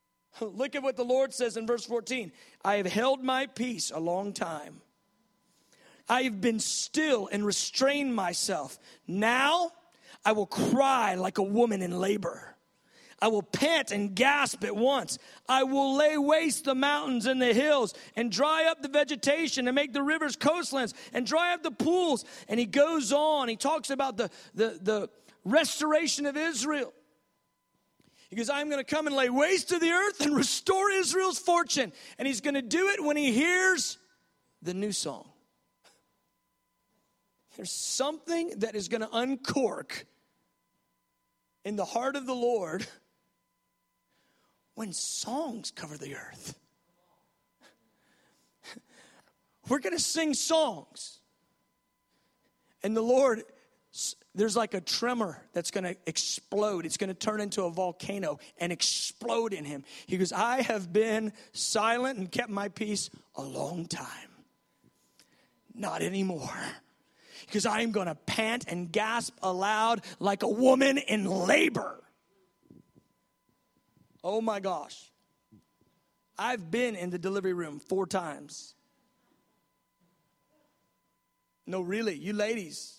Look 0.40 0.74
at 0.74 0.82
what 0.82 0.96
the 0.96 1.04
Lord 1.04 1.32
says 1.32 1.56
in 1.56 1.66
verse 1.66 1.84
14 1.84 2.32
I 2.64 2.76
have 2.76 2.86
held 2.86 3.22
my 3.22 3.46
peace 3.46 3.90
a 3.90 4.00
long 4.00 4.32
time. 4.32 4.80
I 6.08 6.22
have 6.22 6.40
been 6.40 6.60
still 6.60 7.28
and 7.30 7.44
restrained 7.44 8.14
myself. 8.14 8.78
Now 9.06 9.72
I 10.24 10.32
will 10.32 10.46
cry 10.46 11.14
like 11.14 11.38
a 11.38 11.42
woman 11.42 11.82
in 11.82 11.98
labor. 11.98 12.56
I 13.20 13.28
will 13.28 13.42
pant 13.42 13.90
and 13.90 14.14
gasp 14.14 14.64
at 14.64 14.76
once. 14.76 15.18
I 15.48 15.64
will 15.64 15.96
lay 15.96 16.16
waste 16.16 16.64
the 16.64 16.74
mountains 16.74 17.26
and 17.26 17.42
the 17.42 17.52
hills 17.52 17.94
and 18.14 18.30
dry 18.30 18.66
up 18.66 18.80
the 18.80 18.88
vegetation 18.88 19.66
and 19.66 19.74
make 19.74 19.92
the 19.92 20.02
rivers 20.02 20.36
coastlands 20.36 20.94
and 21.12 21.26
dry 21.26 21.52
up 21.52 21.62
the 21.62 21.72
pools. 21.72 22.24
And 22.48 22.60
he 22.60 22.66
goes 22.66 23.12
on. 23.12 23.48
He 23.48 23.56
talks 23.56 23.90
about 23.90 24.16
the, 24.16 24.30
the, 24.54 24.78
the 24.80 25.10
restoration 25.44 26.26
of 26.26 26.36
Israel. 26.36 26.92
He 28.30 28.36
goes, 28.36 28.50
I'm 28.50 28.68
going 28.68 28.84
to 28.84 28.94
come 28.94 29.06
and 29.06 29.16
lay 29.16 29.30
waste 29.30 29.70
to 29.70 29.78
the 29.78 29.90
earth 29.90 30.20
and 30.20 30.36
restore 30.36 30.90
Israel's 30.90 31.38
fortune. 31.38 31.92
And 32.18 32.28
he's 32.28 32.40
going 32.40 32.54
to 32.54 32.62
do 32.62 32.88
it 32.88 33.02
when 33.02 33.16
he 33.16 33.32
hears 33.32 33.98
the 34.62 34.74
new 34.74 34.92
song. 34.92 35.28
There's 37.56 37.72
something 37.72 38.52
that 38.58 38.76
is 38.76 38.86
going 38.86 39.00
to 39.00 39.10
uncork 39.12 40.06
in 41.64 41.74
the 41.74 41.84
heart 41.84 42.14
of 42.14 42.26
the 42.26 42.34
Lord 42.34 42.86
when 44.78 44.92
songs 44.92 45.72
cover 45.74 45.98
the 45.98 46.14
earth. 46.14 46.54
We're 49.68 49.80
going 49.80 49.96
to 49.96 50.02
sing 50.02 50.34
songs. 50.34 51.18
And 52.84 52.96
the 52.96 53.02
Lord, 53.02 53.42
there's 54.36 54.56
like 54.56 54.74
a 54.74 54.80
tremor 54.80 55.42
that's 55.52 55.72
going 55.72 55.82
to 55.82 55.96
explode. 56.06 56.86
It's 56.86 56.96
going 56.96 57.08
to 57.08 57.14
turn 57.14 57.40
into 57.40 57.64
a 57.64 57.70
volcano 57.70 58.38
and 58.58 58.70
explode 58.70 59.52
in 59.52 59.64
him. 59.64 59.82
He 60.06 60.16
goes, 60.16 60.32
I 60.32 60.62
have 60.62 60.92
been 60.92 61.32
silent 61.52 62.20
and 62.20 62.30
kept 62.30 62.48
my 62.48 62.68
peace 62.68 63.10
a 63.34 63.42
long 63.42 63.86
time. 63.86 64.30
Not 65.74 66.02
anymore. 66.02 66.56
Because 67.46 67.66
I 67.66 67.80
am 67.80 67.90
going 67.90 68.06
to 68.06 68.14
pant 68.14 68.66
and 68.68 68.92
gasp 68.92 69.34
aloud 69.42 70.04
like 70.20 70.44
a 70.44 70.48
woman 70.48 70.98
in 70.98 71.24
labor. 71.24 72.00
Oh 74.30 74.42
my 74.42 74.60
gosh. 74.60 75.10
I've 76.38 76.70
been 76.70 76.96
in 76.96 77.08
the 77.08 77.18
delivery 77.18 77.54
room 77.54 77.78
four 77.78 78.06
times. 78.06 78.74
No, 81.66 81.80
really, 81.80 82.14
you 82.14 82.34
ladies, 82.34 82.98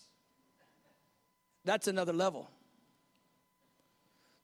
that's 1.64 1.86
another 1.86 2.12
level. 2.12 2.50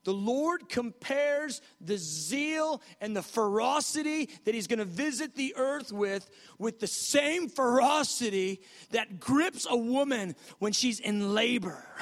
The 0.04 0.12
Lord 0.12 0.68
compares 0.68 1.60
the 1.80 1.98
zeal 1.98 2.80
and 3.00 3.16
the 3.16 3.22
ferocity 3.22 4.30
that 4.44 4.54
He's 4.54 4.68
going 4.68 4.78
to 4.78 4.84
visit 4.84 5.34
the 5.34 5.54
earth 5.56 5.90
with, 5.90 6.30
with 6.56 6.78
the 6.78 6.86
same 6.86 7.48
ferocity 7.48 8.60
that 8.92 9.18
grips 9.18 9.66
a 9.68 9.76
woman 9.76 10.36
when 10.60 10.70
she's 10.72 11.00
in 11.00 11.34
labor. 11.34 11.84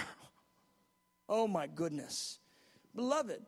Oh 1.26 1.49
my 1.49 1.66
goodness. 1.66 2.39
Beloved, 2.95 3.41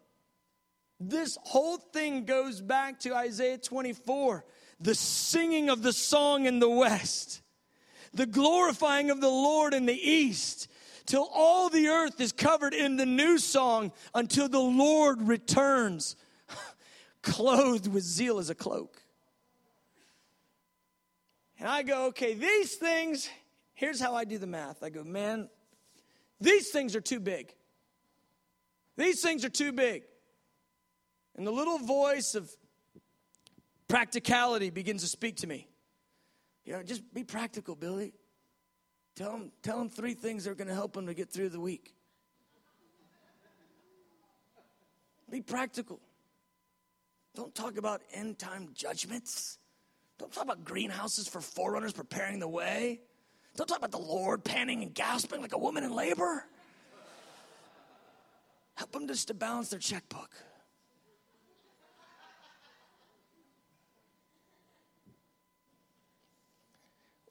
this 0.98 1.36
whole 1.42 1.76
thing 1.76 2.24
goes 2.24 2.60
back 2.60 3.00
to 3.00 3.14
Isaiah 3.14 3.58
24, 3.58 4.44
the 4.80 4.94
singing 4.94 5.68
of 5.68 5.82
the 5.82 5.92
song 5.92 6.46
in 6.46 6.58
the 6.58 6.70
west, 6.70 7.42
the 8.14 8.26
glorifying 8.26 9.10
of 9.10 9.20
the 9.20 9.28
Lord 9.28 9.74
in 9.74 9.86
the 9.86 9.94
east 9.94 10.68
till 11.06 11.28
all 11.32 11.68
the 11.68 11.88
earth 11.88 12.20
is 12.20 12.32
covered 12.32 12.74
in 12.74 12.96
the 12.96 13.06
new 13.06 13.38
song 13.38 13.92
until 14.14 14.48
the 14.48 14.60
Lord 14.60 15.22
returns, 15.22 16.16
clothed 17.22 17.86
with 17.86 18.02
zeal 18.02 18.38
as 18.38 18.50
a 18.50 18.54
cloak. 18.54 19.00
And 21.58 21.68
I 21.68 21.82
go, 21.82 22.06
okay, 22.06 22.34
these 22.34 22.74
things, 22.74 23.30
here's 23.74 24.00
how 24.00 24.14
I 24.14 24.24
do 24.24 24.36
the 24.36 24.46
math. 24.46 24.82
I 24.82 24.90
go, 24.90 25.04
man, 25.04 25.48
these 26.40 26.70
things 26.70 26.94
are 26.94 27.00
too 27.00 27.20
big. 27.20 27.54
These 28.96 29.22
things 29.22 29.44
are 29.44 29.50
too 29.50 29.72
big. 29.72 30.02
And 31.36 31.46
the 31.46 31.50
little 31.50 31.78
voice 31.78 32.34
of 32.34 32.50
practicality 33.88 34.70
begins 34.70 35.02
to 35.02 35.08
speak 35.08 35.36
to 35.36 35.46
me. 35.46 35.68
You 36.64 36.72
know, 36.72 36.82
just 36.82 37.02
be 37.14 37.22
practical, 37.24 37.76
Billy. 37.76 38.14
Tell 39.14 39.32
them, 39.32 39.52
tell 39.62 39.78
them 39.78 39.88
three 39.88 40.14
things 40.14 40.44
that 40.44 40.50
are 40.50 40.54
going 40.54 40.68
to 40.68 40.74
help 40.74 40.94
them 40.94 41.06
to 41.06 41.14
get 41.14 41.30
through 41.30 41.50
the 41.50 41.60
week. 41.60 41.94
Be 45.30 45.40
practical. 45.40 46.00
Don't 47.34 47.54
talk 47.54 47.76
about 47.76 48.00
end 48.12 48.38
time 48.38 48.70
judgments. 48.74 49.58
Don't 50.18 50.32
talk 50.32 50.44
about 50.44 50.64
greenhouses 50.64 51.28
for 51.28 51.40
forerunners 51.40 51.92
preparing 51.92 52.38
the 52.38 52.48
way. 52.48 53.00
Don't 53.56 53.66
talk 53.66 53.78
about 53.78 53.90
the 53.90 53.98
Lord 53.98 54.44
panting 54.44 54.82
and 54.82 54.94
gasping 54.94 55.42
like 55.42 55.52
a 55.52 55.58
woman 55.58 55.84
in 55.84 55.94
labor. 55.94 56.44
Help 58.74 58.92
them 58.92 59.06
just 59.08 59.28
to 59.28 59.34
balance 59.34 59.70
their 59.70 59.78
checkbook. 59.78 60.30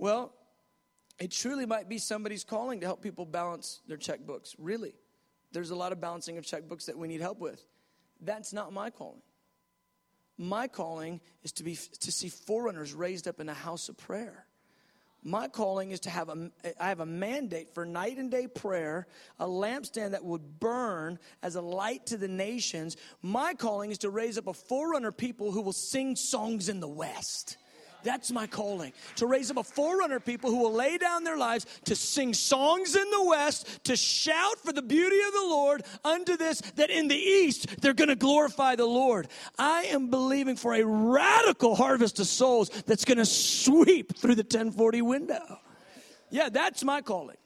Well, 0.06 0.36
it 1.18 1.32
truly 1.32 1.66
might 1.66 1.90
be 1.90 1.98
somebody's 1.98 2.44
calling 2.44 2.82
to 2.82 2.86
help 2.86 3.02
people 3.02 3.26
balance 3.26 3.82
their 3.88 3.98
checkbooks. 3.98 4.54
Really. 4.60 4.94
There's 5.52 5.72
a 5.72 5.76
lot 5.76 5.94
of 5.94 6.00
balancing 6.00 6.38
of 6.38 6.46
checkbooks 6.46 6.86
that 6.86 6.96
we 6.96 7.08
need 7.08 7.22
help 7.22 7.40
with. 7.40 7.66
That's 8.22 8.54
not 8.54 8.72
my 8.72 8.92
calling. 8.92 9.24
My 10.38 10.68
calling 10.68 11.22
is 11.42 11.54
to 11.54 11.64
be 11.64 11.76
to 12.02 12.12
see 12.12 12.30
forerunners 12.30 12.94
raised 12.94 13.28
up 13.28 13.40
in 13.40 13.50
a 13.50 13.54
house 13.56 13.90
of 13.90 13.98
prayer. 13.98 14.46
My 15.24 15.48
calling 15.48 15.90
is 15.90 16.02
to 16.02 16.12
have 16.12 16.30
a 16.30 16.52
I 16.80 16.90
have 16.90 17.00
a 17.00 17.08
mandate 17.08 17.74
for 17.74 17.84
night 17.84 18.20
and 18.20 18.30
day 18.30 18.46
prayer, 18.46 19.08
a 19.40 19.48
lampstand 19.48 20.12
that 20.12 20.24
would 20.24 20.60
burn 20.60 21.18
as 21.42 21.56
a 21.56 21.62
light 21.62 22.06
to 22.08 22.18
the 22.18 22.28
nations. 22.28 22.96
My 23.24 23.56
calling 23.56 23.90
is 23.90 23.98
to 24.00 24.12
raise 24.12 24.38
up 24.38 24.46
a 24.46 24.54
forerunner 24.54 25.12
people 25.12 25.52
who 25.52 25.62
will 25.62 25.74
sing 25.74 26.16
songs 26.16 26.70
in 26.70 26.80
the 26.80 26.88
West. 26.88 27.58
That's 28.06 28.32
my 28.32 28.46
calling 28.46 28.94
to 29.16 29.26
raise 29.26 29.50
up 29.50 29.58
a 29.58 29.64
forerunner 29.64 30.20
people 30.20 30.52
who 30.52 30.60
will 30.60 30.74
lay 30.74 31.00
down 31.00 31.24
their 31.24 31.38
lives 31.38 31.66
to 31.86 31.96
sing 31.96 32.36
songs 32.36 32.96
in 32.96 33.10
the 33.10 33.24
West, 33.24 33.84
to 33.86 33.96
shout 33.96 34.60
for 34.64 34.72
the 34.72 34.84
beauty 34.84 35.20
of 35.28 35.34
the 35.34 35.42
Lord 35.42 35.84
unto 36.06 36.38
this, 36.38 36.62
that 36.76 36.92
in 36.92 37.08
the 37.08 37.18
East 37.18 37.82
they're 37.82 37.96
going 37.96 38.10
to 38.10 38.16
glorify 38.16 38.76
the 38.76 38.86
Lord. 38.86 39.28
I 39.58 39.86
am 39.86 40.12
believing 40.12 40.56
for 40.56 40.76
a 40.76 40.86
radical 40.86 41.76
harvest 41.76 42.20
of 42.20 42.28
souls 42.28 42.70
that's 42.86 43.06
going 43.06 43.18
to 43.18 43.26
sweep 43.26 44.16
through 44.16 44.36
the 44.36 44.44
1040 44.44 45.02
window. 45.02 45.60
Yeah, 46.30 46.50
that's 46.50 46.84
my 46.84 47.02
calling. 47.02 47.38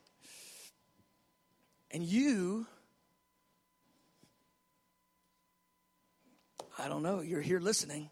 And 1.92 2.04
you, 2.04 2.68
I 6.78 6.90
don't 6.90 7.02
know, 7.02 7.22
you're 7.22 7.42
here 7.42 7.62
listening. 7.62 8.10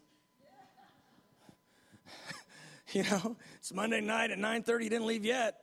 You 2.94 3.02
know, 3.02 3.36
it's 3.58 3.72
Monday 3.72 4.00
night 4.00 4.30
at 4.30 4.38
9:30, 4.38 4.84
you 4.84 4.90
didn't 4.90 5.06
leave 5.06 5.24
yet. 5.24 5.60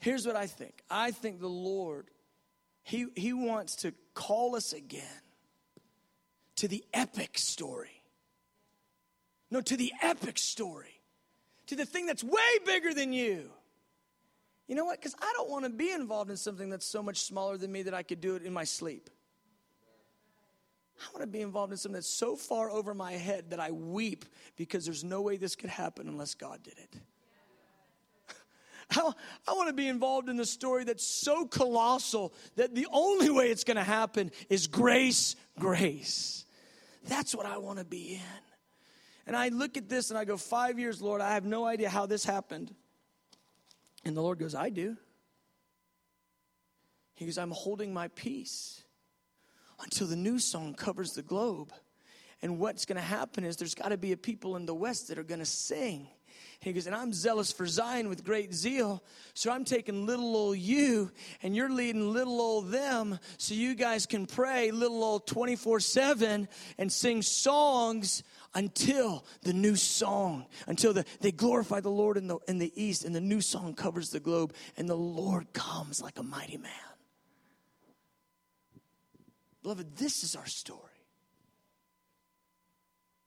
Here's 0.00 0.26
what 0.26 0.34
I 0.34 0.46
think. 0.46 0.82
I 0.90 1.12
think 1.12 1.40
the 1.40 1.48
Lord 1.48 2.08
he 2.88 3.06
he 3.16 3.34
wants 3.34 3.76
to 3.76 3.92
call 4.14 4.56
us 4.56 4.72
again 4.72 5.22
to 6.56 6.68
the 6.68 6.82
epic 6.94 7.36
story. 7.36 8.02
No, 9.50 9.60
to 9.60 9.76
the 9.76 9.92
epic 10.02 10.38
story. 10.38 11.00
To 11.66 11.76
the 11.76 11.84
thing 11.84 12.06
that's 12.06 12.24
way 12.24 12.58
bigger 12.64 12.94
than 12.94 13.12
you. 13.12 13.50
You 14.66 14.74
know 14.74 14.86
what? 14.86 15.02
Cuz 15.02 15.14
I 15.20 15.32
don't 15.36 15.50
want 15.50 15.64
to 15.64 15.70
be 15.70 15.90
involved 15.90 16.30
in 16.30 16.38
something 16.38 16.70
that's 16.70 16.86
so 16.86 17.02
much 17.02 17.18
smaller 17.18 17.58
than 17.58 17.70
me 17.70 17.82
that 17.82 17.94
I 17.94 18.02
could 18.02 18.22
do 18.22 18.36
it 18.36 18.42
in 18.42 18.54
my 18.54 18.64
sleep. 18.64 19.10
I 21.00 21.12
want 21.12 21.22
to 21.22 21.28
be 21.28 21.40
involved 21.40 21.72
in 21.72 21.78
something 21.78 21.94
that's 21.94 22.08
so 22.08 22.34
far 22.34 22.70
over 22.70 22.94
my 22.94 23.12
head 23.12 23.50
that 23.50 23.60
I 23.60 23.70
weep 23.70 24.24
because 24.56 24.84
there's 24.84 25.04
no 25.04 25.20
way 25.22 25.36
this 25.36 25.54
could 25.54 25.70
happen 25.70 26.08
unless 26.08 26.34
God 26.34 26.62
did 26.62 26.74
it. 26.78 26.96
I, 28.96 29.12
I 29.46 29.52
want 29.52 29.68
to 29.68 29.74
be 29.74 29.86
involved 29.86 30.28
in 30.28 30.40
a 30.40 30.44
story 30.44 30.84
that's 30.84 31.06
so 31.06 31.44
colossal 31.44 32.34
that 32.56 32.74
the 32.74 32.88
only 32.90 33.30
way 33.30 33.50
it's 33.50 33.64
going 33.64 33.76
to 33.76 33.84
happen 33.84 34.32
is 34.48 34.66
grace, 34.66 35.36
grace. 35.58 36.44
That's 37.06 37.34
what 37.34 37.46
I 37.46 37.58
want 37.58 37.78
to 37.78 37.84
be 37.84 38.14
in. 38.14 38.42
And 39.26 39.36
I 39.36 39.48
look 39.48 39.76
at 39.76 39.88
this 39.88 40.10
and 40.10 40.18
I 40.18 40.24
go, 40.24 40.36
Five 40.36 40.78
years, 40.78 41.00
Lord, 41.00 41.20
I 41.20 41.34
have 41.34 41.44
no 41.44 41.64
idea 41.64 41.90
how 41.90 42.06
this 42.06 42.24
happened. 42.24 42.74
And 44.04 44.16
the 44.16 44.22
Lord 44.22 44.38
goes, 44.38 44.54
I 44.54 44.70
do. 44.70 44.96
He 47.14 47.24
goes, 47.24 47.36
I'm 47.36 47.50
holding 47.50 47.92
my 47.92 48.08
peace 48.08 48.82
until 49.80 50.06
the 50.06 50.16
new 50.16 50.38
song 50.38 50.74
covers 50.74 51.12
the 51.12 51.22
globe. 51.22 51.72
And 52.42 52.58
what's 52.58 52.84
going 52.84 52.96
to 52.96 53.02
happen 53.02 53.44
is 53.44 53.56
there's 53.56 53.74
got 53.74 53.88
to 53.88 53.96
be 53.96 54.12
a 54.12 54.16
people 54.16 54.56
in 54.56 54.66
the 54.66 54.74
West 54.74 55.08
that 55.08 55.18
are 55.18 55.24
going 55.24 55.40
to 55.40 55.46
sing. 55.46 56.08
He 56.60 56.72
goes, 56.72 56.86
and 56.86 56.94
I'm 56.94 57.12
zealous 57.12 57.52
for 57.52 57.66
Zion 57.66 58.08
with 58.08 58.24
great 58.24 58.52
zeal. 58.52 59.02
So 59.34 59.50
I'm 59.50 59.64
taking 59.64 60.06
little 60.06 60.36
old 60.36 60.58
you 60.58 61.12
and 61.42 61.54
you're 61.54 61.70
leading 61.70 62.12
little 62.12 62.40
old 62.40 62.72
them 62.72 63.20
so 63.36 63.54
you 63.54 63.74
guys 63.76 64.06
can 64.06 64.26
pray 64.26 64.72
little 64.72 65.02
old 65.04 65.26
24 65.26 65.78
7 65.78 66.48
and 66.78 66.92
sing 66.92 67.22
songs 67.22 68.24
until 68.54 69.24
the 69.42 69.52
new 69.52 69.76
song, 69.76 70.46
until 70.66 70.92
the, 70.92 71.04
they 71.20 71.30
glorify 71.30 71.78
the 71.78 71.90
Lord 71.90 72.16
in 72.16 72.26
the, 72.26 72.38
in 72.48 72.58
the 72.58 72.72
east 72.74 73.04
and 73.04 73.14
the 73.14 73.20
new 73.20 73.40
song 73.40 73.74
covers 73.74 74.10
the 74.10 74.20
globe 74.20 74.52
and 74.76 74.88
the 74.88 74.96
Lord 74.96 75.52
comes 75.52 76.02
like 76.02 76.18
a 76.18 76.24
mighty 76.24 76.56
man. 76.56 76.72
Beloved, 79.68 79.98
this 79.98 80.24
is 80.24 80.34
our 80.34 80.46
story. 80.46 80.80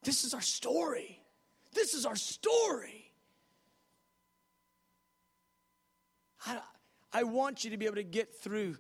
This 0.02 0.24
is 0.24 0.34
our 0.34 0.42
story. 0.42 1.22
This 1.72 1.94
is 1.94 2.04
our 2.04 2.16
story. 2.16 3.14
I, 6.48 6.62
I 7.14 7.24
want 7.26 7.64
you 7.64 7.70
to 7.70 7.78
be 7.78 7.86
able 7.86 7.98
to 7.98 8.04
get 8.04 8.34
through 8.34 8.78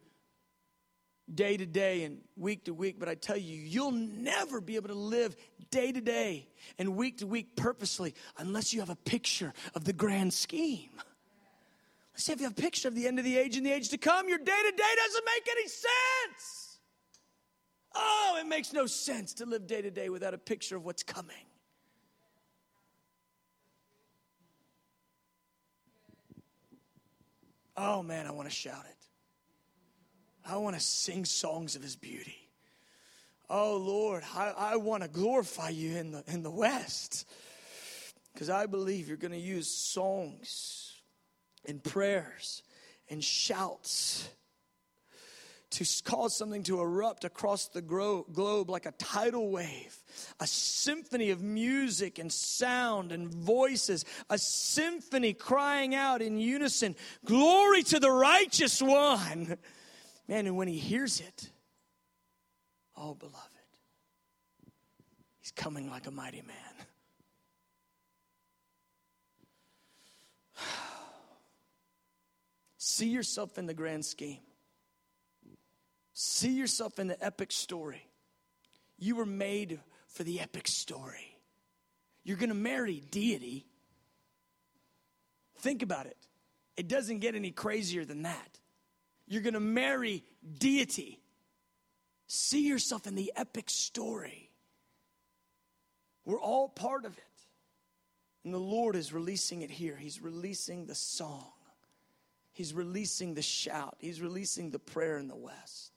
day 1.32 1.56
to 1.56 1.68
day 1.68 2.04
and 2.04 2.22
week 2.36 2.66
to 2.66 2.74
week, 2.74 2.96
but 2.98 3.08
I 3.08 3.14
tell 3.14 3.38
you, 3.38 3.58
you'll 3.58 3.92
never 3.92 4.60
be 4.60 4.76
able 4.76 4.90
to 4.90 4.96
live 4.96 5.36
day 5.70 5.92
to 5.92 6.02
day 6.02 6.48
and 6.80 6.96
week 6.96 7.20
to 7.20 7.28
week 7.28 7.56
purposely 7.56 8.16
unless 8.40 8.74
you 8.74 8.80
have 8.80 8.90
a 8.90 8.96
picture 8.96 9.54
of 9.76 9.84
the 9.84 9.94
grand 9.94 10.34
scheme. 10.34 10.90
Let's 12.16 12.24
say 12.24 12.34
if 12.34 12.40
you 12.40 12.46
have 12.46 12.58
a 12.58 12.62
picture 12.62 12.88
of 12.88 12.96
the 12.96 13.06
end 13.06 13.20
of 13.20 13.26
the 13.26 13.38
age 13.38 13.56
and 13.56 13.64
the 13.64 13.72
age 13.72 13.90
to 13.90 14.00
come, 14.00 14.28
your 14.28 14.40
day 14.40 14.46
to 14.46 14.72
day 14.76 14.94
doesn't 14.96 15.26
make 15.26 15.48
any 15.56 15.68
sense. 15.68 16.61
Oh, 17.94 18.38
it 18.40 18.48
makes 18.48 18.74
no 18.74 18.86
sense 18.86 19.34
to 19.36 19.46
live 19.46 19.68
day 19.68 19.82
to 19.82 19.92
day 19.92 20.10
without 20.10 20.34
a 20.34 20.38
picture 20.38 20.76
of 20.76 20.86
what's 20.86 21.04
coming. 21.04 21.36
Oh 27.76 28.04
man, 28.04 28.28
I 28.28 28.32
want 28.32 28.50
to 28.50 28.56
shout 28.56 28.86
it. 28.90 28.96
I 30.46 30.58
want 30.58 30.76
to 30.76 30.82
sing 30.82 31.26
songs 31.26 31.76
of 31.76 31.82
his 31.82 31.96
beauty. 31.96 32.38
Oh 33.50 33.78
Lord, 33.78 34.24
I, 34.36 34.54
I 34.58 34.76
want 34.78 35.04
to 35.04 35.10
glorify 35.10 35.70
you 35.70 35.98
in 35.98 36.12
the, 36.12 36.24
in 36.28 36.44
the 36.44 36.52
West. 36.52 37.28
Because 38.34 38.50
I 38.50 38.66
believe 38.66 39.08
you're 39.08 39.18
going 39.18 39.34
to 39.34 39.38
use 39.38 39.68
songs 39.68 41.02
and 41.66 41.84
prayers 41.84 42.64
and 43.10 43.24
shouts 43.24 44.30
to 45.72 45.86
cause 46.04 46.36
something 46.36 46.64
to 46.64 46.80
erupt 46.82 47.24
across 47.24 47.68
the 47.70 47.82
globe 47.82 48.70
like 48.70 48.86
a 48.86 48.92
tidal 48.92 49.50
wave, 49.50 49.98
a 50.40 50.48
symphony 50.48 51.30
of 51.30 51.42
music 51.42 52.20
and 52.20 52.32
sound 52.32 53.12
and 53.12 53.34
voices, 53.34 54.06
a 54.30 54.38
symphony 54.38 55.34
crying 55.34 55.96
out 55.96 56.22
in 56.22 56.38
unison, 56.38 56.96
Glory 57.26 57.84
to 57.84 58.00
the 58.00 58.12
righteous 58.12 58.82
one. 58.82 59.58
Man, 60.28 60.46
and 60.46 60.58
when 60.58 60.68
he 60.68 60.78
hears 60.78 61.22
it, 61.22 61.50
Oh, 62.98 63.16
beloved, 63.16 63.38
he's 65.40 65.52
coming 65.52 65.90
like 65.90 66.06
a 66.06 66.12
mighty 66.12 66.42
man. 66.42 66.86
See 72.78 73.08
yourself 73.08 73.58
in 73.58 73.66
the 73.66 73.74
grand 73.74 74.06
scheme. 74.06 74.42
See 76.24 76.52
yourself 76.52 77.00
in 77.00 77.08
the 77.08 77.26
epic 77.26 77.52
story. 77.52 78.06
You 79.00 79.16
were 79.16 79.26
made 79.26 79.80
for 80.06 80.24
the 80.24 80.40
epic 80.40 80.68
story. 80.68 81.36
You're 82.24 82.38
going 82.38 82.50
to 82.50 82.56
marry 82.56 83.02
deity. 83.10 83.66
Think 85.62 85.82
about 85.82 86.06
it. 86.06 86.18
It 86.78 86.88
doesn't 86.88 87.22
get 87.22 87.34
any 87.34 87.50
crazier 87.50 88.06
than 88.06 88.22
that. 88.22 88.60
You're 89.28 89.42
going 89.42 89.56
to 89.56 89.60
marry 89.60 90.24
deity. 90.60 91.20
See 92.28 92.68
yourself 92.68 93.08
in 93.08 93.16
the 93.16 93.34
epic 93.36 93.72
story. 93.72 94.52
We're 96.24 96.40
all 96.40 96.70
part 96.70 97.06
of 97.06 97.18
it. 97.18 97.24
And 98.44 98.54
the 98.54 98.60
Lord 98.60 98.96
is 98.96 99.12
releasing 99.12 99.64
it 99.64 99.72
here. 99.72 99.96
He's 99.96 100.22
releasing 100.22 100.86
the 100.86 100.94
song, 100.94 101.52
He's 102.54 102.76
releasing 102.76 103.34
the 103.34 103.42
shout, 103.42 103.96
He's 103.98 104.22
releasing 104.22 104.70
the 104.70 104.78
prayer 104.78 105.18
in 105.18 105.28
the 105.28 105.36
West. 105.36 105.91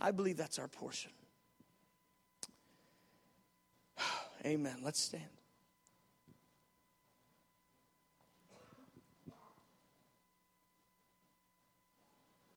I 0.00 0.10
believe 0.12 0.36
that's 0.36 0.58
our 0.58 0.68
portion. 0.68 1.10
Amen. 4.44 4.76
Let's 4.82 5.00
stand. 5.00 5.39